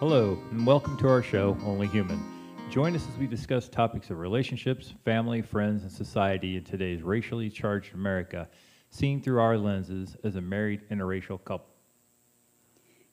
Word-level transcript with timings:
Hello, 0.00 0.38
and 0.52 0.64
welcome 0.64 0.96
to 0.98 1.08
our 1.08 1.24
show, 1.24 1.56
Only 1.64 1.88
Human. 1.88 2.22
Join 2.70 2.94
us 2.94 3.04
as 3.08 3.18
we 3.18 3.26
discuss 3.26 3.68
topics 3.68 4.10
of 4.10 4.20
relationships, 4.20 4.94
family, 5.04 5.42
friends, 5.42 5.82
and 5.82 5.90
society 5.90 6.56
in 6.56 6.62
today's 6.62 7.02
racially 7.02 7.50
charged 7.50 7.94
America, 7.94 8.48
seen 8.90 9.20
through 9.20 9.40
our 9.40 9.58
lenses 9.58 10.16
as 10.22 10.36
a 10.36 10.40
married 10.40 10.88
interracial 10.88 11.44
couple. 11.44 11.66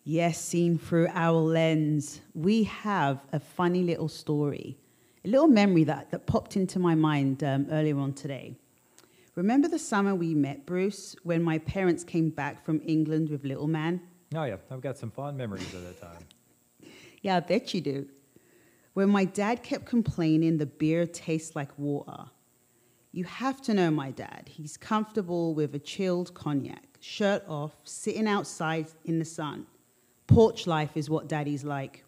Yes, 0.03 0.39
seen 0.39 0.77
through 0.77 1.07
our 1.11 1.31
lens, 1.31 2.21
we 2.35 2.65
have 2.65 3.19
a 3.33 3.39
funny 3.39 3.81
little 3.81 4.07
story, 4.07 4.77
a 5.25 5.27
little 5.27 5.47
memory 5.47 5.85
that, 5.85 6.11
that 6.11 6.27
popped 6.27 6.55
into 6.55 6.77
my 6.77 6.93
mind 6.93 7.43
um, 7.43 7.65
earlier 7.71 7.97
on 7.97 8.13
today. 8.13 8.59
Remember 9.33 9.67
the 9.67 9.79
summer 9.79 10.13
we 10.13 10.35
met, 10.35 10.67
Bruce, 10.67 11.15
when 11.23 11.41
my 11.41 11.57
parents 11.57 12.03
came 12.03 12.29
back 12.29 12.63
from 12.63 12.79
England 12.85 13.31
with 13.31 13.43
little 13.43 13.67
man? 13.67 14.01
Oh, 14.35 14.43
yeah, 14.43 14.57
I've 14.69 14.81
got 14.81 14.99
some 14.99 15.09
fond 15.09 15.35
memories 15.35 15.73
of 15.73 15.81
that 15.81 15.99
time. 15.99 16.21
Yeah, 17.25 17.37
I 17.37 17.39
bet 17.39 17.73
you 17.73 17.81
do. 17.81 18.05
When 18.93 19.09
my 19.09 19.25
dad 19.25 19.63
kept 19.63 19.87
complaining 19.87 20.59
the 20.59 20.67
beer 20.67 21.07
tastes 21.07 21.55
like 21.55 21.71
water. 21.75 22.25
You 23.11 23.23
have 23.23 23.63
to 23.63 23.73
know 23.73 23.89
my 23.89 24.11
dad. 24.11 24.43
He's 24.47 24.77
comfortable 24.77 25.55
with 25.55 25.73
a 25.73 25.79
chilled 25.79 26.35
cognac, 26.35 26.99
shirt 26.99 27.41
off, 27.47 27.73
sitting 27.83 28.27
outside 28.27 28.89
in 29.05 29.17
the 29.17 29.25
sun. 29.25 29.65
Porch 30.27 30.67
life 30.67 30.95
is 30.95 31.09
what 31.09 31.27
daddy's 31.27 31.63
like. 31.63 32.03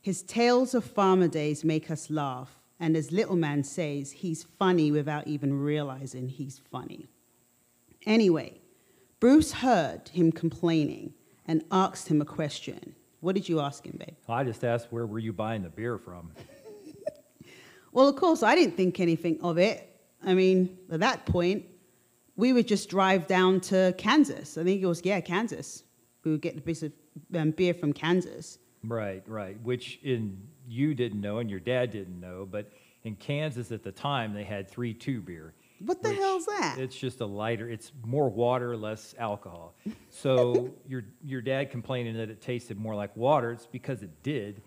His 0.00 0.22
tales 0.22 0.72
of 0.72 0.84
farmer 0.84 1.26
days 1.26 1.64
make 1.64 1.90
us 1.90 2.08
laugh, 2.08 2.60
and 2.78 2.96
as 2.96 3.10
Little 3.10 3.34
Man 3.34 3.64
says, 3.64 4.12
he's 4.12 4.44
funny 4.44 4.92
without 4.92 5.26
even 5.26 5.60
realizing 5.60 6.28
he's 6.28 6.60
funny. 6.70 7.08
Anyway, 8.06 8.60
Bruce 9.18 9.50
heard 9.50 10.10
him 10.10 10.30
complaining 10.30 11.14
and 11.44 11.64
asked 11.72 12.06
him 12.06 12.20
a 12.20 12.24
question. 12.24 12.94
What 13.20 13.34
did 13.34 13.48
you 13.48 13.60
ask 13.60 13.84
him, 13.84 13.96
babe? 13.98 14.16
I 14.28 14.44
just 14.44 14.64
asked, 14.64 14.88
where 14.90 15.06
were 15.06 15.18
you 15.18 15.32
buying 15.32 15.62
the 15.62 15.70
beer 15.70 15.98
from? 15.98 16.32
Well, 17.92 18.08
of 18.08 18.16
course, 18.16 18.42
I 18.42 18.54
didn't 18.54 18.76
think 18.76 19.00
anything 19.00 19.40
of 19.42 19.58
it. 19.58 19.88
I 20.24 20.34
mean, 20.34 20.78
at 20.90 21.00
that 21.00 21.26
point, 21.26 21.64
we 22.36 22.52
would 22.52 22.68
just 22.68 22.88
drive 22.88 23.26
down 23.26 23.60
to 23.62 23.94
Kansas. 23.98 24.58
I 24.58 24.64
think 24.64 24.82
it 24.82 24.86
was, 24.86 25.00
yeah, 25.04 25.20
Kansas. 25.20 25.84
We 26.24 26.32
would 26.32 26.42
get 26.42 26.54
the 26.54 26.60
piece 26.60 26.82
of 26.82 26.92
um, 27.34 27.50
beer 27.52 27.74
from 27.74 27.92
Kansas. 27.92 28.58
Right, 28.84 29.22
right. 29.26 29.60
Which 29.62 29.98
in 30.02 30.40
you 30.68 30.94
didn't 30.94 31.20
know 31.20 31.38
and 31.38 31.50
your 31.50 31.60
dad 31.60 31.90
didn't 31.90 32.20
know, 32.20 32.46
but 32.48 32.70
in 33.04 33.16
Kansas 33.16 33.72
at 33.72 33.82
the 33.82 33.92
time 33.92 34.34
they 34.34 34.44
had 34.44 34.70
three 34.70 34.92
two 34.92 35.20
beer. 35.20 35.54
What 35.80 36.02
the 36.02 36.10
which 36.10 36.18
hell's 36.18 36.46
that? 36.46 36.76
It's 36.78 36.96
just 36.96 37.20
a 37.20 37.26
lighter. 37.26 37.68
It's 37.68 37.92
more 38.04 38.28
water, 38.28 38.76
less 38.76 39.14
alcohol. 39.18 39.74
So 40.10 40.74
your 40.86 41.04
your 41.22 41.40
dad 41.42 41.70
complaining 41.70 42.16
that 42.16 42.28
it 42.30 42.40
tasted 42.40 42.76
more 42.78 42.94
like 42.96 43.16
water. 43.16 43.52
It's 43.52 43.66
because 43.66 44.02
it 44.02 44.22
did, 44.24 44.62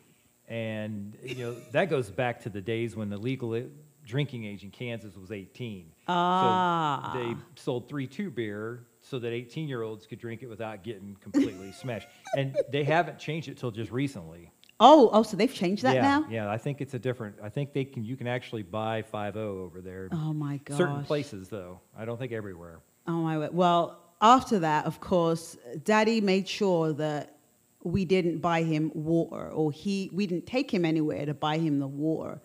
and 0.48 1.18
you 1.24 1.36
know 1.36 1.56
that 1.72 1.90
goes 1.90 2.10
back 2.10 2.42
to 2.44 2.50
the 2.50 2.62
days 2.62 2.96
when 2.96 3.10
the 3.10 3.18
legal 3.18 3.54
i- 3.56 3.66
drinking 4.06 4.46
age 4.46 4.64
in 4.64 4.72
Kansas 4.72 5.16
was 5.18 5.32
18. 5.32 5.92
Ah. 6.08 7.12
So 7.14 7.20
they 7.20 7.36
sold 7.56 7.90
three 7.90 8.08
two 8.08 8.30
beer 8.30 8.86
so 9.02 9.20
that 9.20 9.32
18 9.34 9.68
year 9.68 9.82
olds 9.82 10.06
could 10.06 10.20
drink 10.20 10.42
it 10.44 10.48
without 10.48 10.84
getting 10.84 11.18
completely 11.20 11.72
smashed. 11.72 12.08
And 12.38 12.56
they 12.72 12.84
haven't 12.84 13.20
changed 13.20 13.48
it 13.50 13.58
till 13.58 13.72
just 13.72 13.92
recently. 13.92 14.52
Oh, 14.84 15.12
oh, 15.14 15.22
so 15.22 15.38
they've 15.38 15.54
changed 15.54 15.84
that 15.84 15.96
yeah, 15.96 16.02
now? 16.02 16.26
Yeah, 16.28 16.52
I 16.52 16.58
think 16.58 16.82
it's 16.82 16.96
a 16.96 17.00
different. 17.00 17.36
I 17.42 17.50
think 17.50 17.72
they 17.72 17.86
can. 17.86 18.04
You 18.04 18.18
can 18.18 18.28
actually 18.28 18.64
buy 18.64 19.04
5 19.04 19.38
over 19.38 19.80
there. 19.80 20.10
Oh 20.12 20.34
my 20.34 20.58
gosh. 20.58 20.78
Certain 20.78 21.04
places, 21.04 21.50
though. 21.50 21.80
I 21.96 22.04
don't 22.04 22.18
think 22.18 22.32
everywhere. 22.32 22.80
Oh 23.08 23.22
my 23.22 23.38
word. 23.38 23.54
Well, 23.54 24.00
after 24.22 24.60
that, 24.60 24.86
of 24.86 25.00
course, 25.00 25.56
Daddy 25.84 26.20
made 26.20 26.50
sure 26.50 26.94
that 26.94 27.38
we 27.84 28.06
didn't 28.06 28.40
buy 28.40 28.64
him 28.64 28.92
water, 28.96 29.50
or 29.50 29.72
he 29.72 30.10
we 30.14 30.26
didn't 30.26 30.48
take 30.48 30.72
him 30.74 30.84
anywhere 30.84 31.28
to 31.28 31.36
buy 31.36 31.60
him 31.60 31.80
the 31.80 31.88
water. 31.88 32.42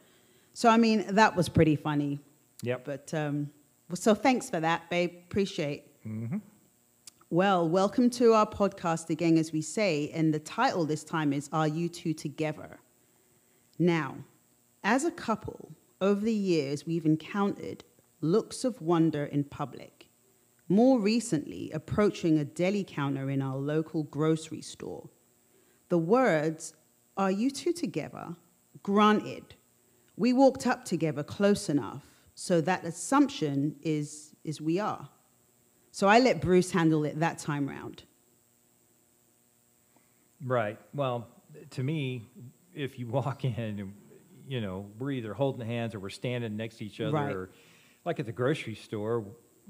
So 0.52 0.68
I 0.68 0.76
mean, 0.76 1.06
that 1.14 1.36
was 1.36 1.48
pretty 1.48 1.76
funny. 1.76 2.20
Yep. 2.62 2.84
But 2.84 3.14
um, 3.14 3.50
so 3.94 4.14
thanks 4.14 4.50
for 4.50 4.60
that, 4.60 4.90
babe. 4.90 5.12
Appreciate. 5.26 6.04
Mm-hmm. 6.06 6.38
Well, 7.30 7.68
welcome 7.68 8.08
to 8.10 8.34
our 8.34 8.46
podcast 8.46 9.10
again, 9.10 9.36
as 9.36 9.52
we 9.52 9.60
say, 9.60 10.10
and 10.14 10.32
the 10.32 10.38
title 10.38 10.84
this 10.84 11.02
time 11.02 11.32
is 11.32 11.50
"Are 11.52 11.66
You 11.66 11.88
Two 11.88 12.14
Together?" 12.14 12.78
Now, 13.80 14.18
as 14.84 15.02
a 15.02 15.10
couple, 15.10 15.72
over 16.00 16.20
the 16.24 16.32
years, 16.32 16.86
we've 16.86 17.04
encountered 17.04 17.82
looks 18.20 18.62
of 18.62 18.80
wonder 18.80 19.24
in 19.24 19.42
public. 19.42 20.08
More 20.68 21.00
recently, 21.00 21.72
approaching 21.72 22.38
a 22.38 22.44
deli 22.44 22.84
counter 22.84 23.28
in 23.28 23.42
our 23.42 23.56
local 23.56 24.04
grocery 24.04 24.62
store. 24.62 25.10
The 25.88 25.98
words, 25.98 26.74
Are 27.16 27.32
you 27.32 27.50
two 27.50 27.72
together? 27.72 28.36
Granted. 28.84 29.56
We 30.16 30.32
walked 30.32 30.64
up 30.64 30.84
together 30.84 31.24
close 31.24 31.68
enough, 31.68 32.06
so 32.36 32.60
that 32.60 32.84
assumption 32.84 33.74
is, 33.82 34.36
is 34.44 34.60
we 34.60 34.78
are. 34.78 35.08
So 35.96 36.08
I 36.08 36.18
let 36.18 36.42
Bruce 36.42 36.72
handle 36.72 37.06
it 37.06 37.20
that 37.20 37.38
time 37.38 37.66
round. 37.66 38.02
Right. 40.44 40.78
Well, 40.92 41.26
to 41.70 41.82
me, 41.82 42.28
if 42.74 42.98
you 42.98 43.06
walk 43.06 43.44
in, 43.46 43.54
and, 43.56 43.94
you 44.46 44.60
know, 44.60 44.90
we're 44.98 45.12
either 45.12 45.32
holding 45.32 45.66
hands 45.66 45.94
or 45.94 46.00
we're 46.00 46.10
standing 46.10 46.54
next 46.54 46.76
to 46.76 46.84
each 46.84 47.00
other, 47.00 47.14
Right. 47.14 47.34
or 47.34 47.50
like 48.04 48.20
at 48.20 48.26
the 48.26 48.32
grocery 48.32 48.74
store, 48.74 49.24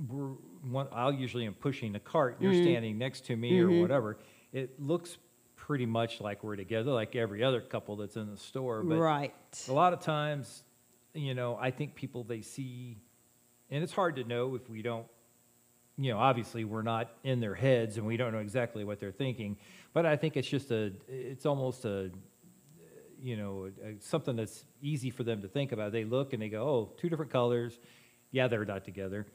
we're 0.08 0.32
one, 0.68 0.88
I'll 0.90 1.12
usually 1.12 1.46
am 1.46 1.54
pushing 1.54 1.92
the 1.92 2.00
cart. 2.00 2.38
You're 2.40 2.50
Mm-hmm. 2.54 2.62
standing 2.64 2.98
next 2.98 3.26
to 3.26 3.36
me 3.36 3.60
or 3.60 3.70
whatever. 3.80 4.18
It 4.52 4.80
looks 4.82 5.18
pretty 5.54 5.86
much 5.86 6.20
like 6.20 6.42
we're 6.42 6.56
together, 6.56 6.90
like 6.90 7.14
every 7.14 7.44
other 7.44 7.60
couple 7.60 7.94
that's 7.94 8.16
in 8.16 8.28
the 8.32 8.36
store. 8.36 8.82
But 8.82 8.98
right. 8.98 9.32
a 9.68 9.72
lot 9.72 9.92
of 9.92 10.00
times, 10.00 10.64
you 11.14 11.34
know, 11.34 11.56
I 11.60 11.70
think 11.70 11.94
people 11.94 12.24
they 12.24 12.40
see, 12.42 12.98
and 13.70 13.84
it's 13.84 13.92
hard 13.92 14.16
to 14.16 14.24
know 14.24 14.56
if 14.56 14.68
we 14.68 14.82
don't, 14.82 15.06
you 15.98 16.12
know, 16.12 16.18
obviously 16.18 16.64
we're 16.64 16.82
not 16.82 17.10
in 17.24 17.40
their 17.40 17.54
heads 17.54 17.96
and 17.96 18.06
we 18.06 18.16
don't 18.16 18.32
know 18.32 18.38
exactly 18.40 18.84
what 18.84 19.00
they're 19.00 19.12
thinking. 19.12 19.56
But 19.94 20.04
I 20.06 20.16
think 20.16 20.36
it's 20.36 20.48
just 20.48 20.70
a, 20.70 20.92
it's 21.08 21.46
almost 21.46 21.84
a, 21.84 22.10
you 23.22 23.36
know, 23.36 23.70
a, 23.82 23.94
something 24.00 24.36
that's 24.36 24.64
easy 24.82 25.10
for 25.10 25.24
them 25.24 25.40
to 25.42 25.48
think 25.48 25.72
about. 25.72 25.92
They 25.92 26.04
look 26.04 26.32
and 26.32 26.42
they 26.42 26.48
go, 26.50 26.62
oh, 26.68 26.92
two 26.98 27.08
different 27.08 27.32
colors. 27.32 27.78
Yeah, 28.30 28.48
they're 28.48 28.64
not 28.64 28.84
together. 28.84 29.26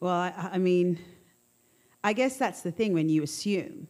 Well, 0.00 0.14
I, 0.14 0.50
I 0.52 0.58
mean, 0.58 0.98
I 2.02 2.12
guess 2.14 2.36
that's 2.38 2.62
the 2.62 2.70
thing 2.72 2.94
when 2.94 3.08
you 3.08 3.22
assume. 3.22 3.88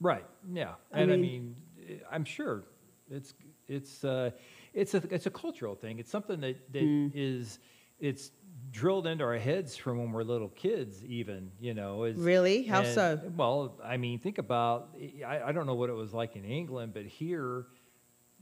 Right. 0.00 0.24
Yeah. 0.52 0.74
And 0.92 1.10
I 1.12 1.16
mean- 1.16 1.56
mean, 1.76 2.00
I 2.10 2.14
am 2.14 2.24
sure 2.24 2.64
it's 3.10 3.34
it's 3.66 4.04
uh, 4.04 4.30
it's 4.74 4.94
a 4.94 5.02
it's 5.10 5.26
a 5.26 5.30
cultural 5.30 5.74
thing. 5.74 5.98
It's 5.98 6.10
something 6.10 6.40
that 6.40 6.72
that 6.72 6.82
Mm. 6.82 7.10
is 7.14 7.58
it's 7.98 8.30
drilled 8.70 9.06
into 9.06 9.24
our 9.24 9.36
heads 9.36 9.76
from 9.76 9.98
when 9.98 10.12
we're 10.12 10.22
little 10.22 10.48
kids. 10.48 11.04
Even 11.04 11.50
you 11.60 11.74
know. 11.74 12.04
Is, 12.04 12.16
Really? 12.16 12.62
How 12.62 12.82
and- 12.82 12.94
so? 12.94 13.20
Well, 13.36 13.78
I 13.84 13.96
mean, 13.96 14.18
think 14.18 14.38
about. 14.38 14.96
I, 15.26 15.42
I 15.42 15.52
don't 15.52 15.66
know 15.66 15.74
what 15.74 15.90
it 15.90 15.94
was 15.94 16.12
like 16.12 16.36
in 16.36 16.44
England, 16.44 16.94
but 16.94 17.06
here, 17.06 17.66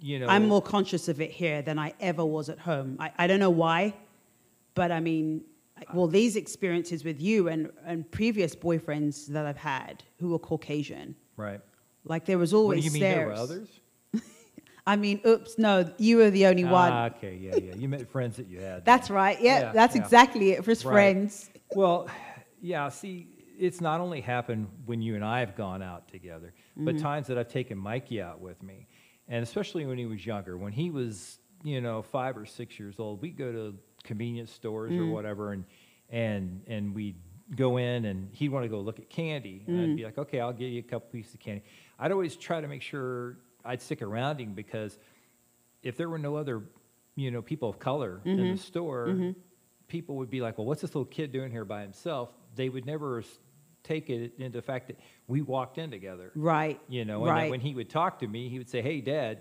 you 0.01 0.19
know, 0.19 0.29
I'm 0.29 0.47
more 0.47 0.63
conscious 0.63 1.09
of 1.09 1.21
it 1.21 1.31
here 1.31 1.63
than 1.63 1.79
I 1.79 1.95
ever 2.01 2.25
was 2.25 2.49
at 2.49 2.59
home. 2.59 2.97
I, 3.01 3.13
I 3.19 3.27
don't 3.27 3.41
know 3.41 3.51
why, 3.51 3.95
but 4.75 4.93
I 4.93 5.01
mean, 5.01 5.43
uh, 5.79 5.85
well, 5.93 6.07
these 6.07 6.37
experiences 6.37 7.05
with 7.05 7.21
you 7.21 7.49
and, 7.49 7.71
and 7.85 8.11
previous 8.11 8.55
boyfriends 8.55 9.27
that 9.29 9.47
I've 9.47 9.57
had 9.57 10.03
who 10.19 10.31
were 10.31 10.39
Caucasian, 10.39 11.17
right. 11.37 11.61
like 12.05 12.25
there 12.25 12.39
was 12.39 12.53
always 12.53 12.85
What 12.85 12.93
do 12.93 12.99
you 12.99 13.05
mean 13.05 13.17
there 13.17 13.27
were 13.27 13.33
others? 13.33 13.69
I 14.89 14.97
mean, 14.97 15.21
oops, 15.27 15.59
no, 15.59 15.73
you 15.99 16.17
were 16.17 16.31
the 16.31 16.47
only 16.47 16.65
one. 16.65 16.91
Ah, 16.93 17.07
okay. 17.17 17.35
Yeah. 17.41 17.57
Yeah. 17.57 17.75
You 17.77 17.89
met 17.89 18.09
friends 18.11 18.37
that 18.39 18.49
you 18.49 18.61
had. 18.61 18.85
That's 18.85 19.11
right. 19.11 19.39
Yeah, 19.41 19.61
Yeah, 19.61 19.73
that's 19.73 19.95
yeah. 19.95 20.03
exactly 20.03 20.47
it. 20.53 20.65
Just 20.65 20.85
Right. 20.85 20.93
friends. 20.93 21.51
Well, 21.75 22.09
yeah, 22.63 22.89
see, 22.89 23.29
it's 23.59 23.81
not 23.81 24.01
only 24.01 24.21
happened 24.21 24.69
when 24.87 25.03
you 25.03 25.15
and 25.15 25.25
I 25.25 25.41
have 25.41 25.55
gone 25.57 25.83
out 25.83 26.09
together, 26.09 26.55
but 26.77 26.95
Mm-hmm. 26.95 27.03
times 27.03 27.27
that 27.27 27.37
I've 27.39 27.49
taken 27.49 27.77
Mikey 27.77 28.23
out 28.23 28.41
with 28.41 28.63
me. 28.63 28.87
And 29.29 29.43
especially 29.43 29.85
when 29.85 29.99
he 29.99 30.07
was 30.07 30.25
younger, 30.25 30.57
when 30.57 30.73
he 30.73 30.91
was, 30.91 31.39
you 31.63 31.81
know, 31.83 32.01
five 32.03 32.37
or 32.39 32.47
six 32.47 32.79
years 32.81 32.99
old, 32.99 33.21
we'd 33.21 33.37
go 33.37 33.53
to 33.53 33.75
convenience 34.05 34.51
stores 34.53 34.93
Mm. 34.95 35.01
or 35.01 35.07
whatever 35.13 35.53
and 35.53 35.65
and 36.11 36.63
and 36.67 36.95
we'd 36.95 37.17
go 37.57 37.77
in 37.77 38.07
and 38.07 38.33
he'd 38.33 38.49
want 38.51 38.65
to 38.65 38.69
go 38.71 38.81
look 38.81 38.99
at 38.99 39.11
candy. 39.11 39.65
And 39.67 39.81
I'd 39.81 39.97
be 39.97 40.05
like, 40.05 40.17
okay, 40.19 40.41
I'll 40.41 40.53
give 40.53 40.71
you 40.71 40.79
a 40.81 40.83
couple 40.93 41.09
pieces 41.11 41.35
of 41.35 41.41
candy. 41.41 41.63
I'd 41.99 42.13
always 42.13 42.37
try 42.37 42.61
to 42.63 42.69
make 42.69 42.81
sure 42.83 43.37
I'd 43.69 43.83
stick 43.83 44.03
around 44.03 44.41
him 44.41 44.55
because 44.55 44.99
if 45.83 45.97
there 45.97 46.09
were 46.09 46.19
no 46.19 46.37
other, 46.37 46.63
you 47.15 47.31
know, 47.31 47.43
people 47.43 47.69
of 47.69 47.79
color 47.79 48.21
in 48.25 48.37
Mm-hmm. 48.39 48.53
the 48.53 48.59
store, 48.59 49.35
people 49.87 50.17
would 50.17 50.31
be 50.31 50.41
like, 50.41 50.59
"Well, 50.59 50.67
what's 50.67 50.81
this 50.83 50.95
little 50.95 51.05
kid 51.05 51.31
doing 51.33 51.51
here 51.51 51.65
by 51.65 51.83
himself?" 51.83 52.31
They 52.57 52.69
would 52.69 52.87
never 52.87 53.23
take 53.85 54.11
it 54.11 54.33
into 54.39 54.59
the 54.59 54.63
fact 54.63 54.89
that 54.89 54.99
we 55.29 55.41
walked 55.43 55.79
in 55.79 55.91
together. 55.91 56.33
Right. 56.35 56.81
You 56.89 57.05
know, 57.05 57.21
and 57.25 57.31
right. 57.31 57.51
when 57.51 57.61
he 57.61 57.75
would 57.75 57.89
talk 57.89 58.19
to 58.21 58.27
me, 58.27 58.49
he 58.49 58.59
would 58.59 58.69
say, 58.69 58.83
"Hey, 58.83 59.01
Dad," 59.01 59.39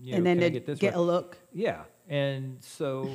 you 0.00 0.14
and 0.14 0.24
know, 0.24 0.30
then 0.30 0.36
"can 0.38 0.44
I 0.44 0.46
they'd 0.48 0.52
get 0.52 0.66
this 0.66 0.78
get 0.78 0.88
right?" 0.88 0.98
a 0.98 1.02
look. 1.02 1.38
Yeah, 1.52 1.84
and 2.08 2.62
so, 2.62 3.08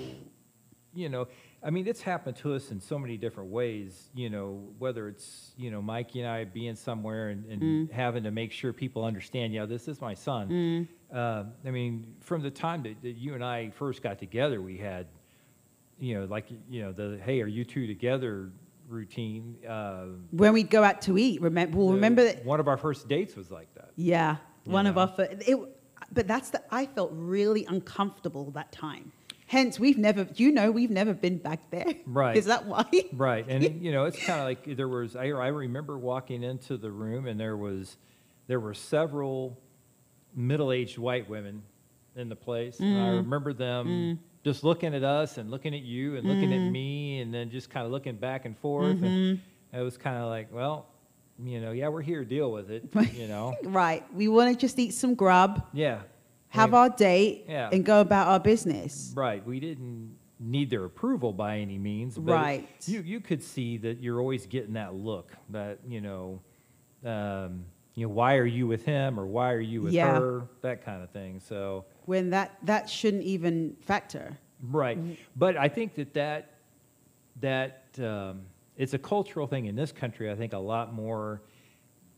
you 0.94 1.10
know, 1.10 1.28
I 1.62 1.70
mean, 1.72 1.88
it's 1.88 2.02
happened 2.02 2.38
to 2.38 2.54
us 2.54 2.72
in 2.72 2.80
so 2.80 2.98
many 2.98 3.18
different 3.18 3.50
ways, 3.50 4.10
you 4.16 4.30
know, 4.30 4.66
whether 4.78 5.08
it's, 5.10 5.52
you 5.58 5.72
know, 5.72 5.82
Mikey 5.82 6.22
and 6.22 6.30
I 6.30 6.46
being 6.46 6.76
somewhere 6.76 7.30
and, 7.30 7.46
and 7.52 7.62
Mm. 7.62 7.92
having 7.92 8.24
to 8.24 8.32
make 8.32 8.52
sure 8.54 8.72
people 8.72 9.04
understand, 9.04 9.54
yeah, 9.54 9.66
this 9.66 9.88
is 9.90 10.00
my 10.00 10.14
son. 10.14 10.48
Mm. 10.50 10.88
Uh, 11.14 11.44
I 11.66 11.72
mean, 11.72 12.16
from 12.22 12.42
the 12.42 12.52
time 12.52 12.84
that, 12.84 13.02
that 13.02 13.18
you 13.18 13.34
and 13.34 13.44
I 13.44 13.72
first 13.72 14.02
got 14.02 14.20
together, 14.20 14.62
we 14.62 14.78
had, 14.78 15.08
you 16.00 16.18
know, 16.18 16.26
like, 16.26 16.46
you 16.70 16.82
know, 16.82 16.94
the, 16.94 17.20
hey, 17.26 17.42
are 17.42 17.48
you 17.48 17.66
two 17.66 17.88
together 17.88 18.52
routine. 18.88 19.56
Uh, 19.68 20.06
When 20.32 20.54
we'd 20.54 20.70
go 20.70 20.84
out 20.84 21.02
to 21.04 21.18
eat, 21.18 21.42
remember, 21.42 21.78
well, 21.78 21.88
the- 21.90 21.94
remember 21.96 22.24
that 22.24 22.44
One 22.46 22.60
of 22.60 22.68
our 22.68 22.78
first 22.78 23.08
dates 23.08 23.36
was 23.36 23.52
like 23.52 23.72
that. 23.76 23.92
Yeah, 23.96 24.38
one 24.66 24.88
of 24.88 24.98
our. 24.98 25.08
fir- 25.08 25.28
It, 25.46 25.58
but 26.12 26.28
that's 26.28 26.50
the. 26.50 26.64
I 26.74 26.88
felt 26.88 27.12
really 27.14 27.66
uncomfortable 27.66 28.50
that 28.52 28.72
time. 28.72 29.12
Hence, 29.50 29.80
we've 29.80 29.98
never. 29.98 30.28
You 30.36 30.52
know, 30.52 30.70
we've 30.70 30.92
never 30.92 31.12
been 31.12 31.40
back 31.40 31.72
there. 31.72 31.96
Right. 32.06 32.38
Is 32.38 32.46
that 32.46 32.68
why? 32.68 32.86
Right, 33.12 33.44
and 33.50 33.82
you 33.84 33.92
know, 33.92 34.06
it's 34.06 34.24
kind 34.24 34.40
of 34.40 34.46
like 34.46 34.78
there 34.78 34.88
was. 34.88 35.16
I, 35.16 35.30
I 35.30 35.48
remember 35.48 35.98
walking 35.98 36.44
into 36.44 36.78
the 36.78 36.92
room, 36.92 37.26
and 37.26 37.40
there 37.40 37.58
was, 37.58 37.98
there 38.46 38.60
were 38.60 38.76
several 38.76 39.60
middle-aged 40.36 41.00
white 41.00 41.28
women 41.28 41.64
in 42.16 42.30
the 42.30 42.36
place. 42.36 42.80
And 42.80 42.96
I 42.96 43.08
mm. 43.08 43.18
remember 43.18 43.54
them 43.54 43.88
mm. 43.88 44.18
just 44.44 44.64
looking 44.64 44.94
at 44.94 45.04
us 45.04 45.40
and 45.40 45.50
looking 45.50 45.74
at 45.74 45.82
you 45.82 46.16
and 46.18 46.28
looking 46.28 46.54
at 46.54 46.60
mm. 46.60 46.72
me, 46.72 47.22
and 47.22 47.34
then 47.34 47.50
just 47.50 47.72
kind 47.72 47.88
of 47.88 47.92
looking 47.92 48.18
back 48.18 48.46
and 48.46 48.56
forth. 48.56 49.02
And 49.02 49.40
mm-hmm. 49.40 49.78
it 49.80 49.82
was 49.82 49.98
kind 49.98 50.18
of 50.18 50.30
like, 50.30 50.54
well, 50.54 50.86
you 51.44 51.60
know, 51.60 51.72
yeah, 51.72 51.88
we're 51.88 52.04
here, 52.04 52.24
deal 52.24 52.52
with 52.52 52.70
it. 52.70 52.84
You 53.16 53.28
know, 53.28 53.56
right. 53.64 54.04
We 54.14 54.28
want 54.28 54.54
to 54.54 54.60
just 54.60 54.78
eat 54.78 54.94
some 54.94 55.16
grub, 55.16 55.66
yeah. 55.74 56.02
Have 56.50 56.74
our 56.74 56.90
date, 56.90 57.46
Yeah. 57.48 57.70
and 57.72 57.86
go 57.86 58.02
about 58.02 58.28
our 58.28 58.40
business. 58.40 59.14
Right. 59.16 59.46
We 59.46 59.60
didn't 59.60 60.18
need 60.40 60.70
their 60.70 60.86
approval 60.86 61.32
by 61.34 61.60
any 61.60 61.78
means. 61.78 62.18
But 62.18 62.34
Right. 62.34 62.88
You 62.88 63.02
you 63.02 63.20
could 63.20 63.44
see 63.44 63.78
that 63.78 64.00
you're 64.00 64.20
always 64.20 64.46
getting 64.48 64.74
that 64.74 64.96
look 64.96 65.36
that 65.50 65.80
you 65.88 66.02
know, 66.02 66.42
um, 67.06 67.66
you 67.96 68.08
know, 68.08 68.14
why 68.14 68.36
are 68.38 68.46
you 68.46 68.66
with 68.66 68.84
him 68.86 69.20
or 69.20 69.28
why 69.28 69.52
are 69.54 69.60
you 69.60 69.82
with 69.82 69.94
Yeah. 69.94 70.18
her? 70.18 70.48
That 70.62 70.84
kind 70.84 71.04
of 71.04 71.10
thing. 71.12 71.40
So 71.40 71.86
When 72.06 72.30
that 72.32 72.58
that 72.64 72.90
shouldn't 72.90 73.24
even 73.24 73.76
factor. 73.82 74.38
right. 74.64 74.98
But 75.36 75.56
I 75.58 75.68
think 75.70 75.94
that 75.96 76.14
that 76.14 76.52
that 77.42 77.84
um, 78.00 78.42
it's 78.76 78.94
a 78.94 79.00
cultural 79.00 79.46
thing 79.48 79.66
in 79.66 79.76
this 79.76 79.92
country. 79.92 80.32
I 80.32 80.36
think 80.36 80.54
a 80.54 80.58
lot 80.58 80.94
more 80.94 81.42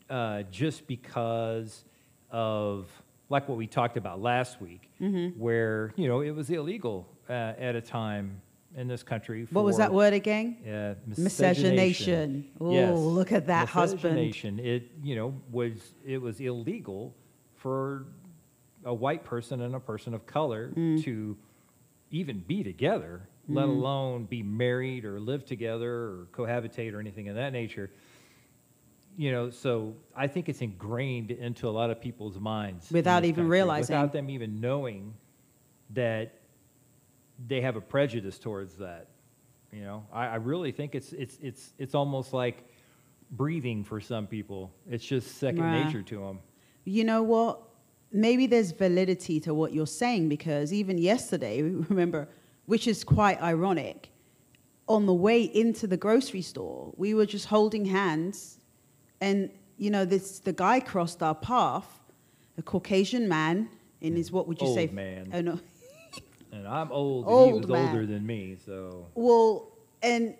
uh, 0.09 0.43
just 0.43 0.87
because 0.87 1.85
of 2.29 2.87
like 3.31 3.47
what 3.47 3.57
we 3.57 3.65
talked 3.65 3.97
about 3.97 4.21
last 4.21 4.61
week, 4.61 4.91
Mm-hmm. 5.01 5.39
where 5.39 5.93
you 5.95 6.07
know 6.07 6.19
it 6.21 6.31
was 6.31 6.49
illegal 6.51 7.07
uh, 7.29 7.33
at 7.67 7.75
a 7.75 7.81
time 7.81 8.41
in 8.75 8.87
this 8.87 9.01
country. 9.03 9.47
What 9.51 9.65
was 9.65 9.77
that 9.77 9.91
word 9.91 10.13
again? 10.13 10.57
Uh, 10.67 10.93
Miscegenation. 11.17 12.49
Oh, 12.59 12.71
Yes. 12.71 12.97
look 12.97 13.31
at 13.31 13.47
that 13.47 13.67
husband. 13.69 14.15
Miscegenation. 14.15 14.59
It 14.59 14.91
you 15.01 15.15
know 15.15 15.33
was 15.51 15.93
it 16.05 16.21
was 16.21 16.39
illegal 16.39 17.15
for 17.55 18.05
a 18.83 18.93
white 18.93 19.23
person 19.23 19.61
and 19.61 19.75
a 19.75 19.79
person 19.79 20.13
of 20.13 20.25
color 20.25 20.71
Mm. 20.75 21.01
to 21.03 21.37
even 22.11 22.39
be 22.45 22.61
together, 22.63 23.21
let 23.47 23.65
alone 23.69 24.25
be 24.25 24.43
married 24.43 25.05
or 25.05 25.19
live 25.19 25.45
together 25.45 25.91
or 25.91 26.27
cohabitate 26.33 26.93
or 26.93 26.99
anything 26.99 27.29
of 27.29 27.35
that 27.35 27.53
nature. 27.53 27.89
You 29.17 29.31
know, 29.31 29.49
so 29.49 29.95
I 30.15 30.27
think 30.27 30.47
it's 30.49 30.61
ingrained 30.61 31.31
into 31.31 31.67
a 31.67 31.71
lot 31.71 31.89
of 31.89 31.99
people's 32.01 32.39
minds 32.39 32.89
in 32.89 32.95
Without 32.95 33.21
this 33.21 33.29
even 33.29 33.43
country, 33.43 33.51
realizing. 33.59 33.93
without 33.95 34.13
them 34.13 34.29
even 34.29 34.59
knowing 34.61 35.13
that 35.91 36.33
they 37.47 37.61
have 37.61 37.75
a 37.75 37.81
prejudice 37.81 38.39
towards 38.39 38.75
that. 38.75 39.07
You 39.71 39.81
know, 39.83 40.05
I, 40.11 40.27
I 40.27 40.35
really 40.35 40.71
think 40.71 40.95
it's 40.95 41.11
it's 41.13 41.37
it's 41.41 41.73
it's 41.77 41.95
almost 41.95 42.33
like 42.33 42.67
breathing 43.31 43.83
for 43.83 43.99
some 44.01 44.27
people. 44.27 44.71
It's 44.89 45.05
just 45.05 45.37
second 45.37 45.63
Right. 45.63 45.85
nature 45.85 46.01
to 46.03 46.19
them. 46.19 46.39
You 46.85 47.03
know 47.03 47.23
what? 47.23 47.59
Maybe 48.11 48.47
there's 48.47 48.71
validity 48.71 49.39
to 49.41 49.53
what 49.53 49.73
you're 49.73 49.87
saying 49.87 50.27
because 50.29 50.73
even 50.73 50.97
yesterday, 50.97 51.61
remember, 51.89 52.27
which 52.65 52.87
is 52.87 53.03
quite 53.03 53.41
ironic, 53.41 54.09
on 54.87 55.05
the 55.05 55.13
way 55.13 55.43
into 55.43 55.87
the 55.87 55.95
grocery 55.97 56.41
store, 56.41 56.93
we 56.97 57.13
were 57.13 57.25
just 57.25 57.45
holding 57.45 57.85
hands, 57.85 58.59
and 59.21 59.49
you 59.77 59.89
know, 59.89 60.03
this 60.05 60.39
the 60.39 60.53
guy 60.53 60.79
crossed 60.79 61.23
our 61.23 61.35
path, 61.35 61.87
a 62.57 62.61
Caucasian 62.61 63.27
man 63.29 63.69
in 64.01 64.15
his 64.15 64.31
what 64.31 64.47
would 64.47 64.59
you 64.59 64.67
Old 64.67 64.75
say? 64.75 64.87
man. 64.87 65.29
Oh 65.33 65.41
no. 65.41 65.59
And 66.53 66.67
I'm 66.67 66.91
old, 66.91 67.25
and 67.27 67.33
he 67.33 67.51
Old 67.53 67.61
was 67.61 67.71
man. 67.71 67.87
older 67.95 68.05
than 68.05 68.25
me, 68.25 68.57
so 68.65 69.07
Well, 69.15 69.71
and 70.03 70.35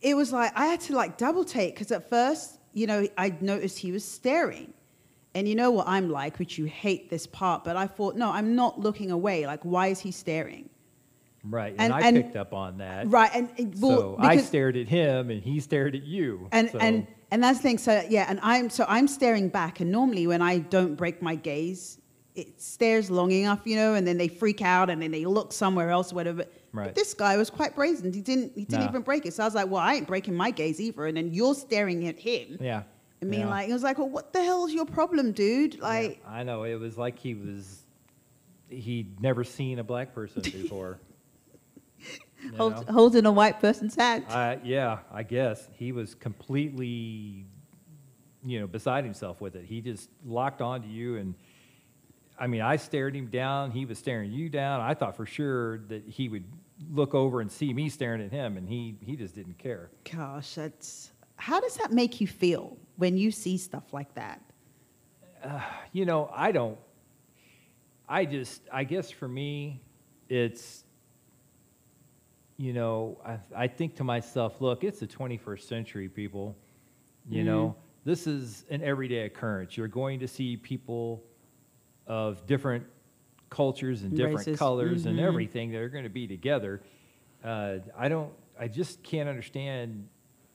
it 0.00 0.14
was 0.16 0.32
like 0.32 0.50
I 0.56 0.66
had 0.66 0.80
to 0.82 0.96
like 0.96 1.16
double 1.16 1.44
take 1.44 1.74
because 1.74 1.92
at 1.92 2.10
first, 2.10 2.58
you 2.72 2.88
know, 2.88 3.06
I 3.16 3.32
noticed 3.40 3.78
he 3.78 3.92
was 3.92 4.04
staring. 4.04 4.74
And 5.36 5.48
you 5.48 5.54
know 5.54 5.70
what 5.70 5.86
I'm 5.88 6.10
like, 6.10 6.40
which 6.40 6.58
you 6.58 6.64
hate 6.64 7.08
this 7.08 7.26
part, 7.28 7.62
but 7.64 7.76
I 7.76 7.86
thought, 7.86 8.16
no, 8.16 8.30
I'm 8.32 8.54
not 8.56 8.78
looking 8.80 9.10
away. 9.12 9.46
Like, 9.46 9.62
why 9.64 9.88
is 9.88 10.00
he 10.00 10.10
staring? 10.10 10.68
right. 11.44 11.72
And, 11.78 11.92
And- 11.92 11.92
I 11.92 12.00
and- 12.08 12.16
picked 12.16 12.36
up 12.36 12.52
on 12.52 12.78
that. 12.78 13.08
Right, 13.10 13.30
and, 13.34 13.48
and 13.58 13.80
well, 13.80 13.98
so 13.98 14.16
I 14.18 14.34
because- 14.36 14.46
stared 14.48 14.76
at 14.76 14.88
him, 14.88 15.30
and 15.30 15.40
he 15.42 15.60
stared 15.60 15.94
at 15.94 16.02
you. 16.02 16.48
and 16.52 16.68
so, 16.70 16.78
and 16.78 17.06
and 17.34 17.42
that's 17.42 17.58
the 17.58 17.62
thing. 17.62 17.78
So 17.78 18.02
yeah, 18.08 18.26
and 18.28 18.38
I'm 18.42 18.70
so 18.70 18.84
I'm 18.88 19.08
staring 19.08 19.48
back, 19.48 19.80
and 19.80 19.90
normally 19.90 20.26
when 20.26 20.40
I 20.40 20.58
don't 20.58 20.94
break 20.94 21.20
my 21.20 21.34
gaze, 21.34 21.98
it 22.34 22.60
stares 22.60 23.10
long 23.10 23.30
enough, 23.32 23.60
you 23.64 23.76
know, 23.76 23.94
and 23.94 24.06
then 24.06 24.16
they 24.18 24.28
freak 24.28 24.62
out 24.62 24.90
and 24.90 25.00
then 25.02 25.10
they 25.10 25.24
look 25.24 25.52
somewhere 25.52 25.90
else, 25.90 26.12
whatever. 26.12 26.44
Right. 26.72 26.86
But 26.86 26.94
this 26.94 27.14
guy 27.14 27.36
was 27.36 27.50
quite 27.50 27.74
brazen. 27.76 28.12
He 28.12 28.20
didn't 28.20 28.52
he 28.56 28.64
didn't 28.64 28.84
Nah. 28.84 28.88
even 28.88 29.02
break 29.02 29.26
it. 29.26 29.34
So 29.34 29.42
I 29.44 29.46
was 29.46 29.54
like, 29.54 29.68
well, 29.68 29.80
I 29.82 29.94
ain't 29.94 30.06
breaking 30.08 30.34
my 30.34 30.50
gaze 30.50 30.80
either. 30.80 31.06
And 31.06 31.16
then 31.16 31.32
you're 31.32 31.54
staring 31.54 32.06
at 32.08 32.18
him. 32.18 32.58
yeah. 32.60 32.82
I 33.22 33.26
mean, 33.26 33.40
yeah. 33.40 33.48
like, 33.48 33.68
it 33.70 33.72
was 33.72 33.82
like, 33.82 33.98
well, 33.98 34.10
what 34.10 34.32
the 34.34 34.42
hell's 34.44 34.72
your 34.72 34.84
problem, 34.84 35.32
dude? 35.32 35.74
Yeah, 35.76 35.82
Like, 35.82 36.22
I 36.28 36.42
know 36.42 36.64
it 36.64 36.74
was 36.78 36.98
like 36.98 37.18
he 37.18 37.34
was 37.34 37.82
he'd 38.68 39.20
never 39.20 39.44
seen 39.44 39.78
a 39.78 39.84
black 39.84 40.14
person 40.14 40.42
before. 40.60 40.98
Hold, 42.56 42.88
holding 42.88 43.26
a 43.26 43.32
white 43.32 43.60
person's 43.60 43.94
hand. 43.94 44.24
I, 44.28 44.58
yeah, 44.64 44.98
I 45.12 45.22
guess 45.22 45.68
he 45.72 45.92
was 45.92 46.14
completely, 46.14 47.46
you 48.44 48.60
know, 48.60 48.66
beside 48.66 49.04
himself 49.04 49.40
with 49.40 49.56
it. 49.56 49.64
He 49.64 49.80
just 49.80 50.10
locked 50.24 50.60
onto 50.60 50.88
you, 50.88 51.16
and 51.16 51.34
I 52.38 52.46
mean, 52.46 52.60
I 52.60 52.76
stared 52.76 53.14
him 53.14 53.26
down. 53.26 53.70
He 53.70 53.86
was 53.86 53.98
staring 53.98 54.32
you 54.32 54.48
down. 54.48 54.80
I 54.80 54.94
thought 54.94 55.16
for 55.16 55.26
sure 55.26 55.78
that 55.88 56.06
he 56.06 56.28
would 56.28 56.44
look 56.90 57.14
over 57.14 57.40
and 57.40 57.50
see 57.50 57.72
me 57.72 57.88
staring 57.88 58.20
at 58.20 58.30
him, 58.30 58.56
and 58.56 58.68
he 58.68 58.96
he 59.00 59.16
just 59.16 59.34
didn't 59.34 59.58
care. 59.58 59.90
Gosh, 60.10 60.54
that's. 60.54 61.10
How 61.36 61.60
does 61.60 61.76
that 61.76 61.92
make 61.92 62.20
you 62.20 62.28
feel 62.28 62.76
when 62.96 63.16
you 63.16 63.30
see 63.30 63.58
stuff 63.58 63.92
like 63.92 64.14
that? 64.14 64.40
Uh, 65.42 65.60
you 65.92 66.04
know, 66.04 66.30
I 66.32 66.52
don't. 66.52 66.78
I 68.08 68.24
just, 68.24 68.62
I 68.72 68.84
guess 68.84 69.10
for 69.10 69.26
me, 69.26 69.80
it's, 70.28 70.83
you 72.56 72.72
know, 72.72 73.18
I, 73.26 73.38
I 73.64 73.66
think 73.68 73.96
to 73.96 74.04
myself, 74.04 74.60
look, 74.60 74.84
it's 74.84 75.00
the 75.00 75.06
21st 75.06 75.62
century, 75.62 76.08
people. 76.08 76.56
You 77.28 77.42
know, 77.42 77.74
this 78.04 78.26
is 78.26 78.64
an 78.70 78.82
everyday 78.82 79.20
occurrence. 79.24 79.76
You're 79.76 79.88
going 79.88 80.20
to 80.20 80.28
see 80.28 80.56
people 80.56 81.22
of 82.06 82.46
different 82.46 82.84
cultures 83.50 84.02
and 84.02 84.10
different 84.14 84.38
Races. 84.38 84.58
colors 84.58 85.06
and 85.06 85.18
Mhm. 85.18 85.22
everything 85.22 85.70
that 85.72 85.78
are 85.78 85.88
going 85.88 86.04
to 86.04 86.10
be 86.10 86.26
together. 86.26 86.82
Uh, 87.42 87.78
I 87.96 88.08
don't, 88.08 88.32
I 88.58 88.68
just 88.68 89.02
can't 89.02 89.28
understand 89.28 90.08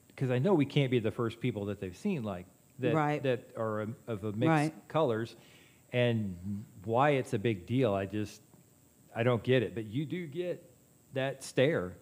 because 0.07 0.29
I 0.31 0.37
know 0.39 0.53
we 0.53 0.65
can't 0.65 0.91
be 0.91 0.99
the 0.99 1.11
first 1.11 1.39
people 1.39 1.65
that 1.65 1.79
they've 1.79 1.95
seen 1.97 2.23
like 2.23 2.45
that 2.79 2.93
Right. 2.93 3.23
that 3.23 3.49
are 3.57 3.81
a, 3.81 3.87
of 4.07 4.23
a 4.25 4.31
mixed 4.33 4.47
Right. 4.47 4.87
colors, 4.87 5.35
and 5.91 6.63
why 6.85 7.11
it's 7.11 7.33
a 7.33 7.39
big 7.39 7.65
deal. 7.65 7.93
I 7.93 8.05
just 8.05 8.41
I 9.15 9.23
don't 9.23 9.41
get 9.43 9.63
it, 9.63 9.73
but 9.73 9.85
you 9.85 10.05
do 10.05 10.27
get 10.27 10.63
that 11.13 11.43
stare. 11.43 11.97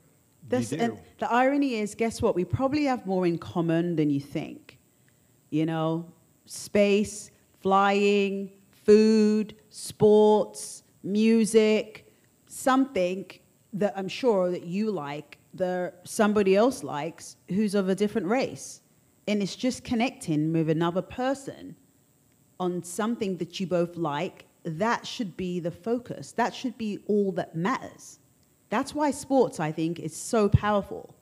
This, 0.47 0.71
and 0.71 0.99
the 1.19 1.31
irony 1.31 1.75
is, 1.75 1.93
guess 1.93 2.21
what? 2.21 2.35
We 2.35 2.45
probably 2.45 2.85
have 2.85 3.05
more 3.05 3.25
in 3.25 3.37
common 3.37 3.95
than 3.95 4.09
you 4.09 4.21
think. 4.21 4.77
You 5.49 5.65
know, 5.65 6.11
space, 6.45 7.31
flying, 7.59 8.51
food, 8.85 9.55
sports, 9.69 10.83
music, 11.03 12.11
something 12.47 13.25
that 13.73 13.93
I'm 13.97 14.07
sure 14.07 14.49
that 14.51 14.63
you 14.63 14.91
like, 14.91 15.37
that 15.53 16.01
somebody 16.05 16.55
else 16.55 16.83
likes 16.83 17.35
who's 17.49 17.75
of 17.75 17.89
a 17.89 17.95
different 17.95 18.27
race. 18.27 18.81
And 19.27 19.41
it's 19.41 19.55
just 19.55 19.83
connecting 19.83 20.53
with 20.53 20.69
another 20.69 21.01
person 21.01 21.75
on 22.59 22.83
something 22.83 23.37
that 23.37 23.59
you 23.59 23.67
both 23.67 23.97
like, 23.97 24.45
that 24.63 25.05
should 25.05 25.35
be 25.35 25.59
the 25.59 25.71
focus. 25.71 26.31
That 26.31 26.55
should 26.55 26.77
be 26.77 26.99
all 27.07 27.31
that 27.33 27.55
matters. 27.55 28.19
That's 28.69 28.93
why 28.93 29.11
sports, 29.11 29.59
I 29.59 29.71
think, 29.71 29.99
is 29.99 30.15
so 30.15 30.49
powerful 30.49 31.15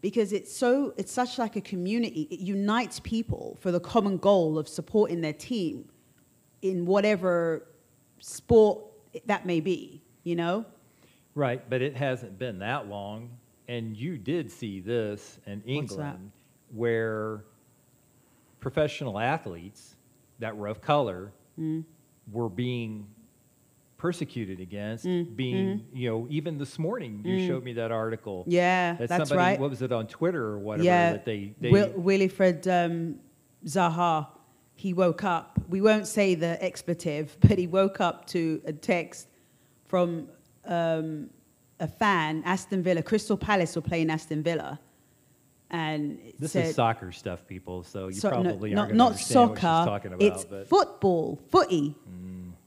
because 0.00 0.32
it's 0.32 0.52
so 0.54 0.94
it's 0.96 1.10
such 1.12 1.38
like 1.38 1.56
a 1.56 1.60
community. 1.60 2.28
It 2.30 2.40
unites 2.40 3.00
people 3.00 3.56
for 3.60 3.72
the 3.72 3.80
common 3.80 4.18
goal 4.18 4.58
of 4.58 4.68
supporting 4.68 5.20
their 5.20 5.32
team 5.32 5.88
in 6.62 6.86
whatever 6.86 7.66
sport 8.20 8.84
that 9.26 9.46
may 9.46 9.60
be. 9.60 10.00
You 10.22 10.36
know, 10.36 10.64
right, 11.34 11.68
but 11.70 11.82
it 11.82 11.94
hasn't 11.96 12.38
been 12.38 12.58
that 12.60 12.88
long 12.88 13.30
and 13.68 13.96
you 13.96 14.16
did 14.16 14.50
see 14.50 14.78
this 14.80 15.38
in 15.46 15.60
England, 15.66 16.30
where 16.72 17.42
professional 18.60 19.18
athletes 19.18 19.96
that 20.38 20.56
were 20.56 20.68
of 20.68 20.80
color 20.80 21.32
Mm. 21.58 21.84
were 22.32 22.50
being 22.50 23.06
persecuted 24.06 24.60
against, 24.60 25.04
Mm, 25.04 25.34
being, 25.34 25.84
you 25.92 26.08
know, 26.08 26.26
even 26.30 26.58
this 26.58 26.78
morning 26.78 27.22
you 27.24 27.38
Mm. 27.38 27.46
showed 27.48 27.64
me 27.64 27.72
that 27.72 27.90
article. 27.90 28.44
Yeah, 28.46 28.94
that 28.94 29.08
that's 29.08 29.28
somebody, 29.30 29.38
right. 29.52 29.60
What 29.60 29.70
was 29.70 29.82
it 29.82 29.90
on 29.90 30.06
Twitter 30.06 30.44
or 30.44 30.58
whatever? 30.60 30.84
yeah, 30.84 31.12
that 31.12 31.24
they, 31.24 31.54
they 31.60 31.70
Wil- 31.72 31.92
Wilfried 31.94 32.64
um, 32.68 33.16
Zaha, 33.64 34.28
he 34.76 34.92
woke 34.94 35.24
up. 35.24 35.58
We 35.68 35.80
won't 35.80 36.06
say 36.06 36.36
the 36.36 36.52
expletive, 36.64 37.36
but 37.48 37.58
he 37.58 37.66
woke 37.66 38.00
up 38.00 38.26
to 38.28 38.62
a 38.64 38.72
text 38.72 39.26
from 39.86 40.28
um, 40.66 41.30
a 41.80 41.88
fan, 41.88 42.42
Aston 42.44 42.82
Villa. 42.84 43.02
Crystal 43.02 43.36
Palace 43.36 43.74
were 43.74 43.82
playing 43.82 44.08
Aston 44.10 44.42
Villa, 44.44 44.78
and 45.70 46.20
this 46.38 46.52
said, 46.52 46.66
is 46.66 46.76
soccer 46.76 47.10
stuff, 47.10 47.44
people. 47.48 47.82
So 47.82 48.06
you 48.06 48.14
So- 48.14 48.30
no, 48.30 48.42
probably 48.42 48.72
not, 48.72 48.86
going 48.88 48.96
not 48.98 49.18
she's 49.18 49.26
soccer. 49.26 49.60
talking 49.60 50.12
about. 50.12 50.22
it's 50.28 50.44
but 50.44 50.68
football, 50.68 51.40
footy. 51.50 51.96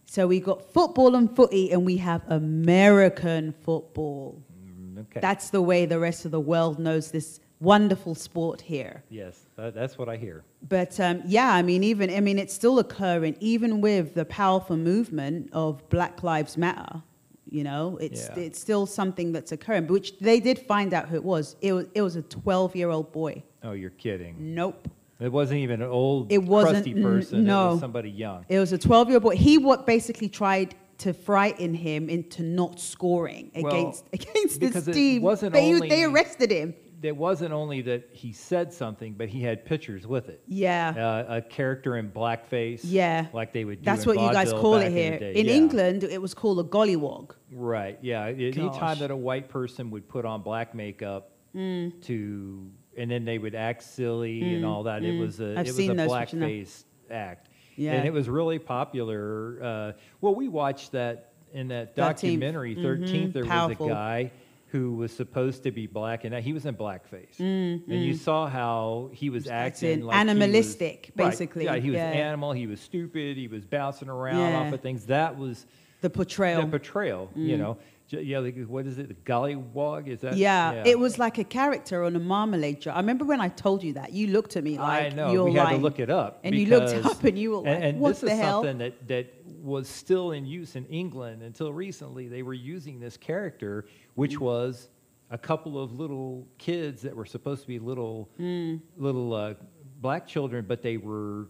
So 0.09 0.25
we 0.25 0.39
got 0.39 0.73
football 0.73 1.13
and 1.15 1.33
footy, 1.35 1.71
and 1.71 1.85
we 1.85 1.97
have 1.97 2.23
American 2.29 3.53
football. 3.63 4.41
mm, 4.59 5.01
okay. 5.01 5.19
That's 5.19 5.51
the 5.51 5.61
way 5.61 5.85
the 5.85 5.99
rest 5.99 6.25
of 6.25 6.31
the 6.31 6.39
world 6.39 6.79
knows 6.79 7.11
this 7.11 7.39
wonderful 7.59 8.15
sport 8.15 8.59
here. 8.61 9.03
yes, 9.09 9.45
that, 9.55 9.75
that's 9.75 9.99
what 9.99 10.09
I 10.09 10.17
hear. 10.17 10.43
But 10.67 10.99
um, 10.99 11.21
yeah, 11.27 11.53
I 11.53 11.61
mean, 11.61 11.83
even 11.83 12.09
I 12.09 12.21
mean, 12.21 12.39
it's 12.39 12.55
still 12.55 12.79
occurring, 12.79 13.35
even 13.39 13.81
with 13.81 14.15
the 14.15 14.25
powerful 14.25 14.77
movement 14.77 15.49
of 15.53 15.87
Black 15.89 16.23
Lives 16.23 16.57
Matter. 16.57 17.03
You 17.51 17.63
know, 17.63 17.97
it's 18.01 18.23
Yeah. 18.29 18.45
it's 18.45 18.59
still 18.59 18.85
something 18.87 19.31
that's 19.31 19.51
occurring. 19.51 19.85
But 19.87 19.93
which 19.93 20.17
they 20.19 20.39
did 20.39 20.57
find 20.57 20.91
out 20.93 21.09
who 21.09 21.17
it 21.17 21.23
was. 21.23 21.55
It 21.61 21.73
was 21.73 21.85
it 21.93 22.01
was 22.01 22.15
a 22.15 22.23
twelve 22.23 22.75
year 22.75 22.89
old 22.89 23.11
boy. 23.11 23.43
Oh, 23.63 23.73
you're 23.73 23.89
kidding. 24.05 24.35
Nope. 24.55 24.87
It 25.19 25.31
wasn't 25.31 25.59
even 25.59 25.81
an 25.81 25.89
old, 25.89 26.31
It 26.31 26.37
wasn't- 26.43 26.75
crusty 26.85 26.93
person. 27.01 27.39
It 27.39 27.43
no. 27.43 27.71
was 27.71 27.79
somebody 27.79 28.09
young. 28.09 28.45
It 28.47 28.59
was 28.59 28.71
a 28.71 28.77
12 28.77 29.09
year 29.09 29.15
old 29.17 29.23
boy. 29.23 29.35
He 29.35 29.57
what 29.57 29.85
basically 29.85 30.29
tried 30.29 30.75
to 30.99 31.13
frighten 31.13 31.73
him 31.73 32.09
into 32.09 32.43
not 32.43 32.79
scoring 32.79 33.51
Well, 33.55 33.67
against 33.67 34.05
against 34.13 34.59
because 34.59 34.85
this 34.85 34.87
it 34.87 34.93
team. 34.99 35.21
wasn't 35.21 35.53
they, 35.53 35.73
only- 35.73 35.89
they 35.89 36.03
arrested 36.03 36.51
him. 36.51 36.73
It 37.01 37.15
wasn't 37.15 37.53
only 37.53 37.81
that 37.83 38.09
he 38.11 38.33
said 38.33 38.73
something, 38.73 39.13
but 39.13 39.29
he 39.29 39.41
had 39.41 39.63
pictures 39.63 40.05
with 40.05 40.27
it. 40.27 40.41
Yeah. 40.47 40.89
Uh, 41.29 41.35
a 41.37 41.41
character 41.41 41.95
in 41.95 42.11
blackface. 42.11 42.81
Yeah. 42.83 43.27
Like 43.31 43.53
they 43.53 43.63
would 43.63 43.79
do 43.79 43.85
That's 43.85 44.03
in 44.03 44.07
what 44.09 44.19
you 44.21 44.33
guys 44.33 44.51
call 44.51 44.75
it 44.75 44.91
here. 44.91 45.17
day. 45.17 45.33
In 45.33 45.45
Yeah. 45.45 45.53
England, 45.53 46.03
it 46.03 46.21
was 46.21 46.33
called 46.33 46.59
a 46.59 46.63
gollywog. 46.63 47.31
Right. 47.53 47.97
Yeah. 48.01 48.25
Any 48.25 48.51
time 48.51 48.99
that 48.99 49.11
a 49.11 49.15
white 49.15 49.47
person 49.47 49.91
would 49.91 50.09
put 50.09 50.25
on 50.25 50.41
black 50.41 50.75
makeup 50.75 51.31
Mm. 51.55 51.99
to, 52.03 52.69
and 52.99 53.09
then 53.09 53.25
they 53.25 53.37
would 53.37 53.55
act 53.55 53.81
silly 53.83 54.55
and 54.55 54.65
all 54.65 54.83
that. 54.83 55.03
It 55.03 55.17
was 55.19 55.39
a 55.39 55.51
I've 55.57 55.59
it 55.59 55.67
was 55.69 55.75
seen 55.75 55.91
a 55.91 55.95
those, 55.95 56.09
but 56.09 56.33
you 56.33 56.39
know. 56.39 56.45
blackface 56.47 56.83
act. 57.09 57.47
Yeah. 57.75 57.93
And 57.93 58.05
it 58.05 58.11
was 58.11 58.27
really 58.29 58.59
popular. 58.59 59.57
Uh, 59.63 59.91
well, 60.21 60.35
we 60.35 60.47
watched 60.49 60.91
that 60.91 61.31
in 61.53 61.69
that 61.69 61.95
13th. 61.95 61.95
documentary. 61.95 62.75
Mhm. 62.75 62.83
13th, 62.83 63.33
there 63.33 63.45
Powerful. 63.45 63.87
was 63.87 63.91
a 63.91 63.95
guy 63.95 64.31
who 64.67 64.93
was 64.95 65.11
supposed 65.11 65.63
to 65.63 65.71
be 65.71 65.87
black, 65.87 66.25
and 66.25 66.35
he 66.35 66.53
was 66.53 66.65
in 66.67 66.75
blackface. 66.75 67.37
Mm, 67.39 67.87
And 67.87 68.03
you 68.05 68.13
saw 68.13 68.47
how 68.47 69.09
he 69.13 69.31
was 69.31 69.47
acting 69.47 69.89
acting 69.93 70.05
like 70.05 70.15
he 70.15 70.19
was- 70.25 70.29
animalistic, 70.29 71.11
Right. 71.15 71.29
basically. 71.29 71.65
Yeah, 71.65 71.77
he 71.77 71.89
was 71.89 71.97
Yeah. 71.97 72.09
animal. 72.11 72.51
He 72.51 72.67
was 72.67 72.79
stupid. 72.79 73.35
He 73.37 73.47
was 73.47 73.65
bouncing 73.65 74.09
around 74.09 74.37
Yeah. 74.37 74.59
off 74.59 74.73
of 74.73 74.81
things. 74.81 75.07
That 75.07 75.39
was 75.39 75.65
The 76.01 76.09
portrayal. 76.11 76.61
the 76.61 76.67
portrayal. 76.67 77.31
You 77.35 77.57
know, 77.57 77.73
J- 77.73 77.79
yeah. 78.09 78.39
Like, 78.39 78.57
what 78.67 78.85
is 78.87 78.97
it? 78.97 79.07
The 79.09 79.13
gollywog? 79.15 80.07
Is 80.07 80.21
that? 80.21 80.35
yeah, 80.37 80.83
it 80.85 80.97
was 80.99 81.17
like 81.19 81.37
a 81.37 81.43
character 81.43 82.03
on 82.03 82.15
a 82.15 82.19
marmalade 82.19 82.81
jar. 82.81 82.93
I 82.95 82.99
remember 82.99 83.25
when 83.25 83.41
I 83.41 83.49
told 83.49 83.83
you 83.83 83.93
that. 83.93 84.11
You 84.13 84.27
looked 84.27 84.55
at 84.57 84.63
me 84.63 84.77
like 84.77 85.13
I 85.13 85.15
know. 85.15 85.31
you're 85.31 85.45
we 85.45 85.53
had 85.53 85.69
to 85.69 85.77
look 85.77 85.99
it 85.99 86.09
up. 86.09 86.39
And 86.43 86.55
you 86.55 86.65
looked 86.67 87.05
up 87.05 87.23
and 87.23 87.37
you 87.37 87.51
were 87.51 87.57
like, 87.57 87.67
and, 87.67 87.83
and 87.83 87.99
"What 87.99 88.09
this 88.09 88.21
the 88.21 88.27
is 88.31 88.39
hell?" 88.39 88.63
something 88.63 88.77
that 88.79 89.07
that 89.07 89.33
was 89.61 89.87
still 89.89 90.31
in 90.31 90.45
use 90.45 90.75
in 90.75 90.85
England 90.85 91.43
until 91.43 91.71
recently. 91.73 92.27
They 92.27 92.43
were 92.43 92.53
using 92.53 92.99
this 92.99 93.17
character, 93.17 93.85
which 94.15 94.35
Mm. 94.37 94.41
was 94.41 94.89
a 95.31 95.37
couple 95.37 95.79
of 95.81 95.91
little 95.99 96.47
kids 96.57 97.01
that 97.03 97.15
were 97.15 97.25
supposed 97.25 97.61
to 97.61 97.67
be 97.67 97.77
little 97.77 98.29
Mm. 98.39 98.79
little 98.97 99.33
uh, 99.33 99.53
black 100.01 100.25
children, 100.25 100.65
but 100.67 100.81
they 100.81 100.97
were 100.97 101.47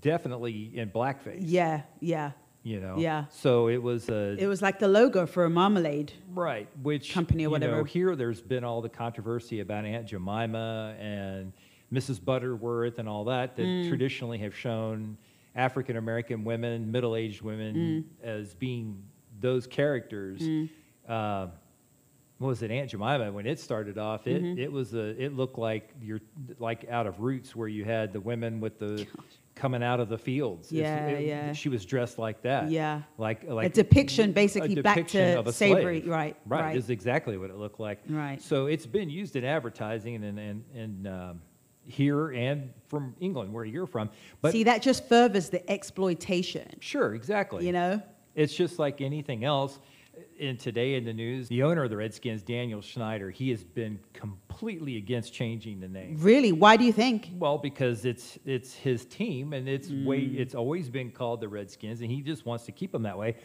definitely 0.00 0.76
in 0.76 0.90
blackface. 0.90 1.38
Yeah, 1.40 1.82
yeah. 2.00 2.32
You 2.62 2.78
know. 2.80 2.96
Yeah. 2.98 3.24
So 3.30 3.68
it 3.68 3.82
was 3.82 4.08
a 4.10 4.36
It 4.38 4.46
was 4.46 4.60
like 4.60 4.78
the 4.78 4.88
logo 4.88 5.26
for 5.26 5.44
a 5.44 5.50
marmalade. 5.50 6.12
Right, 6.34 6.68
which 6.82 7.12
company 7.14 7.44
or 7.46 7.50
you 7.52 7.58
know, 7.58 7.68
whatever. 7.68 7.84
here, 7.86 8.14
there's 8.16 8.42
been 8.42 8.64
all 8.64 8.82
the 8.82 8.88
controversy 8.90 9.60
about 9.60 9.84
Aunt 9.86 10.06
Jemima 10.06 10.94
and 11.00 11.52
Mrs. 11.92 12.22
Butterworth 12.24 12.98
and 12.98 13.08
all 13.08 13.24
that 13.24 13.56
that 13.56 13.62
Mm. 13.62 13.88
traditionally 13.88 14.38
have 14.38 14.54
shown 14.54 15.16
African 15.56 15.96
American 15.96 16.44
women, 16.44 16.92
middle-aged 16.92 17.40
women, 17.42 17.74
Mm. 17.74 18.04
as 18.24 18.54
being 18.54 19.02
those 19.40 19.66
characters. 19.66 20.46
Uh, 21.08 21.48
what 22.38 22.48
was 22.48 22.62
it, 22.62 22.70
Aunt 22.70 22.90
Jemima? 22.90 23.32
When 23.32 23.46
it 23.46 23.58
started 23.58 23.98
off, 23.98 24.26
it 24.26 24.42
Mm-hmm. 24.42 24.58
it 24.60 24.70
was 24.70 24.94
a 24.94 25.20
it 25.22 25.34
looked 25.34 25.58
like 25.58 25.94
you're 26.00 26.20
like 26.58 26.88
out 26.90 27.06
of 27.06 27.20
Roots, 27.20 27.56
where 27.56 27.68
you 27.68 27.84
had 27.84 28.12
the 28.12 28.20
women 28.20 28.60
with 28.60 28.78
the 28.78 29.06
coming 29.54 29.82
out 29.82 30.00
of 30.00 30.08
the 30.08 30.16
fields. 30.18 30.72
Yeah, 30.72 31.06
it- 31.08 31.26
yeah. 31.26 31.52
She 31.52 31.68
was 31.68 31.84
dressed 31.84 32.18
like 32.18 32.42
that. 32.42 32.70
Yeah. 32.70 33.02
like 33.18 33.44
like 33.48 33.66
a 33.66 33.68
depiction, 33.70 34.32
basically, 34.32 34.78
a 34.78 34.82
back 34.82 34.96
depiction 34.96 35.32
to 35.34 35.38
of 35.40 35.46
a 35.46 35.52
slavery. 35.52 36.00
slave. 36.00 36.10
Right, 36.10 36.36
Right, 36.46 36.60
right. 36.62 36.76
is 36.76 36.88
exactly 36.90 37.36
what 37.36 37.50
it 37.50 37.56
looked 37.56 37.80
like. 37.80 37.98
Right. 38.08 38.40
So 38.40 38.66
it's 38.66 38.86
been 38.86 39.10
used 39.10 39.36
in 39.36 39.44
advertising 39.44 40.16
and 40.24 40.38
and 40.38 40.64
and 40.74 41.06
um, 41.08 41.40
here 41.84 42.30
and 42.30 42.70
from 42.88 43.14
England, 43.20 43.52
where 43.52 43.64
you're 43.64 43.86
from. 43.86 44.10
But 44.40 44.52
See, 44.52 44.64
that 44.64 44.80
just 44.82 45.08
furthers 45.08 45.48
the 45.50 45.68
exploitation. 45.70 46.68
sure, 46.80 47.14
exactly. 47.14 47.66
You 47.66 47.72
know? 47.72 48.02
it's 48.36 48.54
just 48.54 48.78
like 48.78 49.00
anything 49.00 49.44
else. 49.44 49.80
In 50.40 50.56
today 50.56 50.94
in 50.94 51.04
the 51.04 51.12
news, 51.12 51.48
the 51.48 51.62
owner 51.62 51.84
of 51.84 51.90
the 51.90 51.98
Redskins, 51.98 52.42
Daniel 52.42 52.80
Snyder, 52.80 53.28
he 53.28 53.50
has 53.50 53.62
been 53.62 53.98
completely 54.14 54.96
against 54.96 55.34
changing 55.34 55.80
the 55.80 55.88
name. 55.88 56.16
Really? 56.18 56.50
Why 56.50 56.78
do 56.78 56.84
you 56.84 56.94
think? 56.94 57.28
Well, 57.38 57.58
because 57.58 58.06
it's 58.06 58.38
it's 58.46 58.72
his 58.72 59.04
team, 59.04 59.52
and 59.52 59.68
it's 59.68 59.90
way 59.90 60.22
Mm. 60.22 60.38
it's 60.38 60.54
always 60.54 60.88
been 60.88 61.10
called 61.10 61.42
the 61.42 61.48
Redskins, 61.48 62.00
and 62.00 62.10
he 62.10 62.22
just 62.22 62.46
wants 62.46 62.64
to 62.64 62.72
keep 62.72 62.90
them 62.90 63.02
that 63.02 63.18
way. 63.18 63.36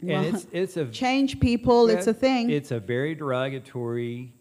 And 0.00 0.10
Well, 0.10 0.24
it's 0.34 0.46
it's 0.50 0.76
a 0.76 0.86
Change 0.86 1.38
people, 1.38 1.88
it's 1.88 2.08
a 2.08 2.14
thing. 2.14 2.50
It's 2.50 2.72
a 2.72 2.80
very 2.80 3.14
derogatory, 3.14 4.32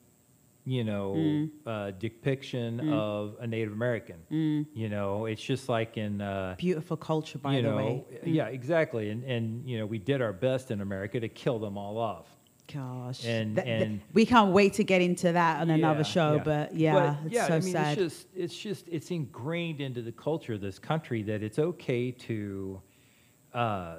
you 0.70 0.84
know, 0.84 1.14
Mm. 1.18 1.50
uh, 1.66 1.92
depiction 1.98 2.92
of 2.92 3.36
a 3.40 3.48
Native 3.48 3.74
American. 3.74 4.18
Mm. 4.32 4.68
You 4.76 4.88
know, 4.90 5.26
it's 5.26 5.42
just 5.42 5.68
like 5.68 5.98
in, 5.98 6.22
uh, 6.22 6.56
Beautiful 6.60 6.96
culture, 6.96 7.40
by 7.40 7.56
you 7.56 7.64
the 7.64 7.70
know, 7.70 7.78
way. 7.78 8.04
Mm. 8.24 8.36
yeah, 8.36 8.48
exactly. 8.48 9.10
And 9.10 9.24
and 9.24 9.68
you 9.68 9.80
know, 9.80 9.88
we 9.88 9.98
did 9.98 10.22
our 10.22 10.34
best 10.34 10.70
in 10.70 10.82
America 10.82 11.20
to 11.20 11.28
kill 11.30 11.58
them 11.60 11.76
all 11.78 11.98
off. 11.98 12.28
Gosh. 12.72 13.26
And- 13.26 13.56
Th- 13.56 13.66
th- 13.66 14.00
we 14.14 14.28
can't 14.28 14.52
wait 14.54 14.74
to 14.74 14.84
get 14.84 15.02
into 15.02 15.32
that 15.32 15.60
on 15.62 15.72
another 15.72 16.02
Yeah, 16.02 16.16
show, 16.18 16.32
yeah. 16.36 16.44
but 16.44 16.76
yeah, 16.76 16.94
But, 16.94 17.26
it's 17.26 17.34
yeah, 17.36 17.48
so 17.48 17.54
I 17.56 17.60
mean, 17.62 17.72
sad. 17.72 17.98
It's 17.98 18.14
just, 18.16 18.28
it's 18.36 18.56
just, 18.68 18.88
it's 18.90 19.10
ingrained 19.10 19.82
into 19.82 20.04
the 20.04 20.12
culture 20.12 20.54
of 20.54 20.62
this 20.62 20.78
country 20.78 21.24
that 21.24 21.42
it's 21.42 21.58
okay 21.58 22.12
to, 22.12 22.80
uh, 23.56 23.96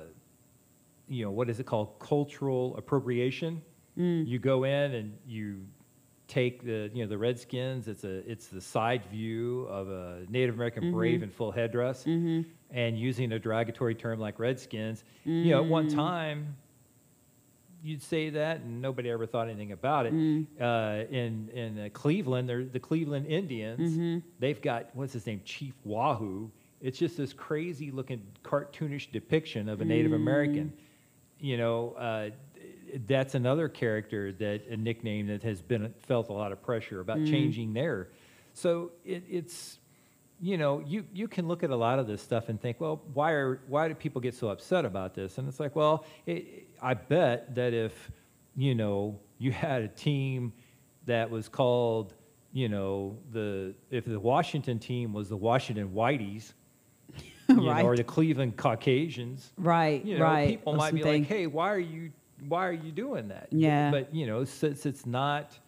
you 1.09 1.25
know, 1.25 1.33
what 1.33 1.50
is 1.50 1.59
it 1.59 1.67
called? 1.67 1.99
Cultural 1.99 2.77
appropriation. 2.77 3.61
Mm. 3.99 4.29
You 4.29 4.39
go 4.39 4.62
in 4.62 4.95
and 4.95 5.15
you 5.27 5.67
take 6.30 6.62
the, 6.64 6.90
you 6.94 7.02
know, 7.02 7.08
the 7.08 7.18
Redskins. 7.18 7.88
It's 7.88 8.04
a, 8.04 8.18
it's 8.30 8.46
the 8.46 8.60
side 8.60 9.04
view 9.10 9.66
of 9.68 9.88
a 9.88 10.25
Native 10.28 10.54
American 10.54 10.84
Mm-hmm. 10.84 10.96
brave 10.96 11.22
in 11.22 11.30
full 11.30 11.50
headdress, 11.50 12.06
and 12.06 12.99
using 12.99 13.32
a 13.32 13.38
derogatory 13.38 13.94
term 13.96 14.18
like 14.20 14.38
Redskins. 14.38 15.04
You 15.25 15.50
know, 15.50 15.62
at 15.64 15.68
one 15.68 15.88
Mm. 15.90 15.94
time, 15.94 16.56
you'd 17.82 18.02
say 18.02 18.30
that, 18.30 18.60
and 18.60 18.80
nobody 18.80 19.10
ever 19.10 19.26
thought 19.26 19.49
anything 19.49 19.72
about 19.72 20.06
it. 20.06 20.12
Mm. 20.14 20.46
Uh, 20.60 21.06
in 21.10 21.49
in 21.52 21.78
uh, 21.78 21.88
Cleveland, 21.92 22.49
they're 22.49 22.64
the 22.64 22.80
Cleveland 22.80 23.26
Indians. 23.26 23.92
Mm-hmm. 23.92 24.18
They've 24.38 24.60
got 24.60 24.90
what's 24.94 25.12
his 25.14 25.26
name, 25.26 25.40
Chief 25.44 25.75
Wahoo. 25.84 26.50
It's 26.80 26.99
just 26.99 27.16
this 27.16 27.32
crazy 27.32 27.90
looking 27.90 28.22
cartoonish 28.44 29.10
depiction 29.12 29.68
of 29.68 29.80
a 29.80 29.84
Native 29.84 30.12
Mm. 30.12 30.16
American. 30.16 30.72
You 31.42 31.56
know, 31.56 31.92
uh, 31.92 32.30
that's 33.06 33.35
another 33.35 33.68
character 33.68 34.32
that 34.32 34.66
a 34.68 34.76
nickname 34.76 35.26
that 35.28 35.42
has 35.42 35.61
been 35.62 35.92
felt 36.00 36.28
a 36.28 36.32
lot 36.32 36.52
of 36.52 36.62
pressure 36.62 37.00
about 37.00 37.18
Mm. 37.18 37.30
changing 37.30 37.73
there. 37.73 38.09
So 38.52 38.92
it, 39.04 39.25
it's 39.28 39.78
you 40.42 40.56
know, 40.56 40.80
you, 40.87 41.04
you 41.12 41.28
can 41.28 41.47
look 41.47 41.62
at 41.62 41.68
a 41.68 41.76
lot 41.76 41.99
of 41.99 42.06
this 42.06 42.23
stuff 42.23 42.49
and 42.49 42.59
think, 42.59 42.80
well, 42.80 43.02
why 43.12 43.32
are 43.32 43.61
why 43.68 43.88
do 43.88 43.94
people 43.94 44.23
get 44.23 44.35
so 44.35 44.49
upset 44.49 44.85
about 44.87 45.14
this? 45.14 45.37
And 45.37 45.47
it's 45.47 45.61
like, 45.61 45.76
well, 45.76 46.06
it, 46.26 46.66
I 46.80 46.94
bet 46.94 47.54
that 47.56 47.75
if 47.75 48.11
you 48.56 48.75
know 48.75 49.20
you 49.38 49.52
had 49.52 49.82
a 49.82 49.88
team 49.88 50.52
that 51.04 51.28
was 51.30 51.49
called, 51.49 52.14
you 52.52 52.68
know, 52.70 53.18
the 53.32 53.75
if 53.90 54.06
the 54.06 54.18
Washington 54.18 54.78
team 54.78 55.12
was 55.12 55.28
the 55.28 55.37
Washington 55.37 55.90
Whiteys, 55.90 56.54
you 57.50 57.56
know, 57.56 57.82
or 57.82 57.94
the 57.97 58.04
Cleveland 58.04 58.56
Caucasians, 58.56 59.52
right, 59.59 60.02
you 60.04 60.18
know, 60.18 60.25
right. 60.25 60.49
people 60.49 60.73
might 60.75 60.94
be 60.94 61.02
like, 61.02 61.25
hey, 61.26 61.47
why 61.47 61.70
are 61.70 61.78
you 61.78 62.12
why 62.49 62.66
are 62.66 62.73
you 62.73 62.92
doing 62.92 63.28
that? 63.28 63.49
Yeah. 63.50 63.90
But 63.90 64.14
you 64.14 64.26
know, 64.26 64.44
since 64.44 64.87
it's 64.87 65.06
not 65.06 65.59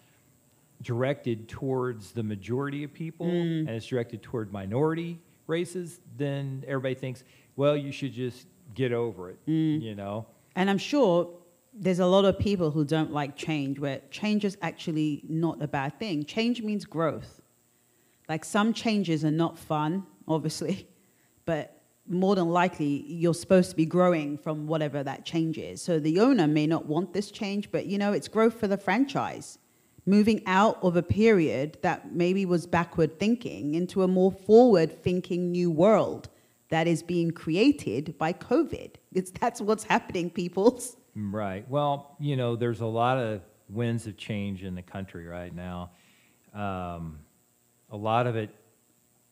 directed 0.83 1.49
towards 1.49 2.13
the 2.13 2.23
majority 2.23 2.85
of 2.85 2.93
people 2.93 3.27
mm. 3.27 3.61
and 3.61 3.71
it's 3.71 3.87
directed 3.87 4.23
toward 4.23 4.53
minority 4.53 5.21
races, 5.47 6.01
then 6.17 6.65
everybody 6.67 6.95
thinks, 6.95 7.25
well, 7.57 7.77
you 7.77 7.93
should 7.93 8.13
just 8.13 8.47
get 8.75 8.93
over 8.93 9.31
it, 9.31 9.39
mm. 9.47 9.81
you 9.81 9.95
know? 9.95 10.27
And 10.57 10.69
I'm 10.69 10.79
sure 10.79 11.31
there's 11.73 12.01
a 12.01 12.07
lot 12.07 12.25
of 12.25 12.39
people 12.39 12.71
who 12.71 12.85
don't 12.85 13.13
like 13.13 13.37
change, 13.37 13.79
where 13.79 14.01
change 14.11 14.45
is 14.45 14.59
actually 14.61 15.23
not 15.29 15.63
a 15.63 15.69
bad 15.69 15.99
thing. 15.99 16.25
Change 16.25 16.63
means 16.63 16.85
growth. 16.85 17.41
Like 18.29 18.45
some 18.45 18.73
changes 18.73 19.25
are 19.25 19.31
not 19.31 19.59
fun, 19.59 20.07
obviously, 20.29 20.89
but 21.45 21.82
more 22.09 22.35
than 22.35 22.49
likely 22.49 23.05
you're 23.07 23.35
supposed 23.35 23.71
to 23.71 23.77
be 23.77 23.87
growing 23.87 24.37
from 24.37 24.67
whatever 24.67 25.03
that 25.03 25.25
change 25.25 25.59
is. 25.59 25.81
So 25.81 26.01
the 26.01 26.21
owner 26.21 26.47
may 26.47 26.67
not 26.67 26.87
want 26.87 27.13
this 27.13 27.31
change, 27.31 27.71
but 27.71 27.87
you 27.87 27.99
know, 27.99 28.13
it's 28.13 28.29
growth 28.29 28.59
for 28.59 28.67
the 28.67 28.77
franchise. 28.77 29.59
Moving 30.05 30.43
out 30.47 30.83
of 30.83 30.97
a 30.97 31.03
period 31.03 31.79
that 31.83 32.13
maybe 32.13 32.45
was 32.45 32.67
backward 32.67 33.21
thinking 33.21 33.75
into 33.75 34.03
a 34.03 34.09
more 34.09 34.33
forward 34.33 35.01
thinking 35.03 35.53
new 35.53 35.71
world 35.71 36.29
that 36.71 36.89
is 36.89 37.05
being 37.05 37.31
created 37.31 38.19
by 38.19 38.33
COVID. 38.33 38.95
It's, 39.13 39.31
that's 39.31 39.61
what's 39.61 39.85
happening, 39.85 40.29
peoples. 40.29 40.97
Right. 41.15 41.69
Well, 41.69 42.17
you 42.19 42.35
know, 42.35 42.57
there's 42.57 42.81
a 42.81 42.87
lot 42.87 43.19
of 43.19 43.43
winds 43.69 44.07
of 44.07 44.17
change 44.17 44.65
in 44.65 44.75
the 44.75 44.83
country 44.83 45.27
right 45.27 45.55
now. 45.55 45.91
Um, 46.53 47.21
a 47.91 47.97
lot 47.97 48.27
of 48.27 48.37
it 48.37 48.51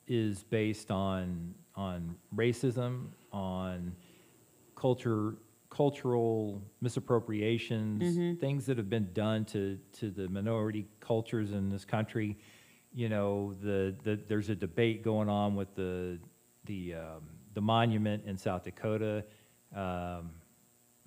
is 0.07 0.45
based 0.45 0.91
on 0.91 1.55
on 1.81 2.15
racism, 2.37 3.07
on 3.33 3.95
culture, 4.75 5.37
cultural 5.71 6.61
misappropriations, 6.83 8.39
things 8.39 8.67
that 8.67 8.77
have 8.77 8.91
been 8.91 9.09
done 9.15 9.45
to 9.47 9.79
to 9.93 10.11
the 10.11 10.29
minority 10.29 10.87
cultures 11.01 11.53
in 11.53 11.71
this 11.71 11.85
country. 11.85 12.37
You 12.93 13.09
know, 13.09 13.55
the, 13.63 13.95
the 14.03 14.21
there's 14.29 14.51
a 14.51 14.55
debate 14.55 15.03
going 15.03 15.29
on 15.29 15.57
with 15.57 15.75
the 15.75 16.19
the 16.67 16.95
um, 16.95 17.23
the 17.55 17.63
monument 17.63 18.25
in 18.27 18.37
South 18.37 18.65
Dakota. 18.65 19.25
Um, 19.75 20.33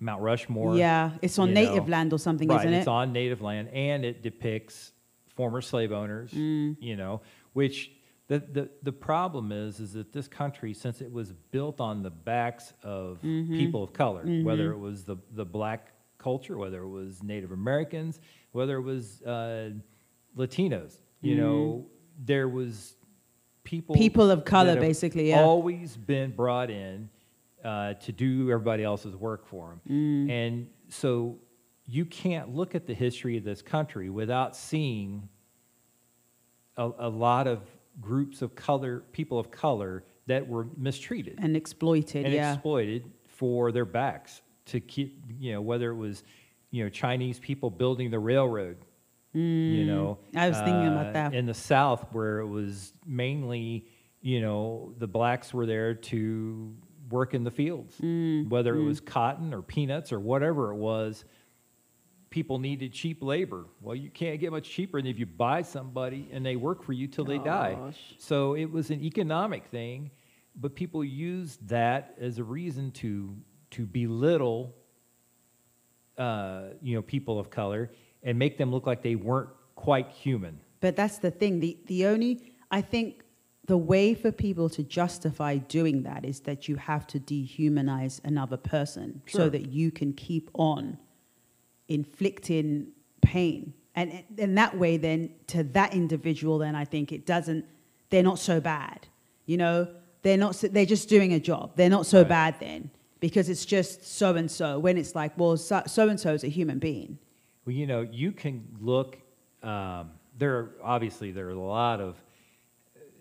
Mount 0.00 0.22
Rushmore. 0.22 0.76
Yeah, 0.76 1.12
it's 1.22 1.38
on 1.38 1.54
native 1.54 1.86
know. 1.86 1.92
land 1.92 2.12
or 2.12 2.18
something, 2.18 2.48
right, 2.48 2.60
isn't 2.60 2.74
it? 2.74 2.78
it's 2.78 2.88
on 2.88 3.12
native 3.12 3.40
land, 3.42 3.68
and 3.68 4.04
it 4.04 4.22
depicts 4.22 4.92
former 5.36 5.60
slave 5.60 5.92
owners. 5.92 6.32
Mm. 6.32 6.76
You 6.80 6.96
know, 6.96 7.22
which 7.52 7.92
the, 8.28 8.38
the 8.38 8.70
the 8.82 8.92
problem 8.92 9.52
is, 9.52 9.80
is 9.80 9.92
that 9.92 10.12
this 10.12 10.28
country, 10.28 10.72
since 10.72 11.00
it 11.00 11.12
was 11.12 11.32
built 11.50 11.80
on 11.80 12.02
the 12.02 12.10
backs 12.10 12.72
of 12.82 13.18
Mm-hmm. 13.22 13.56
people 13.56 13.82
of 13.82 13.92
color, 13.92 14.22
whether 14.42 14.72
it 14.72 14.78
was 14.78 15.04
the 15.04 15.16
the 15.32 15.44
black 15.44 15.92
culture, 16.18 16.56
whether 16.56 16.82
it 16.82 16.88
was 16.88 17.22
Native 17.22 17.52
Americans, 17.52 18.20
whether 18.52 18.76
it 18.76 18.82
was 18.82 19.20
uh, 19.22 19.70
Latinos, 20.36 20.98
you 21.20 21.36
know, 21.36 21.86
there 22.24 22.48
was 22.48 22.96
people 23.62 23.94
Mm-hmm. 23.94 24.02
People 24.02 24.30
of 24.30 24.44
color, 24.44 24.76
basically, 24.80 25.28
yeah. 25.28 25.42
always 25.42 25.96
been 25.96 26.30
brought 26.30 26.70
in 26.70 27.10
uh, 27.62 27.94
to 27.94 28.12
do 28.12 28.50
everybody 28.50 28.84
else's 28.84 29.16
work 29.16 29.46
for 29.46 29.78
them. 29.86 30.28
Mm. 30.28 30.30
And 30.30 30.66
so 30.88 31.38
you 31.86 32.04
can't 32.06 32.54
look 32.54 32.74
at 32.74 32.86
the 32.86 32.94
history 32.94 33.36
of 33.36 33.44
this 33.44 33.62
country 33.62 34.08
without 34.10 34.56
seeing 34.56 35.28
a, 36.76 36.90
a 36.98 37.08
lot 37.08 37.46
of 37.46 37.60
groups 38.00 38.42
of 38.42 38.54
color, 38.54 39.02
people 39.12 39.38
of 39.38 39.50
color 39.50 40.04
that 40.26 40.46
were 40.46 40.66
mistreated 40.76 41.38
and 41.38 41.56
exploited, 41.56 42.24
and 42.24 42.34
yeah. 42.34 42.52
exploited 42.52 43.10
for 43.26 43.72
their 43.72 43.84
backs 43.84 44.42
to 44.66 44.80
keep, 44.80 45.22
you 45.38 45.52
know, 45.52 45.60
whether 45.60 45.90
it 45.90 45.96
was, 45.96 46.24
you 46.70 46.82
know, 46.82 46.90
Chinese 46.90 47.38
people 47.38 47.70
building 47.70 48.10
the 48.10 48.18
railroad, 48.18 48.78
you 49.32 49.84
know. 49.84 50.18
Mm. 50.32 50.38
I 50.38 50.48
was 50.48 50.58
thinking 50.58 50.86
about 50.86 51.06
uh, 51.08 51.12
that. 51.12 51.34
In 51.34 51.46
the 51.46 51.54
South, 51.54 52.06
where 52.12 52.38
it 52.38 52.48
was 52.48 52.92
mainly, 53.06 53.86
you 54.22 54.40
know, 54.40 54.94
the 54.98 55.06
blacks 55.06 55.52
were 55.52 55.66
there 55.66 55.94
to 55.94 56.74
work 57.10 57.34
in 57.34 57.44
the 57.44 57.50
fields, 57.50 57.96
Mm, 57.98 58.48
whether 58.48 58.74
it 58.74 58.82
was 58.82 59.00
cotton 59.00 59.52
or 59.52 59.62
peanuts 59.62 60.12
or 60.12 60.20
whatever 60.20 60.72
it 60.72 60.76
was. 60.76 61.24
People 62.34 62.58
needed 62.58 62.92
cheap 62.92 63.22
labor. 63.22 63.66
Well, 63.80 63.94
you 63.94 64.10
can't 64.10 64.40
get 64.40 64.50
much 64.50 64.68
cheaper 64.68 65.00
than 65.00 65.08
if 65.08 65.20
you 65.20 65.24
buy 65.24 65.62
somebody 65.62 66.28
and 66.32 66.44
they 66.44 66.56
work 66.56 66.82
for 66.82 66.92
you 66.92 67.06
till 67.06 67.24
they 67.24 67.38
die. 67.38 67.78
So 68.18 68.54
it 68.54 68.64
was 68.64 68.90
an 68.90 69.04
economic 69.04 69.66
thing, 69.66 70.10
but 70.56 70.74
people 70.74 71.04
used 71.04 71.68
that 71.68 72.16
as 72.20 72.40
a 72.40 72.42
reason 72.42 72.90
to 73.02 73.36
to 73.70 73.86
belittle, 73.86 74.74
uh, 76.18 76.70
you 76.82 76.96
know, 76.96 77.02
people 77.02 77.38
of 77.38 77.50
color 77.50 77.92
and 78.24 78.36
make 78.36 78.58
them 78.58 78.72
look 78.72 78.84
like 78.84 79.00
they 79.00 79.14
weren't 79.14 79.50
quite 79.76 80.10
human. 80.10 80.58
But 80.80 80.96
that's 80.96 81.18
the 81.18 81.30
thing. 81.30 81.60
The 81.60 81.78
the 81.86 82.06
only 82.06 82.52
I 82.68 82.80
think 82.80 83.22
the 83.66 83.78
way 83.78 84.12
for 84.12 84.32
people 84.32 84.68
to 84.70 84.82
justify 84.82 85.58
doing 85.58 86.02
that 86.02 86.24
is 86.24 86.40
that 86.40 86.66
you 86.66 86.74
have 86.74 87.06
to 87.06 87.20
dehumanize 87.20 88.20
another 88.24 88.56
person 88.56 89.22
so 89.28 89.48
that 89.48 89.66
you 89.68 89.92
can 89.92 90.12
keep 90.12 90.50
on 90.54 90.98
inflicting 91.88 92.88
pain. 93.22 93.74
And 93.94 94.24
in 94.36 94.54
that 94.56 94.76
way 94.76 94.96
then 94.96 95.30
to 95.48 95.62
that 95.64 95.94
individual 95.94 96.58
then 96.58 96.74
I 96.74 96.84
think 96.84 97.12
it 97.12 97.26
doesn't 97.26 97.64
they're 98.10 98.22
not 98.22 98.38
so 98.38 98.60
bad. 98.60 99.06
You 99.46 99.56
know, 99.56 99.88
they're 100.22 100.36
not 100.36 100.54
so, 100.54 100.68
they're 100.68 100.86
just 100.86 101.08
doing 101.08 101.32
a 101.32 101.40
job. 101.40 101.72
They're 101.76 101.90
not 101.90 102.06
so 102.06 102.20
Right. 102.20 102.28
bad 102.28 102.56
then 102.60 102.90
because 103.20 103.48
it's 103.48 103.64
just 103.64 104.04
so 104.04 104.34
and 104.36 104.50
so 104.50 104.78
when 104.78 104.96
it's 104.98 105.14
like 105.14 105.36
well 105.38 105.56
so 105.56 105.82
and 106.08 106.18
so 106.18 106.32
is 106.34 106.44
a 106.44 106.48
human 106.48 106.78
being. 106.78 107.18
Well, 107.64 107.74
you 107.74 107.86
know, 107.86 108.02
you 108.02 108.32
can 108.32 108.66
look. 108.80 109.18
Um, 109.62 110.10
there 110.36 110.56
are 110.56 110.70
obviously 110.82 111.30
there 111.32 111.46
are 111.46 111.52
a 111.52 111.58
lot 111.58 112.00
of 112.00 112.22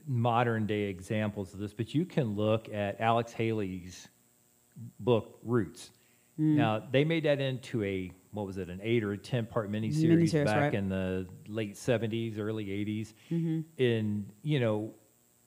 modern 0.05 0.65
day 0.65 0.83
examples 0.83 1.53
of 1.53 1.59
this, 1.59 1.73
but 1.73 1.93
you 1.93 2.05
can 2.05 2.35
look 2.35 2.67
at 2.73 2.99
Alex 2.99 3.31
Haley's 3.31 4.07
book 4.99 5.39
Roots. 5.43 5.91
Hmm. 6.37 6.55
Now 6.57 6.83
they 6.91 7.03
made 7.05 7.23
that 7.23 7.39
into 7.39 7.83
a 7.83 8.11
what 8.33 8.45
was 8.45 8.57
it, 8.57 8.67
an 8.69 8.79
eight 8.83 9.03
or 9.03 9.13
a 9.13 9.17
ten 9.17 9.45
part 9.45 9.71
miniseries 9.71 10.31
Miniseries, 10.31 10.45
back 10.45 10.59
right. 10.61 10.73
in 10.73 10.89
the 10.89 11.27
late 11.47 11.77
seventies, 11.77 12.37
early 12.37 12.65
80s 12.65 13.13
Mm-hmm. 13.31 13.61
and 13.81 14.29
you 14.41 14.59
know, 14.59 14.93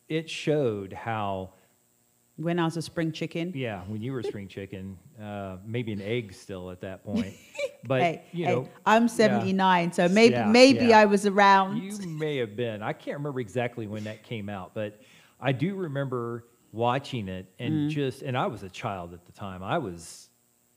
it 0.09 0.31
showed 0.31 0.93
how 0.93 1.51
When 2.37 2.59
I 2.59 2.65
was 2.65 2.77
a 2.77 2.83
spring 2.83 3.13
chicken. 3.13 3.53
yeah, 3.55 3.83
when 3.89 4.01
you 4.03 4.13
were 4.13 4.21
a 4.21 4.25
spring 4.25 4.47
chicken, 4.49 4.99
uh, 5.21 5.57
maybe 5.67 5.93
an 5.93 6.01
egg 6.01 6.33
still 6.33 6.71
at 6.71 6.81
that 6.83 7.05
point, 7.11 7.35
but 7.85 8.01
hey, 8.03 8.23
you 8.33 8.45
hey, 8.47 8.53
know, 8.55 8.69
I'm 8.87 9.03
yeah. 9.05 9.09
79, 9.09 9.93
so 9.93 10.09
maybe 10.09 10.35
Yeah, 10.35 10.47
maybe 10.47 10.87
yeah. 10.87 11.01
I 11.01 11.05
was 11.07 11.27
around. 11.27 11.79
You 11.83 11.99
may 12.07 12.37
have 12.37 12.55
been. 12.57 12.83
I 12.83 12.93
can't 12.93 13.17
remember 13.19 13.41
exactly 13.41 13.87
when 13.87 14.05
that 14.05 14.23
came 14.23 14.49
out, 14.49 14.75
but 14.75 15.01
I 15.41 15.53
do 15.53 15.75
remember 15.75 16.47
watching 16.73 17.29
it 17.29 17.47
and 17.59 17.91
just 17.91 18.23
and 18.23 18.37
I 18.37 18.47
was 18.47 18.63
a 18.63 18.69
child 18.69 19.13
at 19.15 19.25
the 19.27 19.33
time. 19.33 19.63
I 19.63 19.79
was, 19.79 20.29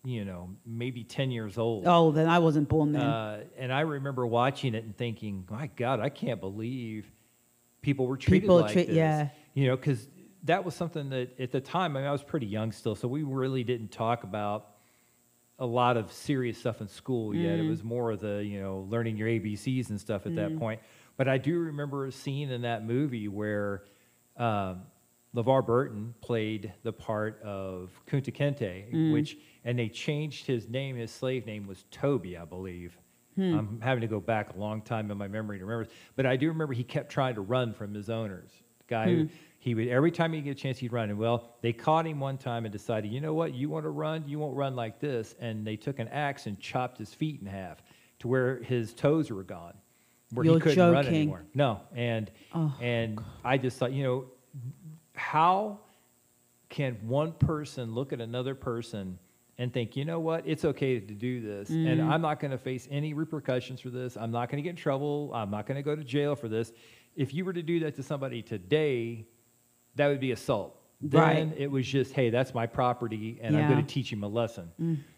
you 0.03 0.23
know, 0.25 0.49
maybe 0.65 1.03
10 1.03 1.31
years 1.31 1.57
old. 1.57 1.83
oh, 1.85 2.11
then 2.11 2.27
I 2.29 2.39
wasn't 2.39 2.69
born 2.69 2.91
then. 2.93 3.01
Uh, 3.01 3.43
and 3.57 3.71
I 3.73 3.81
remember 3.81 4.25
watching 4.25 4.73
it 4.75 4.83
and 4.85 4.95
thinking, 4.95 5.45
"My 5.49 5.67
God, 5.75 5.99
I 5.99 6.09
can't 6.09 6.39
believe 6.39 7.11
people 7.81 8.07
were 8.07 8.17
treated 8.17 8.43
People 8.43 8.61
like 8.61 8.71
treat- 8.73 8.87
this." 8.87 8.95
yeah. 8.95 9.29
You 9.53 9.67
know, 9.67 9.75
because 9.75 10.07
that 10.43 10.63
was 10.63 10.73
something 10.73 11.09
that 11.09 11.37
at 11.39 11.51
the 11.51 11.59
time, 11.59 11.97
I 11.97 11.99
mean, 11.99 12.07
I 12.07 12.11
was 12.13 12.23
pretty 12.23 12.45
young 12.45 12.71
still, 12.71 12.95
so 12.95 13.07
we 13.09 13.23
really 13.23 13.63
didn't 13.65 13.91
talk 13.91 14.23
about 14.23 14.67
a 15.61 15.65
lot 15.65 15.97
of 15.97 16.13
serious 16.13 16.57
stuff 16.57 16.79
in 16.79 16.87
school 16.87 17.35
yet. 17.35 17.59
It 17.59 17.65
Mm. 17.65 17.69
was 17.69 17.83
more 17.83 18.11
of 18.11 18.21
the, 18.21 18.41
you 18.45 18.61
know, 18.61 18.87
learning 18.89 19.17
your 19.17 19.27
ABCs 19.27 19.89
and 19.89 19.99
stuff 19.99 20.25
at 20.25 20.33
that 20.35 20.57
point. 20.57 20.79
But 21.17 21.27
I 21.27 21.37
do 21.37 21.59
remember 21.59 22.05
a 22.05 22.11
scene 22.13 22.49
in 22.51 22.61
that 22.61 22.85
movie 22.85 23.27
where 23.27 23.83
um, 24.37 24.83
LeVar 25.35 25.65
Burton 25.65 26.13
played 26.21 26.71
the 26.83 26.93
part 26.93 27.41
of 27.43 27.91
Kunta 28.07 28.33
Kinte, 28.33 28.89
Mm. 28.93 29.11
which, 29.11 29.37
and 29.65 29.77
they 29.77 29.89
changed 29.89 30.45
his 30.45 30.67
name. 30.69 30.95
His 30.95 31.11
slave 31.11 31.45
name 31.45 31.67
was 31.67 31.85
Toby, 31.91 32.37
I 32.37 32.45
believe. 32.45 32.97
Hmm. 33.35 33.53
I'm 33.53 33.81
having 33.81 34.01
to 34.01 34.07
go 34.07 34.19
back 34.19 34.55
a 34.55 34.59
long 34.59 34.81
time 34.81 35.11
in 35.11 35.17
my 35.17 35.27
memory 35.27 35.59
to 35.59 35.65
remember. 35.65 35.91
But 36.15 36.25
I 36.25 36.35
do 36.35 36.47
remember 36.49 36.73
he 36.73 36.83
kept 36.83 37.11
trying 37.11 37.35
to 37.35 37.41
run 37.41 37.73
from 37.73 37.93
his 37.93 38.09
owners. 38.09 38.51
The 38.79 38.85
guy 38.87 39.05
Hmm. 39.05 39.15
who 39.21 39.29
he 39.61 39.75
would 39.75 39.87
every 39.89 40.11
time 40.11 40.31
he 40.33 40.41
get 40.41 40.51
a 40.51 40.55
chance 40.55 40.77
he'd 40.79 40.93
run. 40.93 41.09
And 41.09 41.19
well, 41.19 41.55
they 41.61 41.73
caught 41.73 42.07
him 42.07 42.19
one 42.19 42.37
time 42.37 42.65
and 42.65 42.71
decided, 42.71 43.11
you 43.11 43.19
know 43.21 43.33
what, 43.33 43.53
you 43.53 43.69
want 43.69 43.83
to 43.83 43.89
run, 43.89 44.23
you 44.27 44.39
won't 44.39 44.55
run 44.55 44.75
like 44.75 44.99
this. 44.99 45.35
And 45.39 45.65
they 45.67 45.75
took 45.75 45.99
an 45.99 46.07
axe 46.09 46.47
and 46.47 46.59
chopped 46.59 46.97
his 46.97 47.13
feet 47.13 47.41
in 47.41 47.47
half 47.47 47.83
to 48.19 48.27
where 48.29 48.63
his 48.63 48.93
toes 48.93 49.29
were 49.29 49.43
gone, 49.43 49.73
where 50.33 50.45
You're 50.45 50.55
he 50.55 50.61
couldn't 50.61 50.91
run 50.91 51.05
anymore. 51.07 51.45
No, 51.53 51.81
and 51.93 52.31
Oh, 52.53 52.73
and 52.81 53.19
I 53.43 53.57
just 53.57 53.77
thought, 53.77 53.91
you 53.91 54.03
know, 54.03 54.25
how 55.13 55.79
can 56.69 56.95
one 57.07 57.33
person 57.33 57.93
look 57.93 58.13
at 58.13 58.21
another 58.21 58.55
person 58.55 59.19
and 59.59 59.71
think, 59.71 59.95
you 59.95 60.05
know 60.05 60.19
what, 60.19 60.41
it's 60.47 60.65
okay 60.65 60.99
to 60.99 61.13
do 61.13 61.41
this, 61.41 61.69
and 61.69 61.99
Mm-hmm. 61.99 62.09
I'm 62.11 62.21
not 62.21 62.39
going 62.39 62.51
to 62.51 62.57
face 62.57 62.87
any 62.89 63.13
repercussions 63.13 63.81
for 63.81 63.89
this. 63.89 64.17
I'm 64.17 64.31
not 64.31 64.49
going 64.49 64.57
to 64.57 64.63
get 64.63 64.71
in 64.71 64.75
trouble. 64.77 65.31
I'm 65.33 65.51
not 65.51 65.67
going 65.67 65.75
to 65.75 65.83
go 65.83 65.95
to 65.95 66.03
jail 66.03 66.35
for 66.35 66.47
this. 66.47 66.71
If 67.15 67.33
you 67.33 67.45
were 67.45 67.53
to 67.53 67.61
do 67.61 67.81
that 67.81 67.95
to 67.97 68.03
somebody 68.03 68.41
today, 68.41 69.27
that 69.95 70.07
would 70.07 70.21
be 70.21 70.31
assault. 70.31 70.81
Right. 71.01 71.35
Then 71.35 71.53
it 71.57 71.69
was 71.69 71.85
just, 71.85 72.13
hey, 72.13 72.29
that's 72.29 72.53
my 72.53 72.65
property, 72.65 73.37
and 73.41 73.55
I'm 73.55 73.69
going 73.69 73.85
to 73.85 73.93
teach 73.93 74.11
him 74.11 74.23
a 74.23 74.27
lesson. 74.27 74.71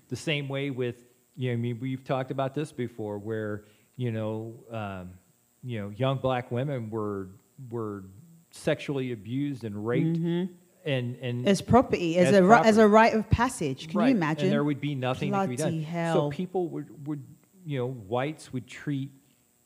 The 0.10 0.16
same 0.16 0.50
way 0.50 0.72
with, 0.72 1.06
you 1.38 1.50
know, 1.50 1.54
I 1.54 1.58
mean, 1.58 1.78
we've 1.80 2.04
talked 2.04 2.32
about 2.32 2.54
this 2.54 2.72
before, 2.72 3.18
where 3.20 3.64
you 3.96 4.12
know, 4.12 4.56
um, 4.72 5.12
you 5.64 5.80
know, 5.80 5.90
young 5.90 6.18
black 6.18 6.52
women 6.52 6.90
were 6.90 7.30
were 7.70 8.06
sexually 8.50 9.12
abused 9.12 9.64
and 9.64 9.86
raped, 9.88 10.18
and 10.86 11.16
and 11.18 11.48
As 11.48 11.62
property, 11.62 12.18
as, 12.18 12.30
As 12.30 12.36
a 12.36 12.44
ri- 12.44 12.56
as 12.56 12.78
a 12.78 12.82
property. 12.82 12.94
rite 12.94 13.14
of 13.14 13.30
passage. 13.30 13.90
Can 13.90 14.00
right, 14.00 14.10
you 14.10 14.16
imagine? 14.16 14.46
And 14.46 14.52
there 14.52 14.64
would 14.64 14.82
be 14.82 14.96
nothing 14.96 15.32
that 15.32 15.42
could 15.42 15.50
be 15.50 15.56
done. 15.56 15.82
hell. 15.84 16.14
So 16.14 16.30
people 16.30 16.68
would 16.70 17.08
would 17.08 17.24
you 17.66 17.80
know 17.80 17.88
whites 17.88 18.52
would 18.54 18.68
treat 18.68 19.12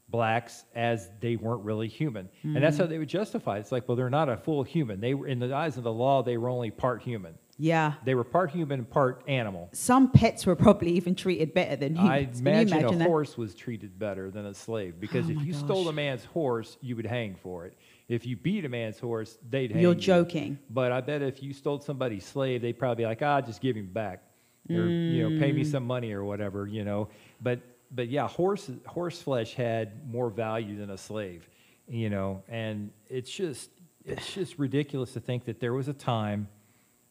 blacks 0.08 0.66
as 0.76 1.10
they 1.20 1.36
weren't 1.36 1.64
really 1.64 1.88
human, 1.88 2.30
and 2.44 2.58
that's 2.58 2.78
how 2.78 2.86
hmm. 2.86 2.92
they 2.92 2.98
would 2.98 3.10
justify 3.10 3.58
it. 3.58 3.62
It's 3.62 3.72
like, 3.72 3.88
well, 3.88 3.96
they're 3.96 4.10
not 4.10 4.30
a 4.30 4.38
full 4.38 4.64
human. 4.64 5.02
They 5.02 5.14
were 5.14 5.28
in 5.28 5.40
the 5.40 5.54
eyes 5.54 5.78
of 5.78 5.84
the 5.84 5.92
law, 5.92 6.24
they 6.24 6.38
were 6.38 6.50
only 6.50 6.72
part 6.72 7.02
human. 7.02 7.36
yeah. 7.58 7.94
They 8.04 8.16
were 8.16 8.24
part 8.24 8.52
human 8.52 8.80
and 8.80 8.90
part 8.90 9.24
animal. 9.28 9.70
Some 9.74 10.12
pets 10.12 10.46
were 10.46 10.56
probably 10.56 10.92
even 10.92 11.16
treated 11.16 11.54
better 11.54 11.76
than 11.76 11.98
I 11.98 12.20
humans. 12.20 12.38
Can 12.38 12.46
you 12.46 12.52
imagine, 12.52 12.78
imagine 12.78 12.96
a 12.96 12.98
that? 13.00 13.08
horse 13.08 13.38
was 13.38 13.56
treated 13.56 13.98
better 13.98 14.30
than 14.30 14.46
a 14.46 14.54
slave 14.54 15.00
because 15.00 15.28
Oh 15.28 15.32
if 15.32 15.42
you 15.42 15.54
stole 15.54 15.88
a 15.88 15.94
man's 15.94 16.26
horse, 16.26 16.78
you 16.82 16.96
would 16.96 17.06
hang 17.06 17.36
for 17.36 17.66
it. 17.66 17.78
If 18.08 18.26
you 18.26 18.36
beat 18.38 18.66
a 18.66 18.70
man's 18.70 19.00
horse, 19.00 19.38
they'd 19.50 19.72
hang 19.72 19.82
You're 19.82 19.94
you. 19.94 20.00
joking. 20.00 20.60
But 20.70 20.92
I 20.92 21.02
bet 21.02 21.22
if 21.22 21.42
you 21.42 21.54
stole 21.54 21.80
somebody's 21.80 22.26
slave, 22.26 22.62
they'd 22.62 22.78
probably 22.78 23.04
be 23.04 23.08
like, 23.08 23.22
ah, 23.22 23.42
just 23.42 23.62
give 23.62 23.76
him 23.76 23.88
back, 23.92 24.22
or 24.70 24.90
you 24.90 25.24
know, 25.30 25.40
pay 25.40 25.52
me 25.52 25.64
Mm. 25.64 25.72
some 25.72 25.86
money 25.88 26.12
or 26.12 26.24
whatever, 26.24 26.68
you 26.68 26.84
know. 26.84 27.10
But 27.42 27.62
but 27.92 28.08
yeah, 28.10 28.28
horse 28.28 28.70
horse 28.86 29.22
flesh 29.22 29.54
had 29.54 30.08
more 30.10 30.30
value 30.30 30.78
than 30.78 30.92
a 30.92 30.98
slave, 30.98 31.48
you 31.88 32.10
know, 32.10 32.44
and 32.48 32.92
it's 33.10 33.32
just 33.32 33.70
it's 34.04 34.34
just 34.34 34.60
ridiculous 34.60 35.14
to 35.14 35.20
think 35.20 35.46
that 35.46 35.60
there 35.60 35.74
was 35.74 35.88
a 35.88 35.94
time 35.94 36.48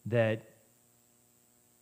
that 0.07 0.43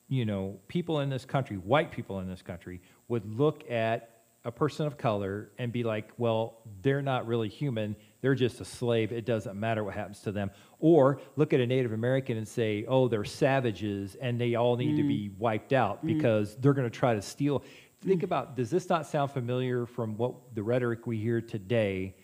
you 0.08 0.26
know, 0.26 0.58
people 0.68 1.00
in 1.00 1.08
this 1.08 1.24
country, 1.24 1.56
white 1.56 1.90
people 1.90 2.20
in 2.20 2.28
this 2.28 2.42
country, 2.42 2.80
would 3.08 3.24
look 3.38 3.70
at 3.70 4.10
a 4.44 4.52
person 4.52 4.86
of 4.86 4.98
color 4.98 5.50
and 5.58 5.72
be 5.72 5.84
like, 5.84 6.10
well, 6.18 6.58
they're 6.82 7.00
not 7.00 7.26
really 7.26 7.48
human. 7.48 7.96
They're 8.22 8.34
just 8.34 8.60
a 8.60 8.64
slave. 8.64 9.12
It 9.12 9.26
doesn't 9.26 9.58
matter 9.58 9.84
what 9.84 9.94
happens 9.94 10.20
to 10.20 10.32
them. 10.32 10.50
Or 10.78 11.20
look 11.36 11.52
at 11.52 11.60
a 11.60 11.66
Native 11.66 11.92
American 11.92 12.38
and 12.38 12.48
say, 12.48 12.86
oh, 12.88 13.08
they're 13.08 13.24
savages 13.24 14.14
and 14.14 14.40
they 14.40 14.54
all 14.54 14.76
need 14.76 14.96
to 14.96 15.02
be 15.02 15.28
mm. 15.28 15.38
wiped 15.38 15.72
out 15.72 16.02
mm. 16.02 16.14
because 16.14 16.56
they're 16.56 16.72
going 16.72 16.88
to 16.88 16.98
try 16.98 17.14
to 17.14 17.22
steal. 17.22 17.64
Think 18.00 18.20
mm. 18.20 18.24
about 18.24 18.56
does 18.56 18.70
this 18.70 18.88
not 18.88 19.06
sound 19.06 19.32
familiar 19.32 19.86
from 19.86 20.16
what 20.16 20.54
the 20.54 20.62
rhetoric 20.62 21.06
we 21.06 21.18
hear 21.18 21.40
today? 21.40 22.14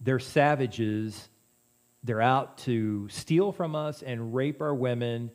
They're 0.00 0.18
savages. 0.18 1.28
They're 2.02 2.20
out 2.20 2.58
to 2.58 3.08
steal 3.08 3.52
from 3.52 3.76
us 3.76 4.02
and 4.02 4.34
rape 4.34 4.60
our 4.60 4.74
women. 4.74 5.30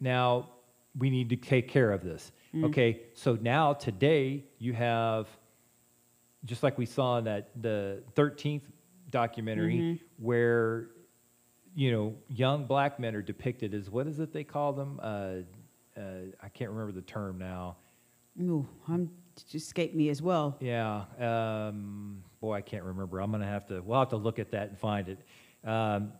Now 0.00 0.50
we 0.96 1.10
need 1.10 1.30
to 1.30 1.36
take 1.36 1.68
care 1.68 1.90
of 1.90 2.02
this. 2.04 2.30
Okay, 2.64 3.02
so 3.14 3.36
now 3.40 3.74
today 3.74 4.44
you 4.58 4.72
have, 4.72 5.28
just 6.44 6.62
like 6.62 6.78
we 6.78 6.86
saw 6.86 7.18
in 7.18 7.24
that 7.24 7.50
the 7.60 8.02
13th 8.14 8.62
documentary, 9.10 10.00
where 10.18 10.88
you 11.74 11.92
know 11.92 12.14
young 12.28 12.64
black 12.66 12.98
men 13.00 13.14
are 13.14 13.22
depicted 13.22 13.74
as 13.74 13.90
what 13.90 14.06
is 14.06 14.18
it 14.20 14.32
they 14.32 14.44
call 14.44 14.72
them? 14.72 15.00
Uh, 15.02 15.30
uh, 15.96 16.00
I 16.42 16.48
can't 16.48 16.70
remember 16.70 16.92
the 16.92 17.02
term 17.02 17.38
now. 17.38 17.76
Ooh, 18.40 18.66
I'm 18.88 19.10
just 19.36 19.54
escaped 19.54 19.94
me 19.94 20.08
as 20.10 20.22
well. 20.22 20.56
Yeah, 20.60 21.04
um, 21.18 22.22
boy, 22.40 22.54
I 22.54 22.60
can't 22.60 22.84
remember. 22.84 23.20
I'm 23.20 23.30
gonna 23.32 23.46
have 23.46 23.66
to. 23.68 23.80
We'll 23.80 23.98
have 23.98 24.10
to 24.10 24.16
look 24.16 24.38
at 24.38 24.50
that 24.52 24.68
and 24.68 24.78
find 24.78 25.08
it. 25.08 25.18
Um, 25.68 26.12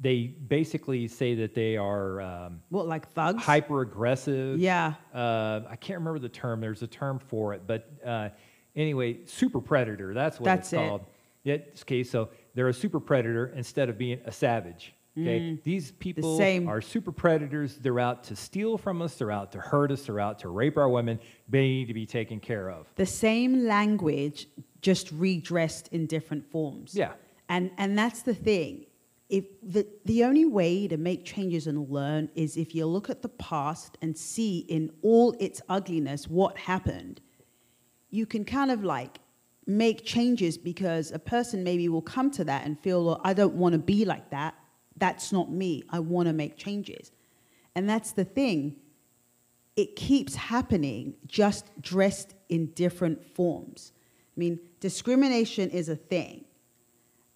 they 0.00 0.26
basically 0.28 1.08
say 1.08 1.34
that 1.34 1.54
they 1.54 1.76
are 1.76 2.20
um, 2.20 2.60
What, 2.68 2.86
like 2.86 3.08
thugs? 3.10 3.42
hyper 3.42 3.80
aggressive. 3.80 4.60
Yeah. 4.60 4.94
Uh, 5.12 5.62
I 5.68 5.74
can't 5.74 5.98
remember 5.98 6.20
the 6.20 6.28
term. 6.28 6.60
There's 6.60 6.82
a 6.82 6.86
term 6.86 7.18
for 7.18 7.52
it, 7.52 7.62
but 7.66 7.90
uh, 8.06 8.28
anyway, 8.78 9.18
super 9.26 9.60
predator. 9.60 10.14
That's 10.14 10.40
what 10.40 10.44
That's 10.44 10.68
it's 10.68 10.72
it. 10.72 10.76
called. 10.76 11.04
Yeah, 11.44 11.56
okay, 11.82 12.02
so 12.04 12.30
they're 12.54 12.68
a 12.68 12.74
super 12.74 13.00
predator 13.00 13.52
instead 13.54 13.88
of 13.88 13.98
being 13.98 14.20
a 14.24 14.32
savage. 14.32 14.94
Okay, 15.20 15.58
these 15.64 15.90
people 15.92 16.34
Mm. 16.34 16.38
same. 16.38 16.68
are 16.68 16.80
super 16.80 17.10
predators. 17.10 17.76
They're 17.76 17.98
out 17.98 18.22
to 18.24 18.36
steal 18.36 18.78
from 18.78 19.02
us. 19.02 19.16
They're 19.16 19.32
out 19.32 19.50
to 19.52 19.58
hurt 19.60 19.90
us. 19.90 20.06
They're 20.06 20.20
out 20.20 20.38
to 20.40 20.48
rape 20.48 20.76
our 20.78 20.88
women. 20.88 21.18
They 21.48 21.62
need 21.68 21.86
to 21.88 21.94
be 21.94 22.06
taken 22.06 22.38
care 22.38 22.70
of. 22.70 22.86
the 22.96 23.06
same 23.06 23.64
language 23.66 24.46
just 24.80 25.10
redressed 25.12 25.88
in 25.88 26.06
different 26.06 26.44
forms 26.52 26.94
Yeah. 26.94 27.14
and 27.48 27.70
and 27.78 27.98
that's 27.98 28.22
the 28.22 28.34
thing 28.34 28.86
if 29.28 29.44
the, 29.60 29.86
the 30.04 30.22
only 30.24 30.44
way 30.46 30.86
to 30.88 30.96
make 30.96 31.24
changes 31.24 31.66
and 31.66 31.90
learn 31.90 32.28
is 32.36 32.56
if 32.56 32.74
you 32.76 32.86
look 32.86 33.10
at 33.10 33.20
the 33.22 33.28
past 33.28 33.98
and 34.00 34.16
see 34.16 34.58
in 34.68 34.90
all 35.02 35.34
its 35.40 35.60
ugliness 35.68 36.28
what 36.28 36.56
happened 36.56 37.20
you 38.10 38.26
can 38.26 38.44
kind 38.44 38.70
of 38.70 38.84
like 38.84 39.18
make 39.66 40.04
changes 40.04 40.56
because 40.56 41.12
a 41.12 41.18
person 41.18 41.62
maybe 41.62 41.88
will 41.88 42.02
come 42.02 42.30
to 42.30 42.44
that 42.44 42.64
and 42.64 42.78
feel 42.80 43.04
well, 43.04 43.20
i 43.24 43.32
don't 43.32 43.54
want 43.54 43.72
to 43.72 43.78
be 43.78 44.04
like 44.04 44.30
that 44.30 44.54
that's 44.96 45.32
not 45.32 45.50
me 45.50 45.82
i 45.90 45.98
want 45.98 46.26
to 46.26 46.32
make 46.32 46.56
changes 46.56 47.10
and 47.74 47.88
that's 47.88 48.12
the 48.12 48.24
thing 48.24 48.76
it 49.78 49.94
keeps 49.94 50.34
happening, 50.34 51.14
just 51.28 51.66
dressed 51.80 52.34
in 52.48 52.66
different 52.72 53.24
forms. 53.36 53.92
I 54.36 54.40
mean, 54.40 54.58
discrimination 54.80 55.70
is 55.70 55.88
a 55.88 55.94
thing, 55.94 56.46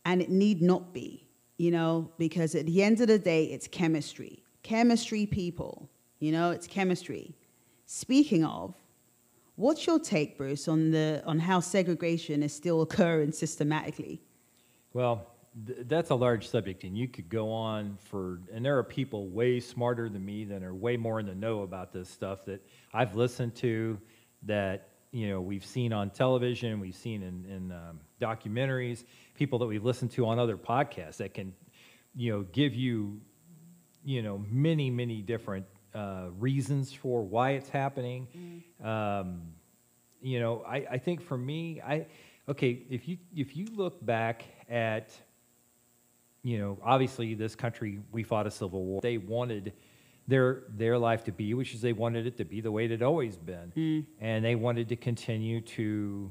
and 0.05 0.21
it 0.21 0.29
need 0.29 0.61
not 0.61 0.93
be, 0.93 1.29
you 1.57 1.71
know, 1.71 2.11
because 2.19 2.57
at 2.57 2.67
the 2.67 2.83
end 2.83 3.01
of 3.01 3.07
the 3.07 3.19
day, 3.21 3.45
it's 3.45 3.69
chemistry. 3.69 4.43
Chemistry, 4.65 5.25
people, 5.25 5.89
you 6.19 6.33
know, 6.33 6.51
it's 6.51 6.67
chemistry. 6.67 7.37
Speaking 7.87 8.45
of, 8.45 8.75
what's 9.57 9.87
your 9.87 9.99
take, 9.99 10.37
Bruce, 10.37 10.69
on 10.69 10.91
the 10.91 11.23
on 11.27 11.39
how 11.39 11.61
segregation 11.61 12.43
is 12.43 12.53
still 12.53 12.83
occurring 12.83 13.33
systematically? 13.33 14.21
Well, 14.93 15.27
th- 15.67 15.79
that's 15.87 16.11
a 16.11 16.15
large 16.15 16.47
subject, 16.49 16.85
and 16.85 16.97
you 16.97 17.09
could 17.09 17.29
go 17.29 17.51
on 17.51 17.97
for. 18.05 18.41
And 18.53 18.65
there 18.65 18.79
are 18.79 18.85
people 18.85 19.29
way 19.29 19.61
smarter 19.61 20.09
than 20.09 20.25
me 20.25 20.45
that 20.45 20.63
are 20.63 20.75
way 20.75 20.97
more 20.97 21.21
in 21.21 21.27
the 21.27 21.35
know 21.35 21.63
about 21.63 21.93
this 21.93 22.09
stuff 22.09 22.45
that 22.47 22.65
I've 22.93 23.15
listened 23.15 23.55
to, 23.57 23.99
that 24.45 24.89
you 25.11 25.29
know 25.29 25.41
we've 25.41 25.65
seen 25.65 25.93
on 25.93 26.11
television, 26.11 26.81
we've 26.81 26.95
seen 26.95 27.23
in, 27.23 27.45
in 27.51 27.73
um, 27.73 28.01
documentaries, 28.21 29.05
people 29.35 29.59
that 29.59 29.67
we've 29.67 29.85
listened 29.85 30.11
to 30.13 30.27
on 30.27 30.39
other 30.39 30.57
podcasts 30.57 31.19
that 31.19 31.35
can, 31.35 31.53
you 32.15 32.33
know, 32.33 32.43
give 32.53 32.75
you, 32.75 33.21
you 34.05 34.23
know, 34.23 34.45
many 34.51 34.91
many 34.91 35.23
different 35.23 35.67
uh, 35.95 36.27
reasons 36.39 36.93
for 36.93 37.23
why 37.23 37.51
it's 37.53 37.69
happening. 37.69 38.27
Um, 38.83 39.43
you 40.21 40.41
know, 40.41 40.63
I, 40.67 40.87
I 40.93 40.99
think 40.99 41.21
for 41.21 41.37
me, 41.37 41.81
I 41.81 42.07
okay, 42.49 42.83
if 42.91 43.09
you 43.09 43.19
if 43.35 43.57
you 43.57 43.67
look 43.75 44.05
back 44.05 44.45
at 44.69 45.11
you 46.43 46.59
know, 46.59 46.79
obviously 46.83 47.35
this 47.35 47.55
country 47.55 48.01
we 48.11 48.23
fought 48.23 48.47
a 48.47 48.51
civil 48.51 48.85
war. 48.85 49.01
They 49.01 49.19
wanted 49.19 49.73
their 50.27 50.63
their 50.69 50.99
life 50.99 51.25
to 51.25 51.33
be, 51.33 51.55
which 51.55 51.75
is 51.75 51.81
they 51.81 51.93
wanted 51.93 52.27
it 52.27 52.37
to 52.39 52.45
be 52.45 52.61
the 52.61 52.73
way 52.73 52.85
it 52.85 52.91
had 52.91 53.03
always 53.03 53.37
been. 53.37 53.73
And 54.21 54.45
they 54.45 54.55
wanted 54.55 54.89
to 54.89 54.97
continue 54.97 55.61
to 55.61 56.31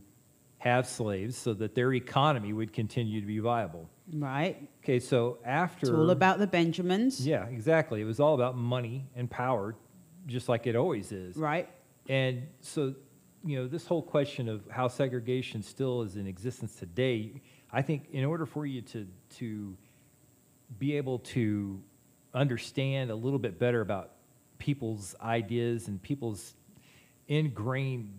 have 0.58 0.88
slaves 0.88 1.38
so 1.38 1.54
that 1.56 1.76
their 1.76 1.94
economy 1.94 2.54
would 2.54 2.72
continue 2.72 3.20
to 3.20 3.28
be 3.28 3.40
viable. 3.40 3.90
Right? 4.14 4.68
Okay, 4.84 5.00
so 5.00 5.38
after 5.46 5.88
It's 5.88 5.96
all 5.96 6.10
about 6.10 6.40
the 6.40 6.48
Benjamins, 6.48 7.26
Yeah, 7.26 7.46
exactly. 7.48 8.02
It 8.02 8.06
was 8.06 8.20
all 8.20 8.36
about 8.36 8.58
money 8.58 9.06
and 9.16 9.30
power, 9.30 9.76
just 10.28 10.50
like 10.50 10.68
it 10.68 10.76
always 10.76 11.12
is. 11.12 11.38
right? 11.38 11.70
And 12.10 12.48
so, 12.60 12.96
you 13.46 13.58
know, 13.58 13.68
this 13.68 13.86
whole 13.88 14.02
question 14.02 14.50
of 14.50 14.68
how 14.70 14.88
segregation 14.88 15.62
still 15.64 16.02
is 16.02 16.16
in 16.16 16.28
existence 16.28 16.76
today, 16.76 17.42
I 17.72 17.82
think 17.82 18.10
in 18.12 18.26
order 18.26 18.46
for 18.46 18.66
you 18.66 18.82
to 18.82 19.08
to 19.38 19.78
be 20.78 20.98
able 20.98 21.20
to 21.20 21.82
understand 22.34 23.12
a 23.12 23.16
little 23.16 23.40
bit 23.40 23.60
better 23.60 23.82
about 23.82 24.12
people's 24.58 25.16
ideas 25.22 25.88
and 25.88 26.02
people's 26.02 26.54
ingrained 27.28 28.14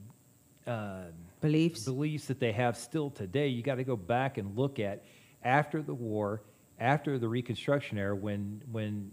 uh, 0.66 1.04
Beliefs. 1.40 1.84
beliefs 1.84 2.26
that 2.26 2.38
they 2.38 2.52
have 2.52 2.76
still 2.76 3.10
today, 3.10 3.48
you 3.48 3.62
got 3.62 3.76
to 3.76 3.84
go 3.84 3.96
back 3.96 4.38
and 4.38 4.56
look 4.56 4.78
at 4.78 5.04
after 5.44 5.82
the 5.82 5.94
war, 5.94 6.42
after 6.78 7.18
the 7.18 7.28
Reconstruction 7.28 7.98
era, 7.98 8.14
when 8.14 8.62
when 8.70 9.10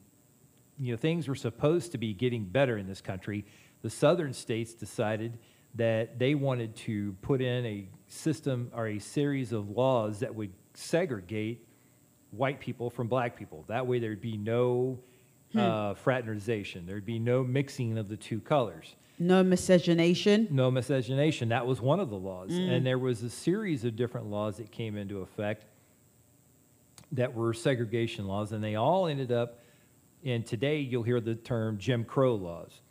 you 0.80 0.92
know 0.94 0.98
things 0.98 1.28
were 1.28 1.36
supposed 1.36 1.92
to 1.92 1.98
be 1.98 2.14
getting 2.14 2.46
better 2.46 2.78
in 2.78 2.88
this 2.88 3.02
country, 3.02 3.46
the 3.82 3.90
southern 3.90 4.34
states 4.34 4.74
decided 4.74 5.38
that 5.76 6.18
they 6.18 6.34
wanted 6.36 6.76
to 6.76 7.16
put 7.22 7.42
in 7.42 7.66
a 7.66 7.88
system 8.08 8.72
or 8.74 8.88
a 8.88 9.00
series 9.00 9.52
of 9.52 9.70
laws 9.70 10.20
that 10.20 10.34
would 10.34 10.52
segregate 10.74 11.68
white 12.32 12.60
people 12.60 12.90
from 12.90 13.08
black 13.08 13.38
people. 13.38 13.66
That 13.68 13.86
way, 13.86 14.00
there'd 14.00 14.22
be 14.22 14.38
no 14.38 15.00
uh, 15.56 15.94
fraternization. 15.96 16.86
There'd 16.86 17.06
be 17.06 17.20
no 17.20 17.44
mixing 17.44 17.98
of 17.98 18.08
the 18.08 18.18
two 18.18 18.40
colors 18.40 18.96
No 19.18 19.44
miscegenation. 19.44 20.48
no 20.52 20.70
miscegenation. 20.72 21.50
That 21.50 21.66
was 21.66 21.82
one 21.82 22.00
of 22.00 22.10
the 22.10 22.18
laws. 22.18 22.52
And 22.52 22.86
there 22.86 23.00
was 23.00 23.24
a 23.24 23.30
series 23.30 23.84
of 23.84 23.96
different 23.96 24.28
laws 24.28 24.58
that 24.58 24.72
came 24.72 24.96
into 24.98 25.20
effect 25.22 25.66
that 27.14 27.34
were 27.34 27.54
segregation 27.54 28.28
laws, 28.28 28.52
and 28.52 28.64
they 28.64 28.76
all 28.76 29.08
ended 29.08 29.32
up, 29.32 29.60
and 30.24 30.46
today 30.46 30.80
you'll 30.80 31.04
hear 31.04 31.20
the 31.20 31.36
term 31.36 31.78
Jim 31.78 32.04
Crow 32.04 32.36
laws. 32.36 32.82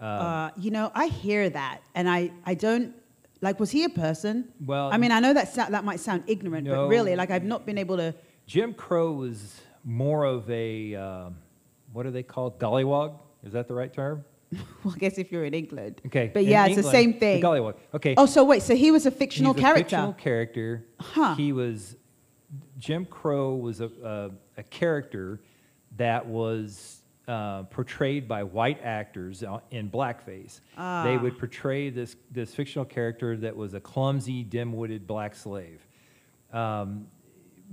Uh, 0.00 0.50
you 0.56 0.70
know, 0.70 0.90
I 0.94 1.08
hear 1.08 1.50
that, 1.50 1.80
and 1.94 2.08
I, 2.08 2.30
I 2.46 2.54
don't 2.54 2.94
Like, 3.42 3.60
was 3.60 3.70
he 3.70 3.84
a 3.84 3.88
person? 3.90 4.48
Well, 4.64 4.90
I 4.92 4.96
mean, 4.96 5.12
I 5.12 5.20
know 5.20 5.34
that 5.34 5.54
that 5.54 5.84
might 5.84 6.00
sound 6.00 6.24
ignorant, 6.26 6.66
but 6.66 6.88
really, 6.88 7.16
like, 7.16 7.30
I've 7.30 7.44
not 7.44 7.66
been 7.66 7.76
able 7.78 7.96
to. 7.98 8.14
Jim 8.46 8.72
Crow 8.74 9.12
was 9.12 9.60
more 9.84 10.24
of 10.24 10.48
a 10.50 10.94
um, 10.94 11.36
what 11.92 12.06
are 12.06 12.10
they 12.10 12.22
called? 12.22 12.58
Gollywog? 12.58 13.18
Is 13.44 13.52
that 13.52 13.68
the 13.68 13.74
right 13.74 13.92
term? 13.92 14.24
Well, 14.82 14.94
I 14.96 14.98
guess 14.98 15.16
if 15.18 15.30
you're 15.30 15.44
in 15.44 15.54
England. 15.54 16.00
Okay. 16.06 16.30
But 16.32 16.44
yeah, 16.44 16.66
it's 16.66 16.74
the 16.76 16.82
same 16.82 17.14
thing. 17.14 17.40
The 17.40 17.46
gollywog. 17.46 17.74
Okay. 17.94 18.14
Oh, 18.16 18.26
so 18.26 18.42
wait, 18.42 18.62
so 18.62 18.74
he 18.74 18.90
was 18.90 19.06
a 19.06 19.10
fictional 19.10 19.52
He's 19.52 19.62
a 19.62 19.64
character. 19.66 19.84
fictional 19.84 20.12
character. 20.14 20.86
Huh. 20.98 21.34
He 21.36 21.52
was 21.52 21.96
Jim 22.80 23.04
Crow 23.04 23.54
was 23.54 23.80
a, 23.80 23.90
a, 24.02 24.30
a 24.56 24.62
character 24.64 25.40
that 25.96 26.26
was 26.26 27.02
uh, 27.28 27.62
portrayed 27.64 28.26
by 28.26 28.42
white 28.42 28.80
actors 28.82 29.44
in 29.70 29.88
blackface. 29.90 30.60
They 30.74 30.80
Ah. 30.82 31.18
would 31.22 31.38
portray 31.38 31.90
this 31.90 32.16
this 32.32 32.52
fictional 32.54 32.84
character 32.84 33.36
that 33.36 33.54
was 33.54 33.74
a 33.74 33.80
clumsy, 33.80 34.42
dim-witted 34.42 35.06
black 35.06 35.36
slave. 35.36 35.86
Um, 36.52 37.06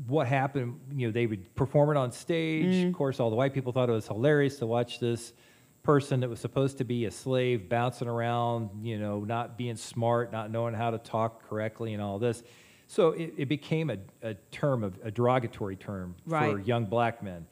what 0.05 0.27
happened? 0.27 0.79
You 0.93 1.07
know, 1.07 1.11
they 1.11 1.25
would 1.25 1.55
perform 1.55 1.89
it 1.89 1.97
on 1.97 2.11
stage. 2.11 2.65
Mm. 2.85 2.89
Of 2.89 2.93
course, 2.93 3.19
all 3.19 3.31
the 3.31 3.35
white 3.35 3.53
people 3.53 3.71
thought 3.71 3.89
it 3.89 3.93
was 3.93 4.07
hilarious 4.07 4.59
to 4.59 4.67
watch 4.67 4.99
this 4.99 5.33
person 5.81 6.19
that 6.19 6.29
was 6.29 6.39
supposed 6.39 6.77
to 6.79 6.83
be 6.83 7.05
a 7.05 7.11
slave 7.11 7.67
bouncing 7.69 8.07
around, 8.09 8.69
you 8.85 8.99
know, 8.99 9.21
not 9.21 9.57
being 9.57 9.75
smart, 9.77 10.31
not 10.31 10.51
knowing 10.51 10.75
how 10.75 10.91
to 10.91 10.99
talk 10.99 11.47
correctly, 11.49 11.93
and 11.93 12.03
all 12.03 12.19
this. 12.19 12.43
So 12.87 13.09
it, 13.11 13.33
it 13.37 13.45
became 13.49 13.89
a, 13.89 13.97
a 14.21 14.33
term 14.51 14.83
of 14.83 14.97
a 15.03 15.11
derogatory 15.11 15.75
term 15.75 16.15
for 16.51 16.59
young 16.59 16.85
black 16.85 17.21
men. 17.21 17.45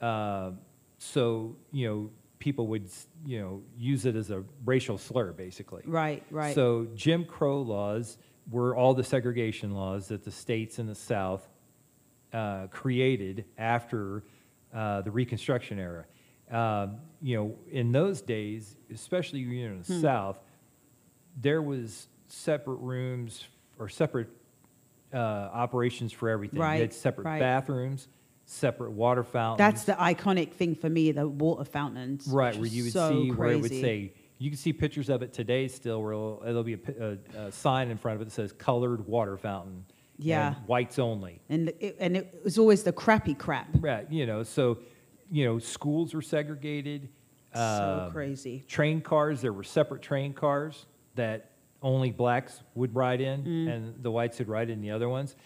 Uh, 0.00 0.50
so 0.98 1.56
you 1.72 1.88
know, 1.88 2.10
people 2.38 2.66
would 2.66 2.88
you 3.24 3.40
know 3.40 3.62
use 3.78 4.04
it 4.04 4.14
as 4.16 4.30
a 4.30 4.44
racial 4.66 4.98
slur, 4.98 5.32
basically. 5.32 5.82
Right, 5.86 6.22
right. 6.30 6.54
So 6.54 6.86
Jim 6.94 7.24
Crow 7.24 7.62
laws 7.62 8.18
were 8.50 8.76
all 8.76 8.92
the 8.92 9.04
segregation 9.04 9.72
laws 9.74 10.08
that 10.08 10.22
the 10.24 10.30
states 10.30 10.78
in 10.78 10.86
the 10.86 10.94
South 10.94 11.48
uh, 12.34 12.66
created 12.66 13.46
after 13.56 14.24
uh, 14.74 15.00
the 15.00 15.10
Reconstruction 15.10 15.78
era. 15.78 16.04
Um, 16.50 16.96
you 17.22 17.36
know, 17.38 17.54
in 17.70 17.90
those 17.90 18.20
days, 18.20 18.76
especially 18.92 19.40
you 19.40 19.66
know, 19.68 19.74
in 19.76 19.82
Hmm. 19.82 19.92
the 19.94 20.00
South, 20.00 20.38
there 21.40 21.62
was 21.62 22.08
separate 22.26 22.76
rooms 22.76 23.44
or 23.78 23.88
separate 23.88 24.28
uh, 25.14 25.50
operations 25.52 26.12
for 26.12 26.28
everything. 26.28 26.58
Right, 26.60 26.76
They 26.76 26.82
had 26.82 26.92
separate 26.92 27.24
right. 27.24 27.40
bathrooms, 27.40 28.08
separate 28.44 28.90
water 28.90 29.24
fountains. 29.24 29.58
That's 29.58 29.84
the 29.84 29.92
iconic 29.92 30.52
thing 30.52 30.74
for 30.74 30.90
me, 30.90 31.12
the 31.12 31.28
water 31.28 31.64
fountains. 31.64 32.26
Right, 32.26 32.54
which 32.54 32.58
where 32.58 32.66
is 32.66 32.76
you 32.76 32.84
would 32.84 32.92
so 32.92 33.10
see 33.10 33.30
where 33.30 33.50
it 33.50 33.60
would 33.60 33.70
crazy. 33.70 33.82
say, 33.82 34.12
you 34.38 34.50
can 34.50 34.58
see 34.58 34.72
pictures 34.72 35.08
of 35.08 35.22
it 35.22 35.32
today 35.32 35.68
still, 35.68 36.02
where 36.02 36.12
it'll, 36.12 36.42
it'll 36.46 36.64
be 36.64 36.74
a, 36.74 36.78
pi- 36.78 36.94
a, 37.00 37.46
a 37.46 37.52
sign 37.52 37.90
in 37.90 37.96
front 37.96 38.16
of 38.16 38.22
it 38.22 38.24
that 38.26 38.32
says 38.32 38.52
colored 38.52 39.06
water 39.06 39.36
fountain. 39.36 39.84
Yeah. 40.18 40.48
And 40.48 40.56
whites 40.66 40.98
only. 40.98 41.40
And 41.48 41.72
it, 41.80 41.96
and 41.98 42.16
it 42.16 42.40
was 42.44 42.58
always 42.58 42.82
the 42.82 42.92
crappy 42.92 43.34
crap. 43.34 43.68
Right, 43.78 44.10
you 44.10 44.26
know, 44.26 44.42
so, 44.42 44.78
you 45.30 45.44
know, 45.44 45.58
schools 45.58 46.14
were 46.14 46.22
segregated. 46.22 47.08
So 47.54 48.04
um, 48.06 48.12
crazy. 48.12 48.64
Train 48.66 49.00
cars, 49.00 49.40
there 49.40 49.52
were 49.52 49.62
separate 49.62 50.02
train 50.02 50.32
cars 50.32 50.86
that 51.14 51.52
only 51.84 52.10
blacks 52.10 52.62
would 52.74 52.92
ride 52.96 53.20
in, 53.20 53.44
Mm. 53.44 53.68
and 53.72 54.02
the 54.02 54.10
whites 54.10 54.38
would 54.40 54.48
ride 54.48 54.70
in 54.70 54.80
the 54.80 54.90
other 54.90 55.08
ones. 55.08 55.36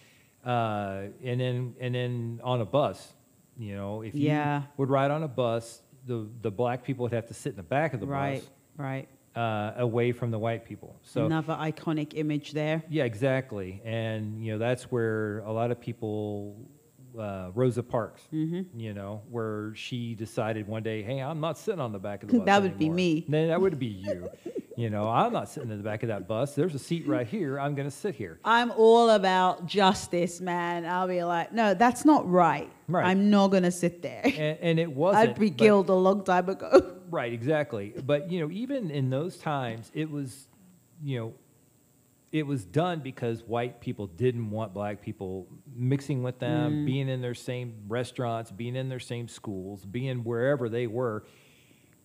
Uh, 0.43 1.03
and 1.23 1.39
then, 1.39 1.75
and 1.79 1.93
then 1.93 2.39
on 2.43 2.61
a 2.61 2.65
bus, 2.65 3.13
you 3.57 3.75
know, 3.75 4.01
if 4.01 4.15
you 4.15 4.27
Yeah. 4.27 4.63
would 4.77 4.89
ride 4.89 5.11
on 5.11 5.21
a 5.23 5.27
bus, 5.27 5.81
the, 6.07 6.27
the 6.41 6.49
black 6.49 6.83
people 6.83 7.03
would 7.03 7.11
have 7.13 7.27
to 7.27 7.33
sit 7.33 7.49
in 7.51 7.57
the 7.57 7.63
back 7.77 7.93
of 7.93 7.99
the 7.99 8.07
Right, 8.07 8.39
bus 8.39 8.49
right. 8.77 9.07
uh, 9.35 9.73
away 9.77 10.13
from 10.13 10.31
the 10.31 10.39
white 10.39 10.63
people. 10.63 10.95
So 11.03 11.25
Another 11.25 11.55
iconic 11.55 12.13
image 12.15 12.53
there. 12.53 12.83
yeah, 12.89 13.03
exactly, 13.03 13.81
and 13.83 14.41
you 14.43 14.53
know 14.53 14.57
that's 14.57 14.83
where 14.89 15.39
a 15.39 15.51
lot 15.51 15.71
of 15.71 15.79
people, 15.81 16.55
uh, 17.19 17.51
Rosa 17.53 17.83
Parks, 17.83 18.21
Mm-hmm. 18.33 18.79
you 18.79 18.93
know, 18.93 19.21
where 19.29 19.73
she 19.75 20.15
decided 20.15 20.67
one 20.69 20.83
day, 20.83 21.03
hey, 21.03 21.19
I'm 21.21 21.41
not 21.41 21.57
sitting 21.57 21.81
on 21.81 21.91
the 21.91 21.99
back 21.99 22.23
of 22.23 22.29
the 22.29 22.37
bus. 22.39 22.45
That 22.45 22.61
would 22.61 22.77
be 22.79 22.87
me. 22.89 23.25
Then 23.27 23.49
that 23.49 23.59
would 23.59 23.77
be 23.77 23.87
you. 23.87 24.29
you 24.79 24.89
know, 24.89 25.09
I'm 25.09 25.33
not 25.33 25.49
sitting 25.49 25.71
in 25.71 25.77
the 25.77 25.83
back 25.83 26.03
of 26.03 26.07
that 26.07 26.25
bus. 26.25 26.55
There's 26.55 26.73
a 26.73 26.79
seat 26.79 27.05
right 27.05 27.27
here. 27.27 27.59
I'm 27.59 27.75
going 27.75 27.89
to 27.89 27.93
sit 27.93 28.15
here. 28.15 28.39
I'm 28.45 28.71
all 28.71 29.09
about 29.09 29.65
justice, 29.65 30.39
man. 30.39 30.85
I'll 30.85 31.05
be 31.05 31.21
like, 31.21 31.51
no, 31.51 31.73
that's 31.73 32.05
not 32.05 32.29
right. 32.31 32.71
Right. 32.87 33.05
I'm 33.05 33.29
not 33.29 33.49
going 33.49 33.63
to 33.63 33.71
sit 33.71 34.01
there. 34.01 34.21
And, 34.23 34.57
and 34.61 34.79
it 34.79 34.89
wasn't. 35.03 35.31
I'd 35.31 35.37
be 35.37 35.49
but- 35.49 35.57
killed 35.57 35.89
a 35.89 35.93
long 35.93 36.23
time 36.23 36.47
ago. 36.49 36.95
Right, 37.11 37.33
exactly. 37.33 37.91
But 38.05 38.31
you 38.31 38.39
know, 38.39 38.51
even 38.51 38.91
in 38.91 39.09
those 39.09 39.37
times, 39.37 39.89
it 39.95 40.11
was, 40.11 40.47
you 41.03 41.17
know, 41.17 41.33
it 42.31 42.45
was 42.45 42.63
done 42.63 42.99
because 42.99 43.41
white 43.41 43.81
people 43.81 44.05
didn't 44.05 44.51
want 44.51 44.75
black 44.75 45.01
people 45.01 45.47
mixing 45.75 46.21
with 46.21 46.37
them, 46.37 46.85
being 46.85 47.09
in 47.09 47.19
their 47.19 47.33
same 47.33 47.73
restaurants, 47.87 48.51
being 48.51 48.75
in 48.75 48.89
their 48.89 48.99
same 48.99 49.27
schools, 49.27 49.83
being 49.85 50.23
wherever 50.23 50.69
they 50.69 50.85
were, 50.85 51.25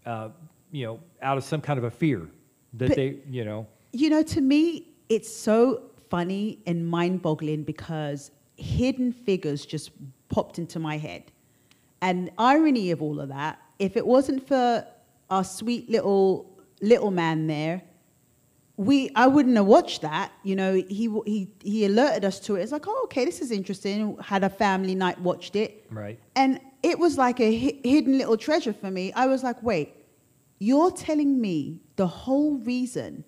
uh, 0.07 0.31
you 0.73 0.87
know, 0.87 1.01
out 1.21 1.37
of 1.37 1.45
some 1.45 1.61
kind 1.61 1.77
of 1.77 1.85
a 1.85 1.91
fear 1.91 2.31
that 2.79 2.89
But- 2.89 2.97
they, 2.97 3.19
you 3.31 3.45
know, 3.45 3.67
You 3.93 4.11
know, 4.11 4.23
to 4.25 4.41
me, 4.41 4.89
it's 5.09 5.33
so 5.33 5.83
funny 6.11 6.59
and 6.67 6.87
mind 6.89 7.23
boggling 7.23 7.63
because 7.63 8.31
hidden 8.57 9.13
figures 9.13 9.65
just 9.65 9.91
popped 10.29 10.59
into 10.59 10.79
my 10.81 10.97
head. 10.99 11.31
And 12.03 12.31
irony 12.39 12.91
of 12.91 13.01
all 13.01 13.21
of 13.21 13.29
that, 13.29 13.59
if 13.79 13.97
it 13.97 14.07
wasn't 14.07 14.47
for 14.49 14.85
our 15.31 15.45
sweet 15.45 15.89
little 15.89 16.51
little 16.81 17.11
man 17.11 17.47
there, 17.47 17.83
we 18.77 19.11
I 19.15 19.27
wouldn't 19.29 19.57
have 19.57 19.67
watched 19.67 20.03
that. 20.03 20.33
You 20.43 20.57
know, 20.57 20.75
he 20.75 21.09
he 21.27 21.49
he 21.63 21.85
alerted 21.85 22.25
us 22.25 22.41
to 22.41 22.57
it. 22.57 22.63
It's 22.63 22.73
like, 22.73 22.87
oh, 22.89 23.01
okay, 23.05 23.25
this 23.25 23.41
is 23.41 23.51
interesting. 23.53 24.17
Had 24.21 24.43
a 24.45 24.51
family 24.51 24.95
night, 24.97 25.21
watched 25.21 25.55
it, 25.57 25.87
right, 25.91 26.19
and 26.35 26.61
it 26.83 26.99
was 26.99 27.17
like 27.17 27.39
a 27.41 27.51
hi- 27.57 27.81
hidden 27.85 28.19
little 28.19 28.37
treasure 28.37 28.73
for 28.73 28.91
me. 28.91 29.13
I 29.13 29.27
was 29.27 29.43
like, 29.45 29.63
wait, 29.63 29.95
you're 30.59 30.91
telling 30.91 31.41
me 31.41 31.81
the 31.97 32.07
whole 32.07 32.59
reason 32.59 33.25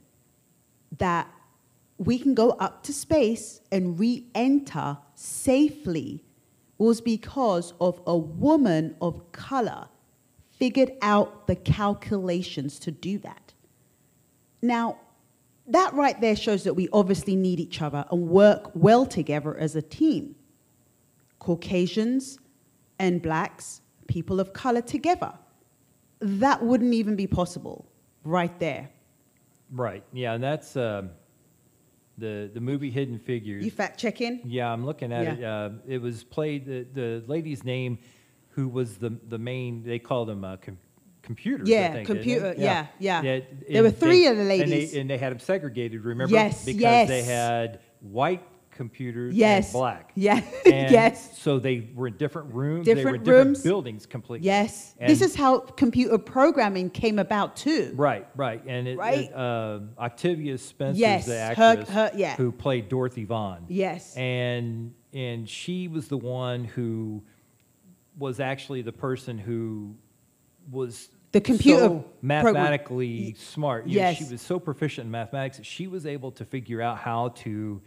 that 0.98 1.28
we 1.98 2.18
can 2.18 2.34
go 2.34 2.50
up 2.50 2.82
to 2.84 2.92
space 2.92 3.60
and 3.72 3.98
re 3.98 4.26
enter 4.34 4.98
safely 5.14 6.22
was 6.78 7.00
because 7.00 7.72
of 7.80 8.00
a 8.06 8.16
woman 8.16 8.96
of 9.00 9.32
color 9.32 9.88
figured 10.50 10.92
out 11.02 11.46
the 11.46 11.56
calculations 11.56 12.78
to 12.78 12.90
do 12.90 13.18
that. 13.18 13.52
Now, 14.62 14.98
that 15.68 15.92
right 15.94 16.20
there 16.20 16.36
shows 16.36 16.64
that 16.64 16.74
we 16.74 16.88
obviously 16.92 17.34
need 17.34 17.60
each 17.60 17.82
other 17.82 18.04
and 18.10 18.28
work 18.28 18.70
well 18.74 19.04
together 19.04 19.56
as 19.56 19.74
a 19.74 19.82
team. 19.82 20.36
Caucasians 21.38 22.38
and 22.98 23.20
blacks, 23.20 23.80
people 24.06 24.38
of 24.38 24.52
color 24.52 24.80
together. 24.80 25.32
That 26.20 26.62
wouldn't 26.62 26.94
even 26.94 27.16
be 27.16 27.26
possible 27.26 27.86
right 28.24 28.58
there. 28.58 28.88
right, 29.70 30.02
yeah, 30.12 30.32
and 30.32 30.42
that's 30.42 30.76
um, 30.76 31.10
the 32.18 32.50
the 32.52 32.60
movie 32.60 32.90
Hidden 32.90 33.18
Figures. 33.18 33.64
You 33.64 33.70
fact 33.70 34.00
checking? 34.00 34.40
Yeah, 34.44 34.72
I'm 34.72 34.84
looking 34.86 35.12
at 35.12 35.24
Yeah. 35.24 35.32
it. 35.34 35.44
Uh, 35.44 35.70
it 35.86 35.98
was 36.02 36.24
played. 36.24 36.64
The, 36.66 36.86
the 36.92 37.24
lady's 37.26 37.64
name, 37.64 37.98
who 38.50 38.68
was 38.68 38.96
the 38.96 39.10
the 39.28 39.38
main. 39.38 39.82
They 39.82 39.98
called 39.98 40.28
them 40.28 40.42
uh, 40.44 40.56
com- 40.56 40.78
computers. 41.22 41.68
Yeah, 41.68 41.92
think, 41.92 42.06
computer, 42.06 42.54
they? 42.54 42.62
yeah, 42.62 42.86
yeah. 42.98 43.20
Yeah, 43.22 43.40
There 43.68 43.82
were 43.82 43.90
three 43.90 44.22
they- 44.22 44.26
of 44.28 44.36
the 44.38 44.44
ladies. 44.44 44.62
and 44.72 44.92
they, 44.94 45.00
and 45.00 45.10
they 45.10 45.18
had 45.18 45.32
them 45.32 45.40
segregated. 45.40 46.02
Remember? 46.04 46.32
Yes, 46.32 46.64
because 46.64 46.80
yes. 46.80 47.08
they 47.08 47.22
had 47.22 47.80
white 48.00 48.42
computers 48.76 49.34
Yes. 49.34 49.66
and 49.66 49.72
black. 49.72 50.12
Yes. 50.14 50.44
And 50.66 50.90
yes. 50.92 51.38
So 51.38 51.58
they 51.58 51.88
were 51.94 52.08
in 52.08 52.16
different 52.16 52.52
rooms. 52.54 52.86
they 52.86 52.94
were 52.94 52.98
in 53.00 53.04
Different 53.04 53.24
different 53.24 53.46
rooms. 53.46 53.62
buildings 53.62 54.06
completely. 54.06 54.46
Yes. 54.46 54.94
And- 54.98 55.10
this 55.10 55.22
is 55.22 55.34
how 55.34 55.58
computer 55.60 56.18
programming 56.18 56.90
came 56.90 57.18
about 57.18 57.56
too. 57.56 57.92
Right, 57.96 58.26
right, 58.36 58.62
and 58.66 58.86
it, 58.86 58.98
Right? 58.98 59.18
it, 59.30 59.34
uh, 59.34 59.80
Octavia 59.98 60.58
Spencer, 60.58 60.98
Yes, 61.00 61.26
the 61.26 61.36
actress, 61.36 61.88
her- 61.88 62.10
yeah. 62.14 62.36
who 62.36 62.52
played 62.52 62.88
Dorothy 62.88 63.24
Vaughan. 63.24 63.64
Yes. 63.68 64.14
and 64.16 64.92
and 65.14 65.48
she 65.48 65.88
was 65.88 66.08
the 66.08 66.18
one 66.18 66.64
who 66.64 67.22
was 68.18 68.38
actually 68.40 68.82
the 68.82 68.92
person 68.92 69.38
who 69.38 69.94
was 70.70 71.08
The 71.32 71.40
computer 71.40 71.80
so 71.80 71.88
program- 71.88 72.04
mathematically 72.22 73.34
smart. 73.34 73.86
You 73.86 73.96
know, 73.96 74.02
Yes. 74.08 74.18
she 74.18 74.24
was 74.30 74.42
so 74.42 74.58
proficient 74.58 75.06
in 75.06 75.10
mathematics 75.10 75.56
that 75.58 75.64
she 75.66 75.86
was 75.86 76.04
able 76.06 76.32
to 76.32 76.44
figure 76.44 76.82
out 76.82 76.98
how 76.98 77.28
to. 77.44 77.80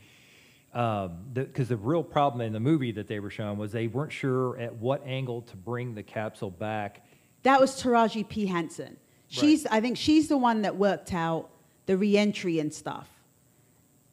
Because 0.71 1.11
the, 1.33 1.45
'cause 1.45 1.67
the 1.69 1.77
real 1.77 2.03
problem 2.03 2.41
in 2.41 2.53
the 2.53 2.59
movie 2.59 2.91
that 2.91 3.07
they 3.07 3.19
were 3.19 3.29
showing 3.29 3.57
was 3.57 3.71
they 3.71 3.87
weren't 3.87 4.11
sure 4.11 4.57
at 4.59 4.75
what 4.75 5.05
angle 5.05 5.41
to 5.43 5.57
bring 5.57 5.95
the 5.95 6.03
capsule 6.03 6.51
back. 6.51 7.05
That 7.43 7.59
was 7.59 7.81
Taraji 7.81 8.27
P. 8.27 8.45
Henson. 8.45 8.97
She's, 9.27 9.65
I 9.67 9.79
think 9.79 9.97
she's 9.97 10.27
the 10.27 10.37
one 10.37 10.63
that 10.63 10.75
worked 10.75 11.13
out 11.13 11.49
the 11.85 11.97
reentry 11.97 12.59
and 12.59 12.73
stuff. 12.73 13.09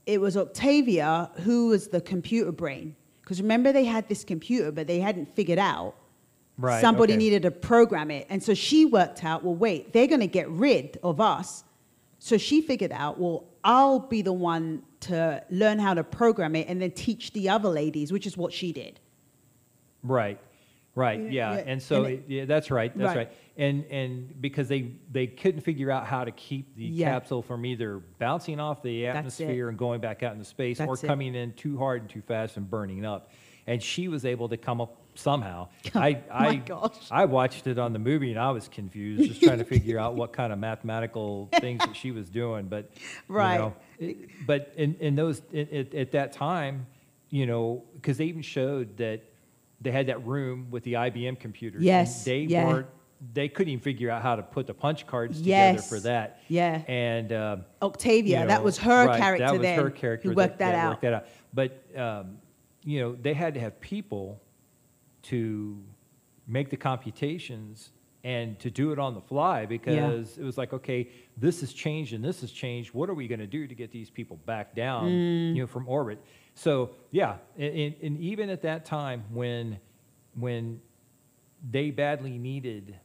It 0.05 0.21
was 0.21 0.37
Octavia 0.37 1.31
who 1.43 1.69
was 1.69 1.89
the 1.89 2.01
computer 2.01 2.53
brain. 2.53 2.95
Because 3.23 3.43
remember, 3.43 3.73
they 3.73 3.85
had 3.85 4.09
this 4.09 4.25
computer, 4.25 4.71
but 4.71 4.87
they 4.87 5.01
hadn't 5.01 5.35
figured 5.35 5.59
out. 5.59 5.95
Right, 6.59 6.81
Somebody 6.81 7.15
okay. 7.15 7.19
needed 7.19 7.43
to 7.43 7.51
program 7.51 8.11
it. 8.11 8.27
And 8.31 8.43
so 8.43 8.55
she 8.55 8.85
worked 8.87 9.25
out 9.25 9.43
well, 9.43 9.55
wait, 9.55 9.93
they're 9.93 10.07
going 10.07 10.21
to 10.21 10.27
get 10.27 10.49
rid 10.49 10.99
of 11.03 11.21
us. 11.21 11.65
So 12.19 12.39
she 12.39 12.61
figured 12.63 12.93
out, 12.93 13.19
well, 13.19 13.45
I'll 13.63 13.99
be 14.01 14.23
the 14.23 14.33
one 14.33 14.83
to 15.01 15.43
learn 15.51 15.79
how 15.79 15.95
to 15.95 16.03
program 16.03 16.57
it 16.57 16.69
and 16.69 16.81
then 16.81 16.91
teach 16.93 17.33
the 17.33 17.49
other 17.49 17.69
ladies, 17.69 18.11
which 18.13 18.27
is 18.27 18.37
what 18.37 18.53
she 18.53 18.73
did. 18.73 18.99
Right, 20.03 20.39
right, 20.95 21.21
Yeah, 21.21 21.55
yeah, 21.57 21.63
and 21.67 21.83
so, 21.83 22.05
and 22.05 22.15
it- 22.15 22.25
yeah, 22.29 22.45
that's 22.45 22.71
right, 22.71 22.97
that's 22.97 23.09
Right. 23.09 23.17
right. 23.29 23.33
And, 23.59 23.85
and 23.87 24.41
because 24.41 24.69
they, 24.69 24.93
they 25.11 25.27
couldn't 25.27 25.63
figure 25.63 25.91
out 25.91 26.07
how 26.07 26.25
to 26.25 26.31
keep 26.33 26.77
the 26.77 26.85
Yeah. 26.85 27.11
capsule 27.13 27.43
from 27.43 27.65
either 27.67 27.99
bouncing 28.19 28.61
off 28.61 28.83
the 28.83 29.07
atmosphere 29.07 29.69
and 29.69 29.77
going 29.79 30.01
back 30.01 30.23
out 30.23 30.33
into 30.33 30.45
space, 30.45 30.81
or 30.81 30.87
That's 30.89 31.05
it. 31.05 31.07
coming 31.07 31.35
in 31.35 31.53
too 31.55 31.77
hard 31.79 32.03
and 32.03 32.11
too 32.11 32.23
fast 32.23 32.57
and 32.57 32.69
burning 32.69 33.05
up. 33.05 33.31
And 33.67 33.83
she 33.83 34.09
was 34.09 34.25
able 34.25 34.49
to 34.51 34.57
come 34.57 34.81
up 34.81 35.01
somehow. 35.19 35.69
I, 35.95 36.15
Oh 36.31 36.39
my 36.39 36.49
I, 36.49 36.55
gosh. 36.57 37.09
I 37.11 37.25
watched 37.25 37.67
it 37.67 37.79
on 37.79 37.93
the 37.93 37.99
movie 37.99 38.31
and 38.31 38.39
I 38.41 38.51
was 38.51 38.69
confused, 38.69 39.29
just 39.29 39.43
trying 39.43 39.59
to 39.59 39.65
figure 39.77 39.99
out 39.99 40.15
what 40.15 40.33
kind 40.33 40.53
of 40.53 40.59
mathematical 40.59 41.49
things 41.61 41.81
that 41.85 41.97
she 41.97 42.11
was 42.11 42.29
doing, 42.29 42.67
but, 42.67 42.91
you 42.97 43.03
Right. 43.35 43.59
know, 43.59 43.75
it- 43.99 44.29
But 44.47 44.73
in, 44.77 44.95
in 45.01 45.15
those, 45.17 45.43
at, 45.55 45.73
at, 45.73 45.95
at 45.95 46.13
that 46.13 46.33
time, 46.33 46.87
you 47.31 47.47
know, 47.47 47.85
because 47.95 48.19
they 48.19 48.27
even 48.27 48.43
showed 48.43 48.97
that 48.99 49.23
they 49.81 49.91
had 49.91 50.07
that 50.07 50.25
room 50.27 50.69
with 50.71 50.85
the 50.85 50.95
IBM 50.95 51.39
computers. 51.41 51.79
and 51.81 51.85
Yes, 51.85 52.25
They 52.25 52.41
yeah. 52.41 52.67
weren't, 52.67 52.87
they 53.33 53.49
couldn't 53.49 53.73
even 53.73 53.83
figure 53.83 54.11
out 54.11 54.23
how 54.23 54.37
to 54.37 54.43
put 54.43 54.67
the 54.67 54.75
punch 54.75 55.07
cards 55.07 55.39
together 55.41 55.81
for 55.83 55.99
that. 56.01 56.41
yeah. 56.49 56.83
And, 56.87 57.33
uh, 57.33 57.57
Octavia, 57.83 58.41
you 58.43 58.47
that 58.47 58.59
know, 58.59 58.65
was 58.65 58.79
her 58.79 59.07
right, 59.07 59.19
character 59.21 59.45
that 59.47 59.53
was 59.53 59.63
then. 59.63 59.79
her 59.81 59.91
character 59.91 60.29
who 60.29 60.35
worked 60.35 60.59
that, 60.59 60.75
out. 60.75 60.91
Worked 60.91 61.03
that 61.03 61.13
out. 61.15 61.27
But 61.55 61.83
um, 61.99 62.39
you 62.85 63.01
know, 63.01 63.17
they 63.21 63.33
had 63.35 63.55
to 63.55 63.61
have 63.61 63.81
people 63.81 64.41
to 65.31 65.83
make 66.47 66.71
the 66.71 66.77
computations 66.77 67.91
and 68.25 68.59
to 68.59 68.71
do 68.71 68.91
it 68.93 68.99
on 68.99 69.15
the 69.15 69.21
fly 69.21 69.67
because 69.67 70.37
it 70.37 70.43
was 70.43 70.59
like, 70.59 70.73
okay, 70.73 71.09
this 71.37 71.61
has 71.61 71.73
changed 71.73 72.13
and 72.13 72.25
this 72.25 72.41
has 72.41 72.51
changed. 72.51 72.93
What 72.93 73.09
are 73.09 73.15
we 73.15 73.29
going 73.29 73.39
to 73.39 73.47
do 73.47 73.69
to 73.69 73.75
get 73.75 73.93
these 73.93 74.11
people 74.11 74.37
back 74.47 74.75
down, 74.75 75.11
Mm. 75.11 75.55
you 75.55 75.63
know, 75.63 75.67
from 75.69 75.89
orbit? 75.89 76.19
So 76.55 76.91
yeah, 77.13 77.37
and, 77.57 77.95
and, 78.03 78.19
even 78.19 78.51
at 78.51 78.63
that 78.63 78.85
time 78.85 79.25
when 79.31 79.79
when 80.35 80.81
they 81.71 81.91
badly 81.91 82.37
needed 82.39 82.97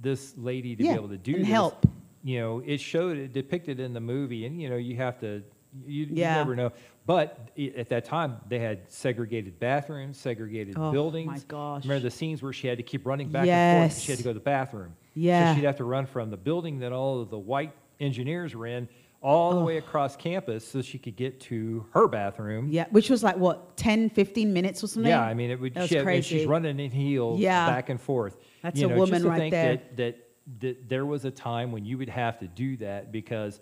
this 0.00 0.34
lady 0.36 0.74
to 0.76 0.82
Yeah, 0.84 0.90
be 0.92 0.96
able 0.96 1.08
to 1.10 1.18
do 1.18 1.38
this, 1.38 1.46
help. 1.48 1.86
you 2.24 2.40
know, 2.40 2.62
it 2.64 2.78
showed 2.80 3.16
it 3.18 3.32
depicted 3.32 3.78
in 3.80 3.92
the 3.92 4.00
movie, 4.00 4.44
and 4.46 4.60
you 4.60 4.68
know, 4.70 4.76
you 4.76 4.96
have 4.96 5.18
to, 5.20 5.42
you, 5.86 6.06
Yeah. 6.10 6.32
you 6.32 6.38
never 6.38 6.56
know. 6.56 6.72
But 7.04 7.50
at 7.76 7.88
that 7.88 8.04
time, 8.04 8.36
they 8.48 8.58
had 8.60 8.90
segregated 8.90 9.58
bathrooms, 9.58 10.18
segregated 10.18 10.76
Oh, 10.76 10.82
my 10.86 10.92
buildings. 10.92 11.44
gosh. 11.44 11.82
Remember 11.84 12.02
the 12.02 12.10
scenes 12.10 12.42
where 12.42 12.52
she 12.52 12.68
had 12.68 12.76
to 12.78 12.84
keep 12.84 13.04
running 13.06 13.28
back 13.28 13.46
and 13.46 13.90
forth. 13.92 14.00
She 14.00 14.12
had 14.12 14.18
to 14.18 14.24
go 14.24 14.30
to 14.30 14.34
the 14.34 14.40
bathroom. 14.40 14.94
Yeah. 15.14 15.52
So 15.52 15.56
she'd 15.58 15.64
have 15.66 15.76
to 15.78 15.84
run 15.84 16.06
from 16.06 16.30
the 16.30 16.36
building 16.36 16.78
that 16.80 16.92
all 16.92 17.20
of 17.20 17.28
the 17.30 17.38
white 17.38 17.72
engineers 18.00 18.54
were 18.54 18.66
in, 18.66 18.88
all 19.20 19.54
the 19.56 19.64
way 19.64 19.76
across 19.76 20.16
campus, 20.16 20.66
so 20.66 20.82
she 20.82 20.98
could 20.98 21.14
get 21.16 21.38
to 21.40 21.86
her 21.92 22.08
bathroom. 22.08 22.68
Yeah, 22.70 22.86
which 22.90 23.08
was 23.08 23.22
like 23.22 23.36
what 23.36 23.76
10, 23.76 24.10
15 24.10 24.52
minutes 24.52 24.82
or 24.82 24.88
something. 24.88 25.08
Yeah, 25.10 25.22
I 25.22 25.32
mean, 25.34 25.50
it 25.50 25.60
would. 25.60 25.74
That 25.74 25.82
was 25.82 25.88
She 25.90 25.94
had, 25.96 26.06
and 26.08 26.24
she's 26.24 26.44
running 26.46 26.80
in 26.80 26.90
heels, 26.90 27.38
Yeah. 27.38 27.66
back 27.66 27.88
and 27.88 28.00
forth. 28.00 28.36
That's 28.62 28.80
you 28.80 28.86
a 28.86 28.90
know, 28.90 28.96
woman 28.96 29.10
just 29.14 29.22
to 29.24 29.28
right 29.30 29.38
think 29.38 29.52
there. 29.52 29.76
That, 29.76 29.96
that 29.96 30.16
that 30.60 30.88
there 30.88 31.06
was 31.06 31.24
a 31.24 31.30
time 31.30 31.70
when 31.70 31.84
you 31.84 31.98
would 31.98 32.08
have 32.08 32.40
to 32.40 32.48
do 32.48 32.76
that 32.78 33.12
because, 33.12 33.60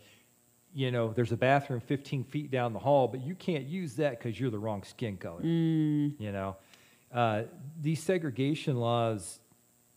you 0.75 0.91
know, 0.91 1.13
there's 1.13 1.33
a 1.33 1.37
bathroom 1.37 1.81
15 1.81 2.25
feet 2.25 2.51
down 2.51 2.73
the 2.73 2.79
hall, 2.79 3.09
but 3.09 3.21
you 3.21 3.35
can't 3.35 3.65
use 3.65 3.97
that 3.97 4.19
because 4.19 4.39
you're 4.39 4.51
the 4.51 4.59
wrong 4.59 4.83
skin 4.83 5.17
color. 5.17 5.43
Mm. 5.43 6.15
You 6.19 6.33
know, 6.33 6.57
uh, 7.13 7.43
these 7.81 8.03
segregation 8.03 8.77
laws, 8.77 9.41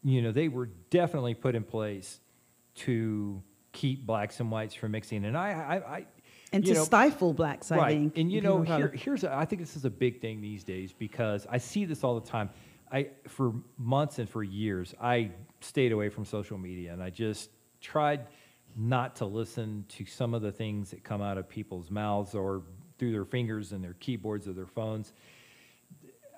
you 0.04 0.22
know, 0.22 0.32
they 0.32 0.48
were 0.48 0.70
definitely 0.90 1.36
put 1.36 1.56
in 1.56 1.64
place 1.64 2.20
to 2.76 3.42
keep 3.72 4.06
blacks 4.06 4.40
and 4.40 4.50
whites 4.50 4.74
from 4.74 4.92
mixing. 4.92 5.26
And 5.26 5.38
I, 5.38 5.50
I, 5.50 5.96
I 5.98 6.06
and 6.52 6.66
to 6.66 6.74
know, 6.74 6.84
stifle 6.84 7.34
blacks, 7.34 7.72
I 7.72 7.78
right. 7.78 7.90
think. 7.90 8.18
And 8.18 8.32
you 8.32 8.42
know, 8.42 8.62
here, 8.62 8.90
here's 8.90 9.24
a, 9.24 9.34
I 9.34 9.46
think 9.46 9.62
this 9.62 9.76
is 9.76 9.86
a 9.86 9.90
big 9.90 10.22
thing 10.22 10.42
these 10.42 10.64
days 10.64 10.94
because 10.94 11.46
I 11.50 11.58
see 11.58 11.86
this 11.86 12.04
all 12.04 12.20
the 12.20 12.28
time. 12.28 12.50
I 12.92 13.08
for 13.28 13.54
months 13.78 14.20
and 14.20 14.30
for 14.30 14.44
years 14.44 14.94
I 15.02 15.32
stayed 15.62 15.92
away 15.92 16.10
from 16.10 16.26
social 16.26 16.60
media 16.60 16.94
and 16.94 17.02
I 17.02 17.10
just 17.10 17.50
tried 17.82 18.28
not 18.76 19.16
to 19.18 19.26
listen 19.26 19.86
to 19.90 20.06
some 20.06 20.34
of 20.34 20.42
the 20.42 20.52
things 20.52 20.92
that 20.92 21.04
come 21.04 21.22
out 21.22 21.38
of 21.38 21.48
people's 21.48 21.92
mouths 21.92 22.34
or 22.36 22.64
through 22.98 23.12
their 23.12 23.26
fingers 23.26 23.72
and 23.72 23.84
their 23.84 23.94
keyboards 23.94 24.48
or 24.48 24.54
their 24.54 24.66
phones. 24.68 25.14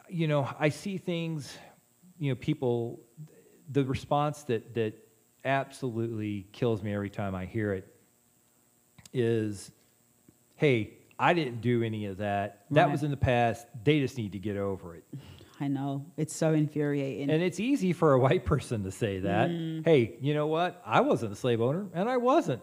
You 0.09 0.27
know, 0.27 0.47
I 0.59 0.69
see 0.69 0.97
things, 0.97 1.57
you 2.19 2.29
know, 2.31 2.35
people 2.35 2.99
the 3.71 3.83
response 3.83 4.43
that 4.43 4.73
that 4.75 4.93
absolutely 5.43 6.45
kills 6.51 6.83
me 6.83 6.93
every 6.93 7.09
time 7.09 7.33
I 7.35 7.45
hear 7.45 7.73
it 7.73 7.87
is 9.13 9.71
hey, 10.55 10.93
I 11.19 11.33
didn't 11.33 11.61
do 11.61 11.83
any 11.83 12.05
of 12.05 12.17
that. 12.17 12.65
That 12.71 12.85
Right. 12.85 12.91
was 12.91 13.03
in 13.03 13.11
the 13.11 13.17
past. 13.17 13.67
They 13.83 13.99
just 13.99 14.17
need 14.17 14.31
to 14.33 14.39
get 14.39 14.57
over 14.57 14.95
it. 14.95 15.03
I 15.59 15.67
know 15.67 16.05
it's 16.17 16.35
so 16.35 16.53
infuriating. 16.53 17.29
And 17.29 17.41
it's 17.41 17.59
easy 17.59 17.93
for 17.93 18.13
a 18.13 18.19
white 18.19 18.45
person 18.45 18.83
to 18.83 18.91
say 18.91 19.19
that. 19.19 19.49
Mm. 19.49 19.85
Hey, 19.85 20.17
you 20.21 20.33
know 20.33 20.47
what? 20.47 20.81
I 20.85 21.01
wasn't 21.01 21.31
a 21.31 21.35
slave 21.35 21.61
owner, 21.61 21.85
and 21.93 22.09
I 22.09 22.17
wasn't. 22.17 22.61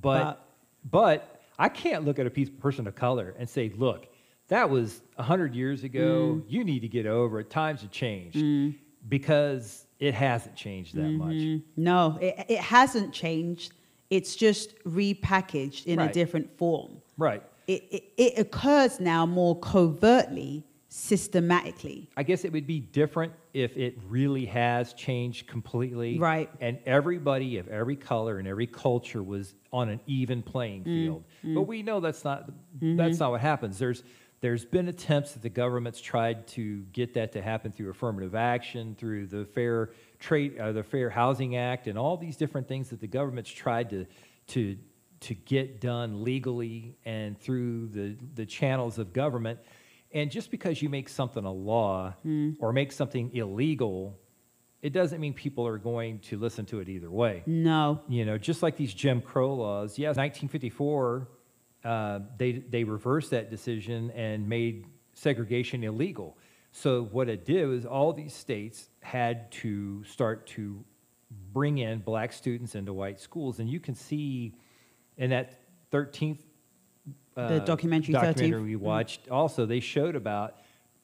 But, 0.00 0.44
but 0.90 1.40
I 1.58 1.68
can't 1.68 2.04
look 2.04 2.18
at 2.18 2.26
a 2.26 2.30
piece, 2.30 2.50
person 2.50 2.86
of 2.86 2.94
color 2.94 3.34
and 3.38 3.48
say, 3.48 3.72
look, 3.76 4.06
that 4.48 4.68
was 4.70 5.02
100 5.16 5.54
years 5.54 5.84
ago. 5.84 6.40
Mm. 6.40 6.44
You 6.48 6.64
need 6.64 6.80
to 6.80 6.88
get 6.88 7.06
over 7.06 7.40
it. 7.40 7.50
Times 7.50 7.82
have 7.82 7.90
changed. 7.90 8.76
Because 9.08 9.86
it 9.98 10.14
hasn't 10.14 10.56
changed 10.56 10.94
that 10.96 11.02
much. 11.10 11.34
Mm, 11.34 11.62
No, 11.76 12.18
it, 12.20 12.46
it 12.48 12.58
hasn't 12.60 13.12
changed. 13.12 13.72
It's 14.10 14.34
just 14.36 14.82
repackaged 14.84 15.86
in 15.86 15.98
a 15.98 16.12
different 16.12 16.56
form. 16.58 17.02
Right. 17.18 17.42
It, 17.66 17.82
it, 17.90 18.04
it 18.16 18.38
occurs 18.38 19.00
now 19.00 19.24
more 19.26 19.58
covertly, 19.58 20.64
systematically. 20.94 22.08
I 22.16 22.22
guess 22.22 22.44
it 22.44 22.52
would 22.52 22.66
be 22.66 22.78
different 22.80 23.32
if 23.52 23.76
it 23.76 23.98
really 24.08 24.46
has 24.46 24.92
changed 24.94 25.48
completely. 25.48 26.18
Right. 26.18 26.48
And 26.60 26.78
everybody 26.86 27.58
of 27.58 27.66
every 27.68 27.96
color 27.96 28.38
and 28.38 28.46
every 28.46 28.66
culture 28.68 29.22
was 29.22 29.54
on 29.72 29.88
an 29.88 30.00
even 30.06 30.42
playing 30.42 30.84
Mm, 30.84 30.84
field. 30.84 31.24
But 31.42 31.62
we 31.62 31.82
know 31.82 32.00
that's 32.00 32.24
not 32.24 32.48
Mm-hmm. 32.48 32.96
that's 32.96 33.18
not 33.18 33.30
what 33.32 33.40
happens. 33.40 33.78
There's 33.78 34.02
there's 34.40 34.64
been 34.64 34.88
attempts 34.88 35.32
that 35.32 35.42
the 35.42 35.48
government's 35.48 36.00
tried 36.00 36.46
to 36.48 36.82
get 36.92 37.14
that 37.14 37.32
to 37.32 37.40
happen 37.42 37.72
through 37.72 37.90
affirmative 37.90 38.34
action, 38.34 38.94
through 38.98 39.26
the 39.28 39.44
Fair 39.46 39.90
Trade, 40.18 40.58
uh, 40.58 40.72
the 40.72 40.82
Fair 40.82 41.08
Housing 41.10 41.56
Act, 41.56 41.86
and 41.86 41.98
all 41.98 42.16
these 42.16 42.36
different 42.36 42.68
things 42.68 42.90
that 42.90 43.00
the 43.00 43.06
government's 43.06 43.50
tried 43.50 43.90
to 43.90 44.06
to 44.48 44.76
to 45.20 45.34
get 45.34 45.80
done 45.80 46.22
legally 46.22 46.96
and 47.04 47.38
through 47.38 47.88
the 47.88 48.16
the 48.34 48.46
channels 48.46 48.98
of 48.98 49.12
government. 49.12 49.58
And 50.14 50.30
just 50.30 50.50
because 50.50 50.80
you 50.80 50.88
make 50.88 51.08
something 51.08 51.44
a 51.44 51.52
law 51.52 52.14
or 52.60 52.72
make 52.72 52.92
something 52.92 53.34
illegal, 53.34 54.16
it 54.80 54.92
doesn't 54.92 55.20
mean 55.20 55.34
people 55.34 55.66
are 55.66 55.76
going 55.76 56.20
to 56.20 56.38
listen 56.38 56.64
to 56.66 56.78
it 56.78 56.88
either 56.88 57.10
way. 57.10 57.42
No. 57.46 58.00
You 58.08 58.24
know, 58.24 58.38
just 58.38 58.62
like 58.62 58.76
these 58.76 58.94
Jim 58.94 59.20
Crow 59.20 59.54
laws. 59.54 59.98
Yeah, 59.98 60.08
1954, 60.08 61.28
uh, 61.84 62.20
they 62.38 62.52
they 62.52 62.84
reversed 62.84 63.30
that 63.32 63.50
decision 63.50 64.10
and 64.12 64.48
made 64.48 64.86
segregation 65.14 65.82
illegal. 65.82 66.38
So 66.70 67.04
what 67.04 67.28
it 67.28 67.44
did 67.44 67.66
was 67.66 67.84
all 67.84 68.12
these 68.12 68.34
states 68.34 68.88
had 69.00 69.50
to 69.52 70.04
start 70.04 70.46
to 70.48 70.84
bring 71.52 71.78
in 71.78 72.00
black 72.00 72.32
students 72.32 72.74
into 72.74 72.92
white 72.92 73.20
schools, 73.20 73.58
and 73.58 73.68
you 73.68 73.80
can 73.80 73.94
see 73.94 74.54
in 75.16 75.30
that 75.30 75.60
13th 75.92 76.40
The 77.34 77.60
documentary 77.60 78.14
13th? 78.14 78.20
documentary 78.34 78.62
we 78.62 78.74
Mm. 78.76 78.80
watched. 78.80 79.28
Also, 79.28 79.66
they 79.66 79.80
showed 79.80 80.14
about. 80.16 80.56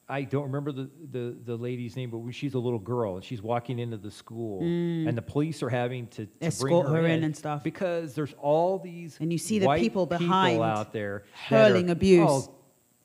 I 0.09 0.23
don't 0.23 0.43
remember 0.43 0.73
the, 0.73 0.89
the, 1.11 1.37
the 1.45 1.55
lady's 1.55 1.95
name, 1.95 2.09
but 2.09 2.33
she's 2.33 2.53
a 2.53 2.59
little 2.59 2.79
girl 2.79 3.15
and 3.15 3.23
she's 3.23 3.41
walking 3.41 3.79
into 3.79 3.95
the 3.95 4.11
school, 4.11 4.59
and 4.61 5.17
the 5.17 5.21
police 5.21 5.63
are 5.63 5.69
having 5.69 6.07
to, 6.07 6.25
to 6.25 6.31
bring 6.31 6.39
Mm. 6.41 6.47
Escort 6.47 6.87
her, 6.87 6.95
her 6.97 7.07
in 7.07 7.23
and 7.23 7.35
stuff. 7.35 7.63
because 7.63 8.13
there's 8.13 8.33
all 8.41 8.77
these 8.77 9.17
And 9.21 9.31
you 9.31 9.37
see 9.37 9.59
the 9.59 9.69
people 9.75 10.05
behind 10.05 10.61
out 10.61 10.91
there 10.91 11.23
hurling 11.47 11.87
are- 11.89 11.93
abuse. 11.93 12.27
oh, 12.29 12.53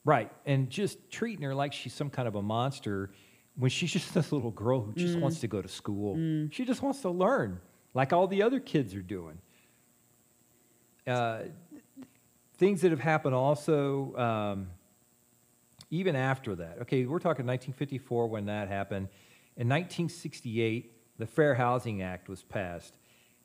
right, 0.04 0.32
and 0.46 0.68
just 0.68 1.08
treating 1.08 1.44
her 1.44 1.54
like 1.54 1.72
she's 1.72 1.94
some 1.94 2.10
kind 2.10 2.26
of 2.26 2.34
a 2.34 2.42
monster 2.42 3.12
when 3.56 3.70
she's 3.70 3.92
just 3.92 4.12
this 4.12 4.32
little 4.32 4.50
girl 4.50 4.80
who 4.80 4.90
Mm. 4.92 4.96
just 4.96 5.16
wants 5.18 5.38
to 5.40 5.46
go 5.46 5.62
to 5.62 5.68
school. 5.68 6.16
She 6.50 6.64
just 6.64 6.82
wants 6.82 7.02
to 7.02 7.10
learn, 7.10 7.60
like 7.94 8.12
all 8.12 8.26
the 8.26 8.42
other 8.42 8.58
kids 8.58 8.96
are 8.96 9.02
doing. 9.02 9.38
Uh, 11.06 11.42
things 12.58 12.80
that 12.82 12.90
have 12.90 13.00
happened 13.00 13.34
also, 13.34 14.14
um, 14.16 14.68
even 15.90 16.16
after 16.16 16.54
that. 16.56 16.78
Okay, 16.82 17.04
we're 17.04 17.18
talking 17.18 17.46
1954 17.46 18.26
when 18.28 18.46
that 18.46 18.68
happened. 18.68 19.08
In 19.56 19.68
1968, 19.68 20.92
the 21.18 21.26
Fair 21.26 21.54
Housing 21.54 22.02
Act 22.02 22.28
was 22.28 22.42
passed, 22.42 22.96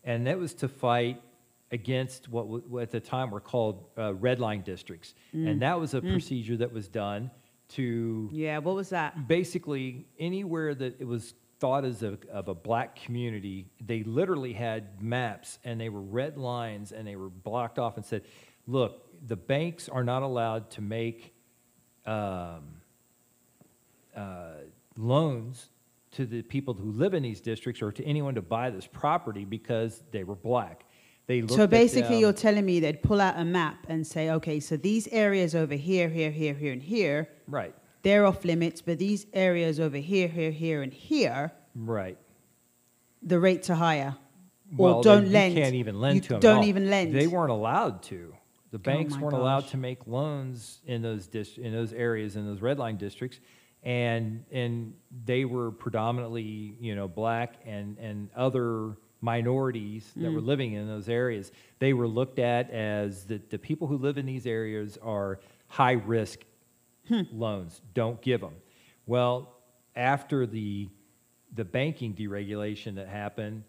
and 0.04 0.28
that 0.28 0.38
was 0.38 0.54
to 0.56 0.68
fight 0.68 1.22
against 1.72 2.28
what, 2.28 2.48
what 2.48 2.84
at 2.84 2.92
the 2.92 3.00
time 3.00 3.32
were 3.32 3.40
called 3.40 3.86
uh, 3.98 4.14
red 4.16 4.40
line 4.40 4.62
districts. 4.62 5.14
And 5.32 5.62
that 5.62 5.80
was 5.80 5.94
a 5.94 6.02
procedure 6.02 6.58
that 6.58 6.74
was 6.74 6.90
done 6.90 7.32
to 7.70 8.30
Yeah, 8.34 8.58
what 8.58 8.76
was 8.76 8.90
that? 8.90 9.30
basically 9.30 10.06
anywhere 10.20 10.76
that 10.76 11.00
it 11.00 11.08
was 11.08 11.34
thought 11.60 11.86
as 11.86 12.04
a, 12.04 12.18
of 12.30 12.50
a 12.50 12.56
black 12.56 12.98
community, 13.02 13.68
they 13.80 14.04
literally 14.04 14.52
had 14.52 15.02
maps 15.02 15.60
and 15.64 15.80
they 15.80 15.88
were 15.88 16.02
red 16.02 16.38
lines 16.38 16.92
and 16.92 17.08
they 17.08 17.16
were 17.16 17.30
blocked 17.30 17.80
off 17.80 17.96
and 17.96 18.06
said, 18.06 18.24
look, 18.68 19.08
the 19.28 19.36
banks 19.36 19.88
are 19.90 20.04
not 20.04 20.24
allowed 20.24 20.70
to 20.72 20.82
make 20.82 21.34
um, 22.06 22.82
uh, 24.16 24.54
loans 24.98 25.70
to 26.12 26.26
the 26.26 26.42
people 26.42 26.74
who 26.74 26.92
live 26.92 27.14
in 27.14 27.24
these 27.24 27.40
districts 27.40 27.82
or 27.82 27.92
to 27.92 28.04
anyone 28.06 28.36
to 28.36 28.42
buy 28.42 28.70
this 28.70 28.86
property 28.88 29.46
because 29.46 30.04
they 30.12 30.24
were 30.24 30.36
black. 30.36 30.84
They 31.28 31.42
looked 31.42 31.54
So 31.54 31.64
at 31.64 31.70
basically, 31.70 32.16
them- 32.16 32.20
you're 32.22 32.34
telling 32.34 32.66
me 32.66 32.80
they'd 32.80 33.02
pull 33.02 33.22
out 33.22 33.40
a 33.40 33.46
map 33.46 33.86
and 33.88 34.06
say, 34.06 34.32
okay, 34.32 34.60
so 34.60 34.76
these 34.76 35.08
areas 35.10 35.56
over 35.56 35.76
here, 35.76 36.10
here, 36.10 36.32
here, 36.32 36.54
here, 36.54 36.74
and 36.74 36.82
here, 36.84 37.30
right, 37.48 37.74
they're 38.02 38.26
off 38.26 38.44
limits, 38.44 38.82
but 38.82 38.98
these 39.00 39.28
areas 39.34 39.80
over 39.80 39.98
here, 39.98 40.28
here, 40.28 40.52
here, 40.52 40.82
and 40.82 40.92
here, 40.92 41.54
right. 41.76 42.18
the 43.22 43.40
rates 43.40 43.70
are 43.70 43.76
higher. 43.76 44.16
Well, 44.76 44.96
or 44.96 45.04
they- 45.04 45.10
don't 45.10 45.26
you 45.28 45.32
lend. 45.32 45.56
can't 45.56 45.76
even 45.76 46.02
lend 46.02 46.16
You 46.16 46.22
to 46.22 46.28
them. 46.30 46.36
at 46.38 46.42
don't 46.42 46.58
all. 46.58 46.64
even 46.66 46.90
lend. 46.90 47.14
They 47.16 47.28
weren't 47.28 47.52
allowed 47.52 48.04
to. 48.04 48.34
The 48.72 48.80
banks 48.80 49.16
my 49.16 49.22
weren't 49.22 49.36
allowed 49.36 49.62
gosh. 49.62 49.72
to 49.72 49.78
make 49.78 50.08
loans 50.08 50.80
in 50.86 51.02
those 51.02 51.28
dis- 51.28 51.58
in 51.58 51.72
those 51.74 51.92
areas 51.94 52.36
in 52.36 52.46
those 52.46 52.62
red 52.62 52.80
line 52.80 52.98
districts, 52.98 53.40
and 53.84 54.46
and 54.52 54.94
they 55.26 55.46
were 55.46 55.72
predominantly 55.72 56.76
you 56.80 56.96
know 56.96 57.08
black 57.08 57.56
and 57.66 57.98
and 58.00 58.30
other 58.36 58.96
minorities 59.24 60.12
that 60.16 60.30
Mm. 60.30 60.34
were 60.34 60.42
living 60.42 60.74
in 60.74 60.88
those 60.88 61.08
areas. 61.10 61.52
They 61.80 61.94
were 61.94 62.08
looked 62.08 62.40
at 62.40 62.70
as 62.72 63.26
the 63.26 63.40
the 63.50 63.60
people 63.60 63.88
who 63.88 63.98
live 63.98 64.18
in 64.18 64.26
these 64.26 64.48
areas 64.48 64.98
are 65.02 65.40
high 65.68 65.94
risk 65.94 66.40
Hmm. 67.08 67.22
loans. 67.34 67.82
Don't 67.94 68.22
give 68.22 68.42
them. 68.42 68.56
Well, 69.06 69.54
after 69.96 70.46
the 70.46 70.90
the 71.54 71.66
banking 71.66 72.14
deregulation 72.16 72.96
that 72.96 73.10
happened, 73.10 73.64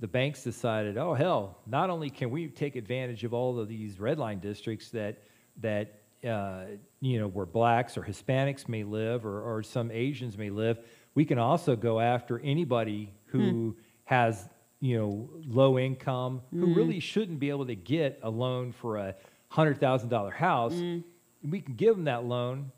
the 0.00 0.08
banks 0.08 0.44
decided, 0.44 0.96
oh 0.96 1.14
hell, 1.14 1.58
not 1.66 1.90
only 1.90 2.10
can 2.10 2.30
we 2.30 2.48
take 2.48 2.76
advantage 2.76 3.24
of 3.24 3.34
all 3.34 3.58
of 3.58 3.68
these 3.68 3.98
red 3.98 4.18
line 4.18 4.38
districts 4.38 4.90
that 4.90 5.22
that 5.60 6.00
uh, 6.24 6.64
you 7.00 7.18
know 7.18 7.28
where 7.28 7.46
blacks 7.46 7.96
or 7.96 8.02
Hispanics 8.02 8.68
may 8.68 8.84
live 8.84 9.26
or, 9.26 9.40
or 9.42 9.62
some 9.62 9.90
Asians 9.90 10.38
may 10.38 10.50
live, 10.50 10.78
we 11.14 11.24
can 11.24 11.38
also 11.38 11.74
go 11.76 12.00
after 12.00 12.38
anybody 12.40 13.12
who 13.26 13.70
hmm. 13.70 13.80
has 14.04 14.48
you 14.80 14.98
know 14.98 15.30
low 15.46 15.78
income 15.78 16.42
who 16.52 16.66
hmm. 16.66 16.74
really 16.74 17.00
shouldn't 17.00 17.40
be 17.40 17.50
able 17.50 17.66
to 17.66 17.74
get 17.74 18.20
a 18.22 18.30
loan 18.30 18.72
for 18.72 18.98
a 18.98 19.14
hundred 19.48 19.80
thousand 19.80 20.08
dollar 20.08 20.30
house. 20.30 20.74
Hmm. 20.74 21.00
We 21.42 21.60
can 21.60 21.74
give 21.74 21.94
them 21.94 22.04
that 22.04 22.24
loan. 22.24 22.72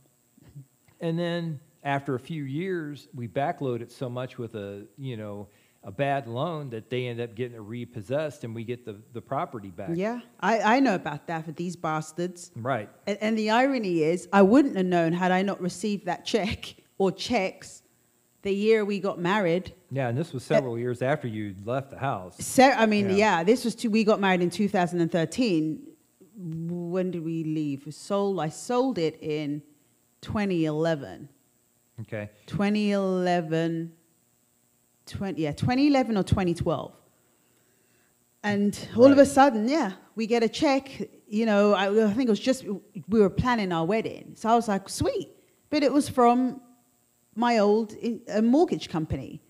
And 1.00 1.18
then 1.18 1.60
after 1.82 2.14
a 2.14 2.20
few 2.20 2.44
years, 2.44 3.08
we 3.14 3.26
backload 3.26 3.80
it 3.80 3.90
so 3.90 4.10
much 4.10 4.36
with 4.36 4.54
a, 4.54 4.84
you 4.98 5.16
know, 5.16 5.48
a 5.82 5.90
bad 5.90 6.26
loan 6.26 6.68
that 6.70 6.90
they 6.90 7.06
end 7.06 7.20
up 7.20 7.34
getting 7.34 7.56
it 7.56 7.60
repossessed 7.60 8.44
and 8.44 8.54
we 8.54 8.64
get 8.64 8.84
the, 8.84 9.00
the 9.12 9.20
property 9.20 9.70
back. 9.70 9.90
Yeah, 9.94 10.20
I, 10.38 10.76
I 10.76 10.80
know 10.80 10.94
about 10.94 11.26
that 11.28 11.46
for 11.46 11.52
these 11.52 11.74
bastards. 11.74 12.50
Right. 12.54 12.90
And, 13.06 13.18
and 13.20 13.38
the 13.38 13.50
irony 13.50 14.02
is, 14.02 14.28
I 14.32 14.42
wouldn't 14.42 14.76
have 14.76 14.86
known 14.86 15.12
had 15.12 15.32
I 15.32 15.42
not 15.42 15.60
received 15.60 16.04
that 16.06 16.26
check 16.26 16.74
or 16.98 17.10
checks 17.10 17.82
the 18.42 18.52
year 18.52 18.84
we 18.84 19.00
got 19.00 19.18
married. 19.18 19.74
Yeah, 19.90 20.08
and 20.08 20.16
this 20.16 20.32
was 20.32 20.42
several 20.44 20.78
years 20.78 21.02
after 21.02 21.28
you 21.28 21.54
left 21.64 21.90
the 21.90 21.98
house. 21.98 22.36
So, 22.44 22.64
I 22.64 22.86
mean, 22.86 23.10
Yeah. 23.10 23.16
yeah. 23.16 23.44
this 23.44 23.64
was 23.64 23.74
two, 23.74 23.90
we 23.90 24.04
got 24.04 24.20
married 24.20 24.42
in 24.42 24.50
2013. 24.50 25.86
When 26.36 27.10
did 27.10 27.24
we 27.24 27.44
leave? 27.44 27.84
We 27.84 27.92
sold, 27.92 28.40
I 28.40 28.48
sold 28.48 28.98
it 28.98 29.18
in 29.22 29.62
2011. 30.22 31.28
Okay. 32.02 32.30
2011, 32.46 33.92
20, 35.10 35.40
yeah, 35.40 35.52
2011 35.52 36.16
or 36.16 36.22
2012. 36.22 36.92
And 38.42 38.88
all 38.96 39.12
of 39.12 39.18
a 39.18 39.26
sudden, 39.26 39.68
yeah, 39.68 39.92
we 40.14 40.26
get 40.26 40.42
a 40.42 40.48
check. 40.48 41.10
You 41.28 41.44
know, 41.44 41.74
I, 41.74 41.88
I 41.88 42.12
think 42.12 42.28
it 42.28 42.30
was 42.30 42.40
just, 42.40 42.64
we 43.08 43.20
were 43.20 43.28
planning 43.28 43.70
our 43.72 43.84
wedding. 43.84 44.32
So 44.34 44.48
I 44.48 44.54
was 44.54 44.68
like, 44.68 44.88
sweet. 44.88 45.28
But 45.68 45.82
it 45.82 45.92
was 45.92 46.08
from 46.08 46.60
my 47.34 47.58
old 47.58 47.94
uh, 48.32 48.40
mortgage 48.40 48.88
company. 48.88 49.42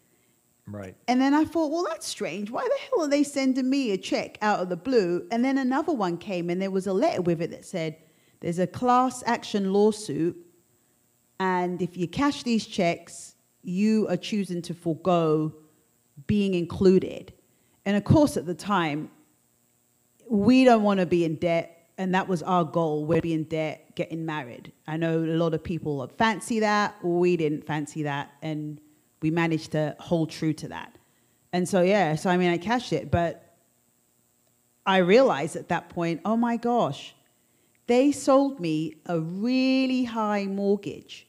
Right. 0.66 0.96
And 1.08 1.20
then 1.20 1.34
I 1.34 1.44
thought, 1.44 1.70
well, 1.70 1.84
that's 1.88 2.06
strange. 2.06 2.50
Why 2.50 2.62
the 2.62 2.78
hell 2.88 3.04
are 3.04 3.08
they 3.08 3.22
sending 3.22 3.68
me 3.68 3.92
a 3.92 3.96
check 3.98 4.38
out 4.42 4.60
of 4.60 4.68
the 4.68 4.76
blue? 4.76 5.26
And 5.30 5.44
then 5.44 5.58
another 5.58 5.92
one 5.92 6.16
came, 6.16 6.50
and 6.50 6.60
there 6.60 6.70
was 6.70 6.86
a 6.86 6.92
letter 6.92 7.22
with 7.22 7.40
it 7.40 7.50
that 7.50 7.64
said, 7.64 7.96
there's 8.40 8.58
a 8.58 8.66
class 8.66 9.22
action 9.26 9.72
lawsuit, 9.72 10.36
and 11.38 11.80
if 11.82 11.96
you 11.96 12.06
cash 12.06 12.42
these 12.42 12.66
checks, 12.66 13.34
you 13.62 14.08
are 14.08 14.16
choosing 14.16 14.62
to 14.62 14.74
forego 14.74 15.54
being 16.26 16.54
included. 16.54 17.32
And 17.84 17.96
of 17.96 18.04
course, 18.04 18.36
at 18.36 18.46
the 18.46 18.54
time, 18.54 19.10
we 20.28 20.64
don't 20.64 20.82
want 20.82 21.00
to 21.00 21.06
be 21.06 21.24
in 21.24 21.36
debt, 21.36 21.90
and 21.98 22.14
that 22.14 22.28
was 22.28 22.42
our 22.42 22.64
goal. 22.64 23.04
We'd 23.04 23.22
be 23.22 23.34
in 23.34 23.44
debt 23.44 23.94
getting 23.96 24.24
married. 24.24 24.72
I 24.86 24.96
know 24.96 25.18
a 25.18 25.36
lot 25.36 25.54
of 25.54 25.62
people 25.62 26.06
fancy 26.16 26.60
that. 26.60 27.04
We 27.04 27.36
didn't 27.36 27.66
fancy 27.66 28.04
that, 28.04 28.32
and 28.42 28.80
we 29.22 29.30
managed 29.30 29.72
to 29.72 29.96
hold 29.98 30.30
true 30.30 30.52
to 30.54 30.68
that. 30.68 30.96
And 31.52 31.68
so, 31.68 31.82
yeah, 31.82 32.14
so 32.14 32.30
I 32.30 32.36
mean, 32.36 32.50
I 32.50 32.58
cashed 32.58 32.92
it, 32.92 33.10
but 33.10 33.56
I 34.86 34.98
realized 34.98 35.56
at 35.56 35.68
that 35.68 35.88
point, 35.88 36.20
oh 36.24 36.36
my 36.36 36.56
gosh, 36.56 37.14
they 37.86 38.12
sold 38.12 38.60
me 38.60 38.94
a 39.06 39.18
really 39.18 40.04
high 40.04 40.46
mortgage 40.46 41.26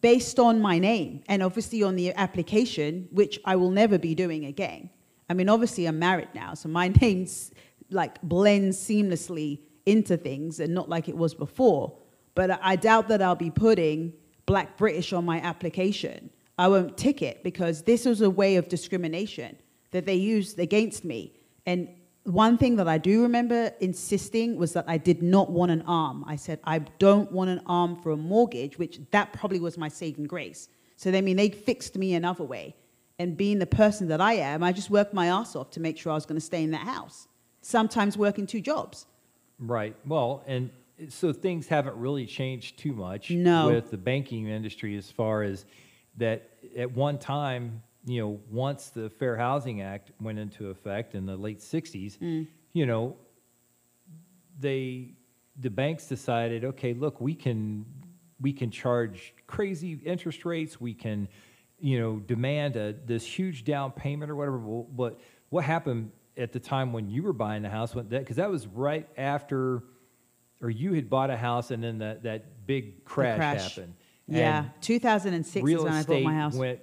based 0.00 0.38
on 0.38 0.60
my 0.60 0.78
name 0.78 1.22
and 1.26 1.42
obviously 1.42 1.82
on 1.82 1.96
the 1.96 2.14
application, 2.14 3.08
which 3.10 3.38
I 3.44 3.56
will 3.56 3.70
never 3.70 3.98
be 3.98 4.14
doing 4.14 4.46
again. 4.46 4.90
I 5.28 5.34
mean, 5.34 5.48
obviously, 5.48 5.86
I'm 5.86 5.98
married 5.98 6.28
now, 6.34 6.54
so 6.54 6.68
my 6.68 6.88
name's 7.00 7.52
like 7.90 8.20
blends 8.22 8.78
seamlessly 8.78 9.60
into 9.86 10.16
things 10.16 10.60
and 10.60 10.74
not 10.74 10.88
like 10.88 11.08
it 11.08 11.16
was 11.16 11.34
before. 11.34 11.96
But 12.34 12.58
I- 12.62 12.76
doubt 12.76 13.08
that 13.08 13.20
I'll 13.20 13.34
be 13.34 13.50
putting 13.50 14.14
Black 14.46 14.76
British 14.76 15.12
on 15.12 15.24
my 15.24 15.40
application. 15.40 16.30
I 16.58 16.68
won't 16.68 16.96
tick 16.96 17.22
it 17.22 17.42
because 17.42 17.82
this 17.82 18.04
was 18.04 18.20
a 18.20 18.30
way 18.30 18.56
of 18.56 18.68
discrimination 18.68 19.56
that 19.90 20.06
they 20.06 20.14
used 20.14 20.58
against 20.58 21.04
me. 21.04 21.34
And 21.66 21.88
one 22.24 22.56
thing 22.56 22.76
that 22.76 22.86
I 22.88 22.98
do 22.98 23.22
remember 23.22 23.72
insisting 23.80 24.56
was 24.56 24.72
that 24.74 24.84
I 24.86 24.96
did 24.96 25.22
not 25.22 25.50
want 25.50 25.72
an 25.72 25.82
arm. 25.82 26.24
I 26.26 26.36
said, 26.36 26.60
I 26.64 26.78
don't 26.98 27.30
want 27.32 27.50
an 27.50 27.60
arm 27.66 27.96
for 27.96 28.12
a 28.12 28.16
mortgage, 28.16 28.78
which 28.78 29.00
that 29.10 29.32
probably 29.32 29.58
was 29.58 29.76
my 29.76 29.88
saving 29.88 30.24
grace. 30.24 30.68
So, 30.96 31.10
they 31.10 31.18
I 31.18 31.20
mean, 31.20 31.36
they 31.36 31.50
fixed 31.50 31.96
me 31.96 32.14
another 32.14 32.44
way. 32.44 32.76
And 33.18 33.36
being 33.36 33.58
the 33.58 33.66
person 33.66 34.08
that 34.08 34.20
I 34.20 34.34
am, 34.34 34.62
I 34.62 34.72
just 34.72 34.88
worked 34.88 35.12
my 35.12 35.26
ass 35.26 35.56
off 35.56 35.70
to 35.72 35.80
make 35.80 35.98
sure 35.98 36.12
I 36.12 36.14
was 36.14 36.26
going 36.26 36.40
to 36.40 36.44
stay 36.44 36.62
in 36.62 36.70
that 36.72 36.86
house. 36.86 37.28
Sometimes 37.60 38.16
working 38.16 38.46
two 38.46 38.60
jobs. 38.60 39.06
Right. 39.58 39.94
Well, 40.06 40.42
and 40.46 40.70
so 41.08 41.32
things 41.32 41.66
haven't 41.66 41.96
really 41.96 42.26
changed 42.26 42.78
too 42.78 42.92
much 42.92 43.30
No. 43.30 43.68
with 43.68 43.90
the 43.90 43.96
banking 43.96 44.48
industry 44.48 44.96
as 44.96 45.10
far 45.10 45.42
as 45.42 45.64
that 46.18 46.48
at 46.76 46.90
one 46.92 47.18
time, 47.18 47.82
you 48.04 48.20
know, 48.20 48.40
once 48.50 48.88
the 48.88 49.10
Fair 49.10 49.36
Housing 49.36 49.80
Act 49.82 50.10
went 50.20 50.38
into 50.38 50.70
effect 50.70 51.14
in 51.14 51.26
the 51.26 51.36
late 51.36 51.60
60s, 51.60 52.18
Mm. 52.18 52.46
you 52.72 52.86
know, 52.86 53.16
they 54.58 55.14
the 55.60 55.70
banks 55.70 56.06
decided, 56.06 56.64
okay, 56.64 56.94
look, 56.94 57.20
we 57.20 57.34
can 57.34 57.84
we 58.40 58.52
can 58.52 58.70
charge 58.70 59.34
crazy 59.46 59.92
interest 60.04 60.44
rates, 60.44 60.80
we 60.80 60.94
can, 60.94 61.28
you 61.78 62.00
know, 62.00 62.18
demand 62.18 62.76
a 62.76 62.94
this 63.04 63.24
huge 63.24 63.64
down 63.64 63.92
payment 63.92 64.30
or 64.30 64.36
whatever. 64.36 64.58
But 64.58 65.20
what 65.50 65.64
happened 65.64 66.10
at 66.36 66.52
the 66.52 66.58
time 66.60 66.92
when 66.92 67.08
you 67.08 67.22
were 67.22 67.32
buying 67.34 67.62
the 67.62 67.68
house? 67.70 67.94
Because 67.94 68.36
that 68.36 68.50
was 68.50 68.66
right 68.66 69.08
after, 69.16 69.84
or 70.60 70.70
you 70.70 70.94
had 70.94 71.08
bought 71.10 71.30
a 71.30 71.36
house 71.36 71.70
and 71.70 71.82
then 71.84 71.98
that 71.98 72.22
that 72.24 72.66
big 72.66 72.96
The 72.96 73.02
crash, 73.02 73.74
happened. 73.76 73.94
Yeah. 74.26 74.64
And 74.64 74.70
2006 74.80 75.56
is 75.56 75.62
real 75.62 75.84
when 75.84 75.92
I 75.92 76.02
bought 76.02 76.22
my 76.22 76.34
house. 76.34 76.54
went 76.54 76.80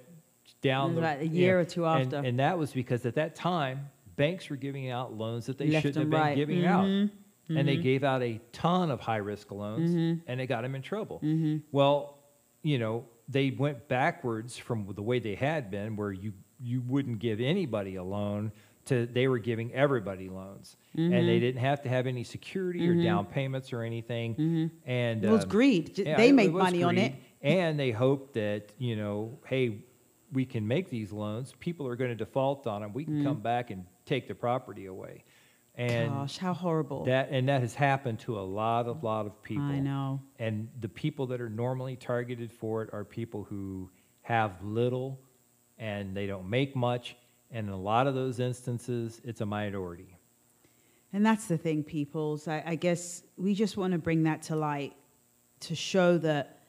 down 0.62 0.94
the, 0.94 1.00
about 1.00 1.20
a 1.20 1.26
you 1.26 1.40
year 1.42 1.56
know, 1.56 1.62
or 1.62 1.64
two 1.64 1.86
and- 1.86 2.14
after. 2.14 2.26
and 2.28 2.38
that 2.38 2.58
was 2.58 2.72
because 2.72 3.04
at 3.06 3.14
that 3.14 3.34
time 3.34 3.88
banks 4.16 4.50
were 4.50 4.56
giving 4.56 4.90
out 4.90 5.14
loans 5.14 5.46
that 5.46 5.56
they 5.58 5.68
Left 5.68 5.82
shouldn't 5.86 6.02
have 6.04 6.10
been 6.10 6.20
right. 6.20 6.36
giving 6.36 6.66
out, 6.66 6.84
Mhm. 6.86 7.10
and 7.48 7.66
they 7.66 7.76
gave 7.78 8.04
out 8.04 8.22
a 8.22 8.38
ton 8.52 8.90
of 8.90 9.00
high 9.00 9.16
risk 9.16 9.50
loans, 9.50 9.90
Mhm. 9.94 10.20
and 10.26 10.40
it 10.40 10.46
got 10.46 10.62
them 10.62 10.74
in 10.74 10.82
trouble. 10.82 11.20
Mhm. 11.24 11.62
Well, 11.72 12.18
you 12.62 12.78
know, 12.78 13.06
they 13.28 13.50
went 13.50 13.88
backwards 13.88 14.58
from 14.58 14.86
the 14.94 15.02
way 15.02 15.18
they 15.20 15.34
had 15.36 15.70
been, 15.70 15.96
where 15.96 16.12
you 16.12 16.32
you 16.62 16.82
wouldn't 16.82 17.18
give 17.20 17.40
anybody 17.40 17.94
a 17.94 18.02
loan 18.02 18.52
to 18.84 19.06
they 19.06 19.26
were 19.28 19.38
giving 19.38 19.72
everybody 19.72 20.28
loans, 20.28 20.76
and 20.94 21.10
Mm-hmm. 21.10 21.26
they 21.26 21.40
didn't 21.40 21.60
have 21.62 21.80
to 21.84 21.88
have 21.88 22.06
any 22.06 22.22
security 22.22 22.86
or 22.86 23.02
down 23.02 23.24
payments 23.24 23.72
or 23.72 23.82
anything. 23.82 24.70
And 24.84 25.24
It 25.24 25.30
was 25.30 25.44
um, 25.44 25.48
greed. 25.48 25.96
Yeah, 25.98 26.18
they 26.18 26.28
it- 26.28 26.34
made 26.34 26.50
it 26.50 26.52
money 26.52 26.82
on 26.82 26.98
it. 26.98 27.14
and 27.40 27.80
they 27.80 27.92
hoped 27.92 28.34
that 28.34 28.72
you 28.76 28.94
know, 28.96 29.38
hey, 29.46 29.78
we 30.32 30.44
can 30.44 30.66
make 30.66 30.90
these 30.90 31.12
loans. 31.12 31.54
People 31.60 31.86
are 31.88 31.96
going 31.96 32.10
to 32.10 32.16
default 32.16 32.66
on 32.66 32.82
them. 32.82 32.92
We 32.92 33.04
can 33.04 33.24
come 33.24 33.40
back 33.40 33.70
and 33.70 33.84
take 34.06 34.28
the 34.28 34.34
property 34.34 34.86
away, 34.86 35.24
and 35.74 36.10
Mm. 36.10 36.14
Gosh, 36.14 36.38
how 36.38 36.52
horrible. 36.54 37.04
that 37.04 37.28
and 37.30 37.48
that 37.48 37.60
has 37.62 37.74
happened 37.74 38.18
to 38.20 38.38
a 38.38 38.42
lot 38.42 38.86
of 38.86 39.02
lot 39.02 39.26
of 39.26 39.42
people. 39.42 39.64
I 39.64 39.78
know. 39.80 40.20
And 40.38 40.68
the 40.80 40.88
people 40.88 41.26
that 41.28 41.40
are 41.40 41.48
normally 41.50 41.96
targeted 41.96 42.52
for 42.52 42.82
it 42.82 42.90
are 42.92 43.04
people 43.04 43.44
who 43.44 43.90
have 44.22 44.62
little 44.62 45.20
and 45.78 46.16
they 46.16 46.26
don't 46.26 46.48
make 46.48 46.76
much. 46.76 47.16
And 47.50 47.66
in 47.66 47.72
a 47.72 47.80
lot 47.80 48.06
of 48.06 48.14
those 48.14 48.38
instances, 48.38 49.20
it's 49.24 49.40
a 49.40 49.46
minority. 49.46 50.16
And 51.12 51.26
that's 51.26 51.46
the 51.46 51.58
thing, 51.58 51.82
peoples. 51.82 52.46
I, 52.46 52.62
I 52.64 52.74
guess 52.76 53.24
we 53.36 53.54
just 53.54 53.76
want 53.76 53.92
to 53.94 53.98
bring 53.98 54.22
that 54.24 54.42
to 54.42 54.56
light 54.56 54.94
to 55.60 55.74
show 55.74 56.18
that 56.18 56.59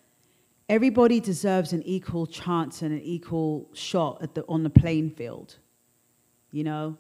everybody 0.72 1.20
deserves 1.20 1.74
an 1.74 1.84
equal 1.84 2.26
chance 2.26 2.82
and 2.82 2.94
an 2.94 3.02
equal 3.02 3.70
shot 3.74 4.22
at 4.22 4.34
the, 4.34 4.46
on 4.48 4.64
the 4.64 4.70
playing 4.70 5.10
field. 5.12 5.58
You 6.54 6.64
know? 6.64 6.98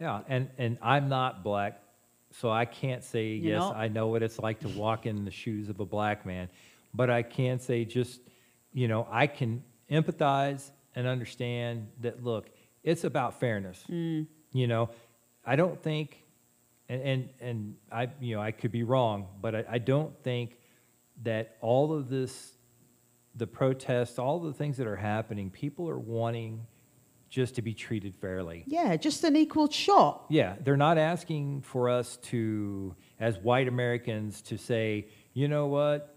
Yeah, 0.00 0.22
and, 0.28 0.50
and 0.58 0.76
I'm 0.82 1.08
not 1.08 1.44
black, 1.44 1.80
so 2.32 2.50
I 2.50 2.64
can't 2.64 3.04
say, 3.04 3.28
You 3.28 3.52
yes, 3.52 3.60
know- 3.60 3.72
I 3.72 3.86
know 3.86 4.08
what 4.08 4.24
it's 4.24 4.40
like 4.40 4.58
to 4.60 4.68
walk 4.70 5.06
in 5.06 5.24
the 5.24 5.30
shoes 5.30 5.68
of 5.68 5.78
a 5.78 5.84
black 5.84 6.26
man. 6.26 6.48
But 6.92 7.08
I 7.08 7.22
can 7.22 7.60
say 7.60 7.84
just, 7.84 8.20
you 8.72 8.88
know, 8.88 9.06
I 9.10 9.28
can 9.28 9.62
empathize 9.88 10.70
and 10.96 11.06
understand 11.06 11.86
that, 12.00 12.24
look, 12.24 12.50
it's 12.82 13.04
about 13.04 13.38
fairness. 13.38 13.84
Mm. 13.88 14.26
You 14.52 14.66
know, 14.66 14.90
I 15.44 15.54
don't 15.54 15.80
think, 15.80 16.24
and, 16.88 17.02
and, 17.02 17.28
and 17.40 17.76
I, 17.92 18.08
you 18.20 18.34
know, 18.34 18.42
I 18.42 18.50
could 18.50 18.72
be 18.72 18.82
wrong, 18.82 19.28
but 19.40 19.54
I, 19.54 19.64
I 19.70 19.78
don't 19.78 20.12
think 20.24 20.58
that 21.22 21.56
all 21.60 21.92
of 21.92 22.08
this, 22.08 22.55
the 23.36 23.46
protests, 23.46 24.18
all 24.18 24.40
the 24.40 24.52
things 24.52 24.78
that 24.78 24.86
are 24.86 24.96
happening, 24.96 25.50
people 25.50 25.88
are 25.88 25.98
wanting 25.98 26.66
just 27.28 27.56
to 27.56 27.62
be 27.62 27.74
treated 27.74 28.14
fairly. 28.14 28.64
Yeah, 28.66 28.96
just 28.96 29.24
an 29.24 29.36
equal 29.36 29.70
shot. 29.70 30.24
Yeah, 30.30 30.54
they're 30.62 30.76
not 30.76 30.96
asking 30.96 31.62
for 31.62 31.90
us 31.90 32.16
to, 32.24 32.94
as 33.20 33.38
white 33.38 33.68
Americans, 33.68 34.40
to 34.42 34.56
say, 34.56 35.08
you 35.34 35.48
know 35.48 35.66
what, 35.66 36.16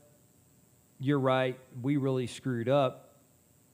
you're 0.99 1.19
right, 1.19 1.59
we 1.81 1.97
really 1.97 2.27
screwed 2.27 2.69
up. 2.69 3.15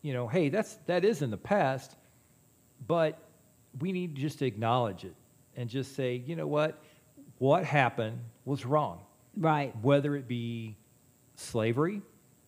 You 0.01 0.13
know, 0.13 0.27
hey, 0.27 0.49
that's 0.49 0.75
that 0.85 1.03
is 1.03 1.21
in 1.23 1.31
the 1.31 1.37
past, 1.37 1.95
but 2.87 3.17
we 3.79 3.91
need 3.91 4.15
just 4.15 4.39
to 4.39 4.45
acknowledge 4.45 5.03
it 5.03 5.15
and 5.55 5.69
just 5.69 5.95
say, 5.95 6.23
you 6.25 6.35
know 6.35 6.47
what, 6.47 6.81
what 7.39 7.63
happened 7.63 8.19
was 8.45 8.65
wrong. 8.65 8.99
Right. 9.35 9.73
Whether 9.81 10.15
it 10.15 10.27
be 10.27 10.77
slavery, 11.35 12.01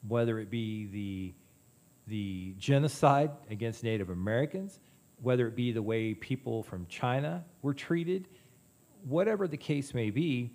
whether 0.07 0.39
it 0.39 0.49
be 0.49 0.85
the 0.87 1.33
the 2.07 2.53
genocide 2.57 3.31
against 3.49 3.83
Native 3.83 4.09
Americans, 4.09 4.79
whether 5.21 5.45
it 5.47 5.55
be 5.55 5.71
the 5.73 5.81
way 5.81 6.13
people 6.13 6.63
from 6.63 6.85
China 6.87 7.43
were 7.61 7.73
treated, 7.73 8.29
whatever 9.05 9.45
the 9.45 9.57
case 9.57 9.93
may 9.93 10.09
be, 10.09 10.51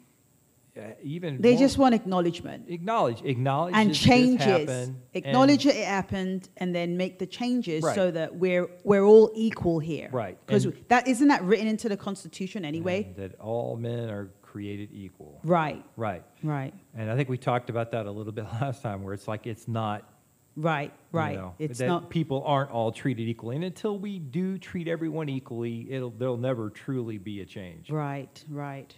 uh, 0.75 0.81
even 1.03 1.43
They 1.43 1.57
just 1.57 1.77
want 1.77 1.95
acknowledgement 1.95 2.71
acknowledge 2.71 3.21
acknowledge 3.23 3.75
and 3.75 3.95
changes. 3.95 4.91
Acknowledge 5.13 5.67
and- 5.67 5.75
that 5.75 5.81
it 5.81 5.87
happened 5.87 6.49
and 6.57 6.75
then 6.75 6.97
make 6.97 7.19
the 7.19 7.27
changes 7.27 7.83
Right. 7.85 7.95
so 7.95 8.11
that 8.11 8.37
we're 8.37 8.71
we're 8.83 9.05
all 9.05 9.31
equal 9.35 9.79
here. 9.81 10.09
Right, 10.11 10.39
Because 10.47 10.67
that 10.89 11.07
isn't 11.07 11.29
that 11.29 11.43
written 11.45 11.67
into 11.67 11.91
the 11.91 11.99
Constitution 11.99 12.65
anyway. 12.65 13.13
that 13.19 13.39
all 13.39 13.77
men 13.77 14.09
are 14.09 14.31
created 14.53 14.91
equal. 14.93 15.41
Right. 15.45 15.83
Right. 15.97 16.23
Right. 16.43 16.75
And 16.95 17.11
I 17.11 17.17
think 17.17 17.29
we 17.31 17.39
talked 17.39 17.71
about 17.71 17.91
that 17.93 18.05
a 18.07 18.11
little 18.11 18.33
bit 18.33 18.45
last 18.61 18.83
time, 18.83 19.03
where 19.03 19.15
it's 19.15 19.27
like 19.27 19.47
it's 19.47 19.67
not 19.67 20.09
Right. 20.55 20.93
you 21.15 21.19
Right. 21.19 21.37
know, 21.39 21.55
it's 21.59 21.79
that 21.79 21.87
not 21.87 22.11
people 22.11 22.43
aren't 22.45 22.71
all 22.71 22.93
treated 22.93 23.27
equally, 23.27 23.57
and 23.57 23.65
until 23.65 23.99
we 23.99 24.19
do 24.19 24.59
treat 24.59 24.87
everyone 24.87 25.31
equally, 25.31 25.91
it'll 25.91 26.11
there'll 26.11 26.37
never 26.37 26.69
truly 26.69 27.17
be 27.17 27.41
a 27.41 27.47
change. 27.47 27.91
right. 27.91 28.45
Right. 28.51 28.95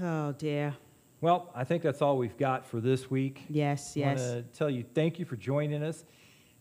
Oh 0.00 0.32
dear. 0.32 0.74
Well, 1.20 1.50
I 1.54 1.64
think 1.64 1.82
that's 1.82 2.02
all 2.02 2.16
we've 2.18 2.36
got 2.36 2.66
for 2.66 2.80
this 2.80 3.10
week. 3.10 3.44
Yes. 3.48 3.96
I 3.96 4.00
Yes. 4.00 4.20
want 4.20 4.52
to 4.52 4.58
tell 4.58 4.70
you 4.70 4.84
thank 4.94 5.18
you 5.18 5.24
for 5.24 5.36
joining 5.36 5.82
us. 5.82 6.04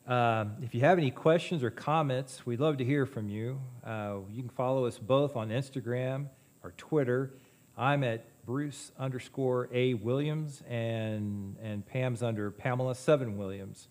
Um, 0.07 0.55
if 0.61 0.73
you 0.73 0.81
have 0.81 0.97
any 0.97 1.11
questions 1.11 1.63
or 1.63 1.69
comments, 1.69 2.45
we'd 2.45 2.59
love 2.59 2.77
to 2.77 2.83
hear 2.85 3.05
from 3.05 3.29
you. 3.29 3.59
Uh, 3.85 4.17
you 4.31 4.41
can 4.41 4.49
follow 4.49 4.85
us 4.85 4.97
both 4.99 5.35
on 5.35 5.49
Instagram 5.49 6.27
or 6.63 6.71
Twitter. 6.77 7.33
I'm 7.78 8.03
at 8.03 8.26
Bruce 8.45 8.91
underscore 8.99 9.69
A 9.74 9.93
Williams, 9.95 10.61
and 10.69 11.55
and 11.61 11.86
Pam's 11.86 12.21
under 12.21 12.51
Pamela 12.51 12.95
Seven 12.95 13.38
Williams. 13.38 13.88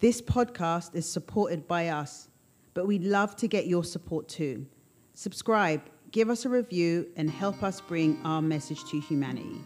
This 0.00 0.20
podcast 0.20 0.94
is 0.94 1.10
supported 1.10 1.68
by 1.68 1.88
us, 1.88 2.28
but 2.74 2.86
we'd 2.86 3.04
love 3.04 3.36
to 3.36 3.48
get 3.48 3.66
your 3.66 3.84
support 3.84 4.28
too. 4.28 4.66
Subscribe, 5.14 5.82
give 6.10 6.30
us 6.30 6.44
a 6.44 6.48
review, 6.48 7.06
and 7.16 7.30
help 7.30 7.62
us 7.62 7.80
bring 7.80 8.18
our 8.24 8.40
message 8.40 8.82
to 8.90 9.00
humanity. 9.00 9.60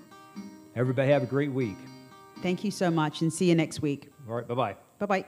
Everybody 0.76 1.11
have 1.12 1.22
a 1.22 1.26
great 1.26 1.53
week. 1.53 1.76
Thank 2.43 2.64
you 2.64 2.70
so 2.70 2.91
much 2.91 3.22
and 3.22 3.32
see 3.32 3.49
you 3.49 3.55
next 3.55 3.80
week. 3.80 4.12
All 4.28 4.35
right, 4.35 4.47
bye 4.47 4.55
bye. 4.55 4.76
Bye 4.99 5.07
bye. 5.07 5.24